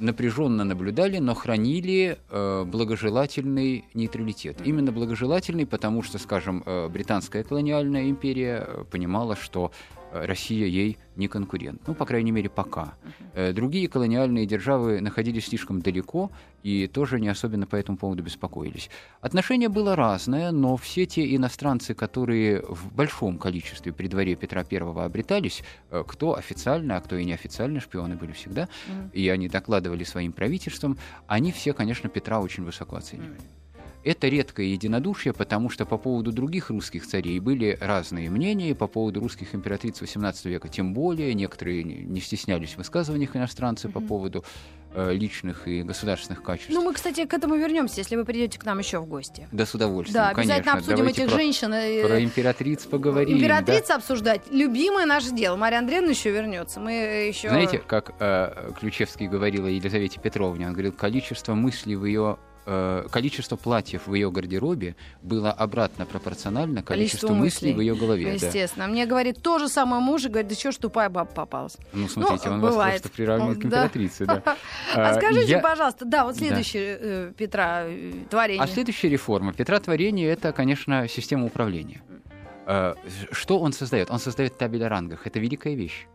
напряженно 0.03 0.65
наблюдали, 0.65 1.19
но 1.19 1.35
хранили 1.35 2.19
э, 2.29 2.65
благожелательный 2.65 3.85
нейтралитет. 3.95 4.59
Именно 4.65 4.93
благожелательный, 4.93 5.67
потому 5.67 6.03
что, 6.03 6.19
скажем, 6.19 6.63
э, 6.67 6.89
британская 6.89 7.45
колониальная 7.45 8.11
империя 8.11 8.65
э, 8.67 8.85
понимала, 8.91 9.37
что 9.37 9.71
Россия 10.13 10.67
ей 10.67 10.99
не 11.17 11.29
конкурент. 11.29 11.83
Ну, 11.87 11.95
по 11.95 12.05
крайней 12.05 12.33
мере, 12.33 12.49
пока. 12.49 12.95
Uh-huh. 13.35 13.53
Другие 13.53 13.89
колониальные 13.89 14.47
державы 14.47 15.01
находились 15.01 15.47
слишком 15.47 15.81
далеко 15.81 16.31
и 16.63 16.87
тоже 16.87 17.21
не 17.21 17.29
особенно 17.29 17.67
по 17.67 17.77
этому 17.77 17.99
поводу 17.99 18.23
беспокоились. 18.23 18.91
Отношение 19.21 19.69
было 19.69 19.97
разное, 19.97 20.53
но 20.53 20.77
все 20.77 21.07
те 21.07 21.35
иностранцы, 21.35 21.95
которые 21.95 22.63
в 22.63 22.93
большом 22.95 23.39
количестве 23.39 23.93
при 23.93 24.09
дворе 24.09 24.37
Петра 24.37 24.65
I 24.71 24.79
обретались, 24.79 25.63
э, 25.91 26.05
кто 26.07 26.37
официально, 26.37 26.97
а 26.97 27.01
кто 27.01 27.17
и 27.17 27.25
неофициально, 27.25 27.81
шпионы 27.81 28.17
были 28.17 28.33
всегда, 28.33 28.63
uh-huh. 28.63 29.13
и 29.13 29.29
они 29.29 29.49
докладывали 29.49 30.05
своим 30.05 30.33
правительствам, 30.33 30.99
они 31.27 31.53
все, 31.53 31.73
конечно, 31.73 32.09
Петра 32.09 32.41
очень 32.41 32.65
высоко 32.65 32.97
оценивали. 32.97 33.41
Uh-huh. 33.41 33.62
Это 34.05 34.27
редкое 34.27 34.67
единодушие, 34.67 35.33
потому 35.33 35.71
что 35.71 35.87
по 35.87 35.97
поводу 35.97 36.33
других 36.33 36.71
русских 36.71 37.07
царей 37.07 37.39
были 37.39 37.79
разные 37.81 38.31
мнения, 38.31 38.75
по 38.75 38.89
поводу 38.89 39.21
русских 39.21 39.55
императриц 39.55 40.03
XVIII 40.03 40.49
века 40.49 40.69
тем 40.69 40.93
более. 40.93 41.33
Некоторые 41.35 41.85
не 41.85 42.21
стеснялись 42.21 42.71
в 42.71 42.79
высказываниях 42.79 43.37
иностранцев 43.37 43.91
mm-hmm. 43.91 43.95
по 43.95 44.01
поводу 44.01 44.45
э, 44.95 45.15
личных 45.15 45.69
и 45.69 45.85
государственных 45.85 46.43
качеств. 46.43 46.73
Ну, 46.73 46.83
мы, 46.83 46.95
кстати, 46.95 47.27
к 47.27 47.33
этому 47.33 47.55
вернемся, 47.55 48.01
если 48.01 48.17
вы 48.17 48.25
придете 48.25 48.59
к 48.59 48.65
нам 48.65 48.81
еще 48.81 48.99
в 48.99 49.07
гости. 49.07 49.47
Да, 49.53 49.67
с 49.67 49.75
удовольствием. 49.75 50.15
Да, 50.15 50.31
обязательно 50.31 50.57
конечно. 50.57 50.73
обсудим 50.73 50.97
Давайте 50.97 51.23
этих 51.23 51.31
про, 51.31 51.39
женщин. 51.39 51.73
Э, 51.73 52.07
про 52.07 52.25
императриц 52.25 52.85
поговорим. 52.87 53.39
Императриц 53.39 53.87
да? 53.87 53.97
обсуждать 53.97 54.43
любимое 54.51 55.07
наше 55.07 55.31
дело. 55.31 55.57
Мария 55.57 55.79
Андреевна 55.79 56.11
еще 56.11 56.33
вернется. 56.33 56.81
Мы 56.81 56.93
еще. 57.29 57.51
Знаете, 57.51 57.79
как 57.79 58.15
э, 58.19 58.73
Ключевский 58.81 59.29
говорил 59.29 59.67
о 59.67 59.71
Елизавете 59.71 60.19
Петровне, 60.19 60.67
он 60.67 60.73
говорил, 60.73 60.93
количество 60.93 61.55
мыслей 61.55 61.95
в 61.95 62.05
ее 62.05 62.39
Э, 62.65 63.09
количество 63.11 63.57
платьев 63.57 64.07
в 64.07 64.15
ее 64.15 64.31
гардеробе 64.31 64.95
было 65.21 65.51
обратно 65.51 66.07
пропорционально 66.07 66.83
количеству, 66.85 67.27
количеству 67.27 67.35
мыслей 67.35 67.73
в 67.75 67.81
ее 67.81 67.97
голове. 67.97 68.35
Естественно. 68.35 68.87
Да. 68.87 68.93
Мне 68.93 69.05
говорит 69.05 69.43
то 69.43 69.59
же 69.59 69.69
самое 69.69 70.01
муж 70.01 70.25
и 70.27 70.29
говорит, 70.29 70.49
да 70.49 70.55
что 70.55 70.71
ж 70.71 70.77
тупая 70.77 71.09
баба 71.09 71.29
попалась. 71.29 71.77
Ну, 71.93 72.09
смотрите, 72.09 72.49
ну, 72.49 72.55
он 72.55 72.61
бывает. 72.61 72.77
вас 72.77 73.01
просто 73.01 73.09
приравнивает 73.09 73.59
к 73.59 73.65
императрице. 73.65 74.27
Да. 74.27 74.43
Да. 74.45 74.57
А 74.95 75.15
скажите, 75.15 75.59
пожалуйста, 75.59 76.05
да, 76.05 76.25
вот 76.25 76.37
следующее 76.37 76.99
да. 76.99 77.05
Э, 77.05 77.33
Петра 77.37 77.83
э, 77.87 78.13
творение. 78.31 78.63
А 78.63 78.69
следующая 78.69 79.09
реформа 79.09 79.53
Петра 79.53 79.81
творение 79.81 80.29
это, 80.29 80.53
конечно, 80.53 81.09
система 81.09 81.47
управления. 81.47 82.03
Что 83.33 83.59
он 83.59 83.73
создает? 83.73 84.09
Он 84.11 84.21
создает 84.21 84.57
табель 84.57 84.85
о 84.85 84.89
рангах. 84.89 85.27
Это 85.27 85.41
великая 85.41 85.75
вещь 85.75 86.07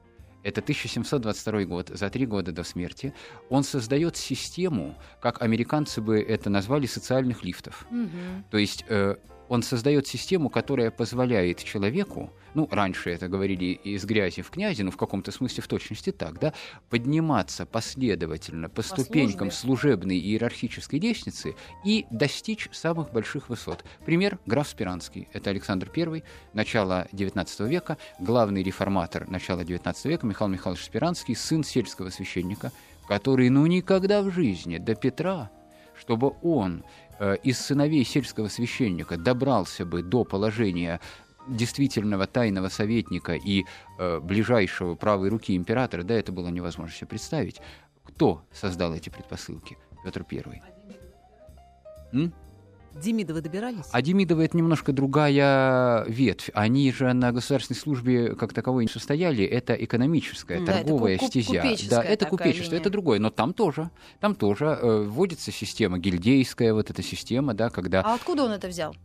это 0.47 0.61
1722 0.61 1.65
год, 1.65 1.89
за 1.89 2.09
три 2.09 2.25
года 2.25 2.53
до 2.53 2.63
смерти, 2.63 3.13
он 3.49 3.63
создает 3.63 4.15
систему, 4.15 4.95
как 5.19 5.41
американцы 5.41 5.99
бы 5.99 6.21
это 6.21 6.49
назвали, 6.49 6.85
социальных 6.85 7.43
лифтов. 7.43 7.85
Угу. 7.91 8.43
То 8.51 8.57
есть 8.57 8.85
э, 8.87 9.17
он 9.49 9.63
создает 9.63 10.07
систему, 10.07 10.49
которая 10.49 10.91
позволяет 10.91 11.63
человеку, 11.63 12.31
ну, 12.53 12.67
раньше 12.71 13.11
это 13.11 13.27
говорили 13.27 13.65
из 13.65 14.05
грязи 14.05 14.41
в 14.41 14.49
князи, 14.49 14.81
но 14.81 14.91
в 14.91 14.97
каком-то 14.97 15.31
смысле 15.31 15.63
в 15.63 15.67
точности 15.67 16.11
так, 16.11 16.39
да, 16.39 16.53
подниматься 16.89 17.65
последовательно 17.65 18.69
по, 18.69 18.77
по 18.77 18.81
ступенькам 18.81 19.51
служебной 19.51 20.17
иерархической 20.17 20.99
лестницы 20.99 21.55
и 21.85 22.05
достичь 22.09 22.69
самых 22.71 23.11
больших 23.11 23.49
высот. 23.49 23.83
Пример 24.05 24.39
граф 24.45 24.67
Спиранский. 24.67 25.27
Это 25.33 25.49
Александр 25.49 25.91
I, 25.95 26.23
начало 26.53 27.07
XIX 27.11 27.67
века, 27.67 27.97
главный 28.19 28.63
реформатор 28.63 29.29
начала 29.29 29.61
XIX 29.61 29.95
века 30.05 30.25
Михаил 30.25 30.49
Михайлович 30.49 30.83
Спиранский, 30.83 31.35
сын 31.35 31.63
сельского 31.63 32.09
священника, 32.09 32.71
который, 33.07 33.49
ну, 33.49 33.65
никогда 33.65 34.21
в 34.21 34.31
жизни 34.31 34.77
до 34.77 34.95
Петра, 34.95 35.49
чтобы 35.97 36.33
он 36.41 36.83
из 37.43 37.59
сыновей 37.59 38.03
сельского 38.03 38.47
священника 38.47 39.17
добрался 39.17 39.85
бы 39.85 40.03
до 40.03 40.23
положения 40.23 40.99
действительного 41.47 42.27
тайного 42.27 42.69
советника 42.69 43.33
и 43.33 43.65
э, 43.97 44.19
ближайшего 44.19 44.95
правой 44.95 45.29
руки 45.29 45.55
императора, 45.55 46.03
да, 46.03 46.15
это 46.15 46.31
было 46.31 46.49
невозможно 46.49 46.93
себе 46.95 47.07
представить. 47.07 47.61
Кто 48.03 48.43
создал 48.51 48.93
эти 48.93 49.09
предпосылки? 49.09 49.77
Петр 50.03 50.23
Первый. 50.23 50.61
Демидовы 53.01 53.41
добирались? 53.41 53.85
А 53.91 54.01
Демидовы 54.01 54.45
это 54.45 54.57
немножко 54.57 54.91
другая 54.91 56.05
ветвь. 56.07 56.49
Они 56.53 56.91
же 56.91 57.13
на 57.13 57.31
государственной 57.31 57.77
службе 57.77 58.35
как 58.35 58.53
таковой 58.53 58.85
не 58.85 58.89
состояли. 58.89 59.43
Это 59.45 59.73
экономическая, 59.73 60.59
да, 60.59 60.73
торговая 60.73 61.15
это 61.15 61.27
стезя. 61.27 61.63
Да, 61.89 62.03
это 62.03 62.25
купечество, 62.25 62.71
линия. 62.71 62.81
это 62.81 62.89
другое. 62.89 63.19
Но 63.19 63.29
там 63.29 63.53
тоже, 63.53 63.89
там 64.19 64.35
тоже 64.35 64.65
э, 64.65 65.03
вводится 65.03 65.51
система 65.51 65.99
гильдейская, 65.99 66.73
вот 66.73 66.89
эта 66.89 67.03
система, 67.03 67.53
да, 67.53 67.69
когда... 67.69 68.01
А 68.01 68.15
откуда 68.15 68.43
он 68.43 68.51
это 68.51 68.67
взял? 68.67 68.95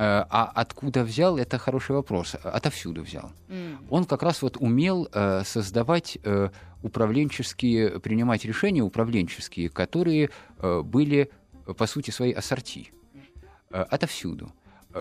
А 0.00 0.52
откуда 0.54 1.02
взял, 1.02 1.38
это 1.38 1.58
хороший 1.58 1.96
вопрос. 1.96 2.36
Отовсюду 2.44 3.02
взял. 3.02 3.32
Mm. 3.48 3.78
Он 3.90 4.04
как 4.04 4.22
раз 4.22 4.42
вот 4.42 4.56
умел 4.56 5.08
э, 5.12 5.42
создавать 5.44 6.18
э, 6.22 6.50
управленческие, 6.84 7.98
принимать 7.98 8.44
решения 8.44 8.82
управленческие, 8.82 9.68
которые 9.68 10.30
э, 10.60 10.82
были, 10.82 11.30
по 11.76 11.86
сути, 11.88 12.12
своей 12.12 12.32
ассорти. 12.32 12.92
Отовсюду. 13.70 14.52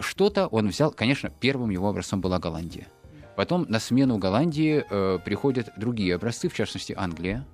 Что-то 0.01 0.47
он 0.47 0.67
взял, 0.67 0.91
конечно, 0.91 1.29
первым 1.29 1.69
его 1.69 1.87
образцом 1.87 2.21
была 2.21 2.39
Голландия. 2.39 2.87
Потом 3.35 3.65
на 3.69 3.79
смену 3.79 4.17
Голландии 4.17 4.83
э, 4.89 5.19
приходят 5.23 5.69
другие 5.77 6.15
образцы, 6.15 6.49
в 6.49 6.53
частности 6.53 6.93
Англия. 6.97 7.45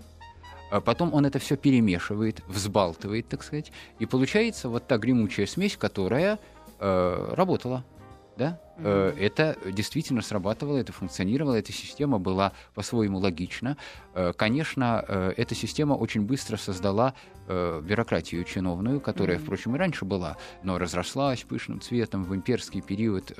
Потом 0.85 1.13
он 1.13 1.25
это 1.25 1.37
все 1.37 1.55
перемешивает, 1.55 2.41
взбалтывает, 2.47 3.27
так 3.27 3.43
сказать, 3.43 3.71
и 3.99 4.07
получается 4.07 4.69
вот 4.69 4.87
та 4.87 4.97
гремучая 4.97 5.45
смесь, 5.45 5.77
которая 5.77 6.39
э, 6.79 7.33
работала. 7.35 7.85
Да? 8.35 8.59
Mm-hmm. 8.77 9.19
Это 9.19 9.57
действительно 9.71 10.21
срабатывало, 10.21 10.77
это 10.77 10.91
функционировало, 10.91 11.55
эта 11.55 11.71
система 11.71 12.17
была 12.17 12.53
по-своему 12.73 13.19
логична. 13.19 13.77
Э, 14.15 14.33
конечно, 14.35 15.05
э, 15.07 15.33
эта 15.37 15.53
система 15.53 15.93
очень 15.93 16.21
быстро 16.21 16.57
создала 16.57 17.13
бюрократию 17.45 18.45
чиновную, 18.45 19.01
которая, 19.01 19.35
mm-hmm. 19.37 19.41
впрочем, 19.41 19.75
и 19.75 19.77
раньше 19.77 20.05
была, 20.05 20.37
но 20.63 20.77
разрослась 20.77 21.43
пышным 21.43 21.81
цветом 21.81 22.23
в 22.23 22.33
имперский 22.33 22.81
период 22.81 23.33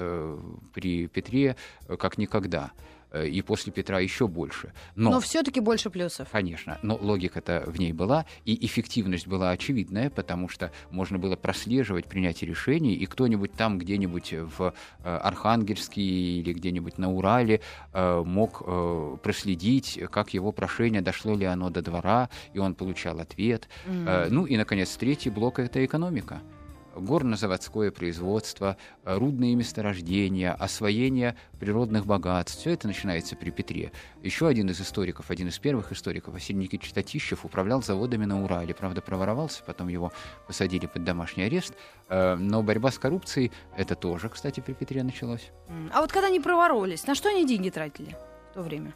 при 0.74 1.08
Петре 1.08 1.56
как 1.88 2.18
никогда. 2.18 2.72
Э, 3.14 3.28
и 3.28 3.42
после 3.42 3.72
Петра 3.72 4.00
еще 4.00 4.28
больше. 4.28 4.74
Но, 4.96 5.12
но 5.12 5.20
все-таки 5.20 5.60
больше 5.60 5.90
плюсов. 5.90 6.28
Конечно, 6.32 6.80
но 6.82 6.98
логика-то 7.00 7.64
в 7.68 7.80
ней 7.80 7.94
была, 7.94 8.26
и 8.44 8.66
эффективность 8.66 9.28
была 9.28 9.52
очевидная, 9.52 10.10
потому 10.10 10.50
что 10.50 10.72
можно 10.90 11.20
было 11.20 11.36
прослеживать 11.36 12.08
принятие 12.08 12.50
решений, 12.50 12.96
и 12.96 13.06
кто-нибудь 13.06 13.54
там 13.54 13.78
где-нибудь 13.78 14.34
в 14.34 14.74
э, 15.04 15.18
Архангельске 15.18 16.02
или 16.02 16.54
где-нибудь 16.54 16.98
на 16.98 17.12
Урале 17.12 17.62
э, 17.94 18.24
мог 18.26 18.64
проследить, 19.22 20.00
как 20.10 20.34
его 20.34 20.52
прошение, 20.52 21.02
дошло 21.02 21.36
ли 21.36 21.46
оно 21.46 21.70
до 21.70 21.82
двора, 21.82 22.30
и 22.54 22.60
он 22.60 22.74
получал 22.74 23.20
ответ. 23.20 23.68
Mm-hmm. 23.86 24.30
Ну 24.30 24.46
и, 24.46 24.58
наконец, 24.58 24.96
третий 24.96 25.30
блок— 25.30 25.60
это 25.60 25.86
экономика 25.86 26.42
горно-заводское 26.96 27.92
производство, 27.92 28.78
э, 29.04 29.18
рудные 29.18 29.56
месторождения, 29.56 30.54
освоение 30.54 31.36
природных 31.60 32.06
богатств. 32.06 32.60
Все 32.60 32.72
это 32.72 32.88
начинается 32.88 33.36
при 33.36 33.50
Петре. 33.50 33.92
Еще 34.22 34.48
один 34.48 34.70
из 34.70 34.82
историков, 34.82 35.32
один 35.32 35.48
из 35.48 35.60
первых 35.60 35.92
историков, 35.92 36.34
Василий 36.34 36.60
Никитич 36.60 36.92
Татищев, 36.92 37.46
управлял 37.46 37.82
заводами 37.82 38.26
на 38.26 38.44
Урале. 38.44 38.74
Правда, 38.74 39.02
проворовался, 39.02 39.64
потом 39.64 39.88
его 39.88 40.12
посадили 40.48 40.86
под 40.86 41.04
домашний 41.04 41.44
арест. 41.44 41.74
Э, 42.10 42.36
но 42.36 42.64
борьба 42.64 42.92
с 42.92 43.00
коррупцией, 43.00 43.52
это 43.76 43.96
тоже, 43.96 44.30
кстати, 44.30 44.60
при 44.60 44.74
Петре 44.74 45.04
началось. 45.04 45.52
А 45.94 46.02
вот 46.02 46.12
когда 46.12 46.28
они 46.28 46.40
проворовались, 46.40 47.08
на 47.08 47.16
что 47.16 47.30
они 47.30 47.46
деньги 47.46 47.70
тратили 47.70 48.16
в 48.52 48.54
то 48.56 48.62
время? 48.62 48.94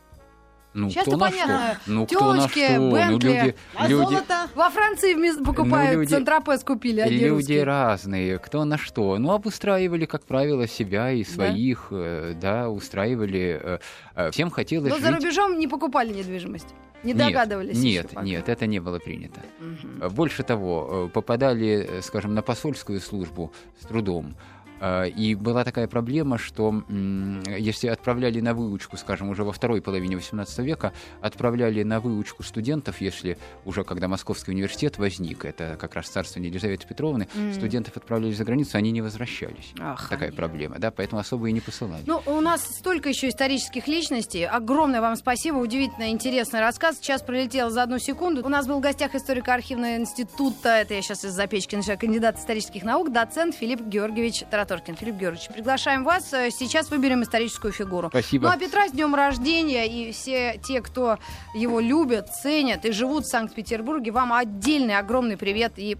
Ну, 0.77 0.91
Сейчас 0.91 1.07
кто 1.07 1.17
на 1.17 1.25
понятно. 1.31 1.79
Ну, 1.87 2.05
кто 2.05 2.33
на 2.33 2.47
что? 2.47 2.59
Ну, 2.77 3.09
люди, 3.09 3.55
а 3.73 3.87
люди... 3.87 4.03
золото? 4.03 4.47
Во 4.53 4.69
Франции 4.69 5.43
покупают, 5.43 5.95
ну, 5.95 6.01
люди... 6.01 6.11
Центропес 6.11 6.63
купили. 6.63 7.01
Люди 7.09 7.25
русские. 7.25 7.63
разные. 7.63 8.37
Кто 8.37 8.63
на 8.63 8.77
что? 8.77 9.17
Ну, 9.17 9.31
обустраивали, 9.31 10.05
как 10.05 10.23
правило, 10.25 10.67
себя 10.67 11.11
и 11.11 11.23
своих, 11.23 11.87
да, 11.89 11.97
э, 11.97 12.33
да 12.39 12.69
устраивали. 12.69 13.59
Э, 13.59 13.79
э, 14.15 14.31
всем 14.31 14.51
хотелось 14.51 14.91
Но 14.91 14.97
жить... 14.97 15.05
за 15.05 15.11
рубежом 15.15 15.57
не 15.57 15.67
покупали 15.67 16.13
недвижимость? 16.13 16.67
Не 17.03 17.15
догадывались? 17.15 17.77
Нет, 17.77 18.13
нет, 18.13 18.23
нет, 18.23 18.49
это 18.49 18.67
не 18.67 18.79
было 18.79 18.99
принято. 18.99 19.41
Угу. 19.59 20.09
Больше 20.11 20.43
того, 20.43 21.09
попадали, 21.11 22.01
скажем, 22.01 22.35
на 22.35 22.43
посольскую 22.43 22.99
службу 22.99 23.51
с 23.81 23.87
трудом. 23.87 24.35
А, 24.79 25.05
и 25.05 25.35
была 25.35 25.63
такая 25.63 25.87
проблема, 25.87 26.37
что 26.37 26.83
если 27.57 27.87
отправляли 27.87 28.39
на 28.39 28.53
выучку, 28.53 28.97
скажем, 28.97 29.29
уже 29.29 29.43
во 29.43 29.51
второй 29.51 29.81
половине 29.81 30.15
XVIII 30.15 30.63
века, 30.63 30.93
отправляли 31.21 31.83
на 31.83 31.99
выучку 31.99 32.43
студентов, 32.43 33.01
если 33.01 33.37
уже 33.65 33.83
когда 33.83 34.07
Московский 34.07 34.51
университет 34.51 34.97
возник, 34.97 35.45
это 35.45 35.77
как 35.79 35.95
раз 35.95 36.07
царство 36.07 36.39
Елизаветы 36.39 36.87
Петровны, 36.87 37.27
mm. 37.33 37.55
студентов 37.55 37.97
отправляли 37.97 38.33
за 38.33 38.43
границу, 38.43 38.77
они 38.77 38.91
не 38.91 39.01
возвращались. 39.01 39.73
Ах, 39.79 40.09
такая 40.09 40.29
они. 40.29 40.37
проблема, 40.37 40.77
да, 40.79 40.91
поэтому 40.91 41.19
особо 41.19 41.49
и 41.49 41.51
не 41.51 41.61
посылали. 41.61 42.03
Ну, 42.05 42.21
у 42.25 42.41
нас 42.41 42.63
столько 42.63 43.09
еще 43.09 43.29
исторических 43.29 43.87
личностей. 43.87 44.45
Огромное 44.45 45.01
вам 45.01 45.15
спасибо, 45.15 45.57
удивительно 45.57 46.09
интересный 46.11 46.59
рассказ. 46.59 46.97
Сейчас 46.97 47.21
пролетел 47.21 47.69
за 47.69 47.83
одну 47.83 47.99
секунду. 47.99 48.45
У 48.45 48.49
нас 48.49 48.67
был 48.67 48.77
в 48.77 48.81
гостях 48.81 49.15
историко-архивного 49.15 49.97
института, 49.97 50.69
это 50.69 50.93
я 50.93 51.01
сейчас 51.01 51.23
из-за 51.25 51.47
печки 51.47 51.77
кандидат 51.97 52.39
исторических 52.39 52.83
наук, 52.83 53.11
доцент 53.11 53.55
Филипп 53.55 53.81
Георгиевич 53.81 54.43
Таратович. 54.49 54.66
Тараторкин. 54.67 54.95
Филипп 54.95 55.15
Георгиевич, 55.15 55.49
приглашаем 55.49 56.03
вас. 56.03 56.33
Э, 56.33 56.49
сейчас 56.51 56.91
выберем 56.91 57.23
историческую 57.23 57.71
фигуру. 57.71 58.09
Спасибо. 58.09 58.47
Ну 58.47 58.53
а 58.53 58.57
Петра 58.57 58.87
с 58.87 58.91
днем 58.91 59.15
рождения 59.15 59.87
и 59.87 60.11
все 60.11 60.59
те, 60.63 60.81
кто 60.81 61.17
его 61.55 61.79
любят, 61.79 62.29
ценят 62.29 62.85
и 62.85 62.91
живут 62.91 63.25
в 63.25 63.29
Санкт-Петербурге, 63.29 64.11
вам 64.11 64.33
отдельный 64.33 64.97
огромный 64.97 65.37
привет 65.37 65.73
и 65.77 65.95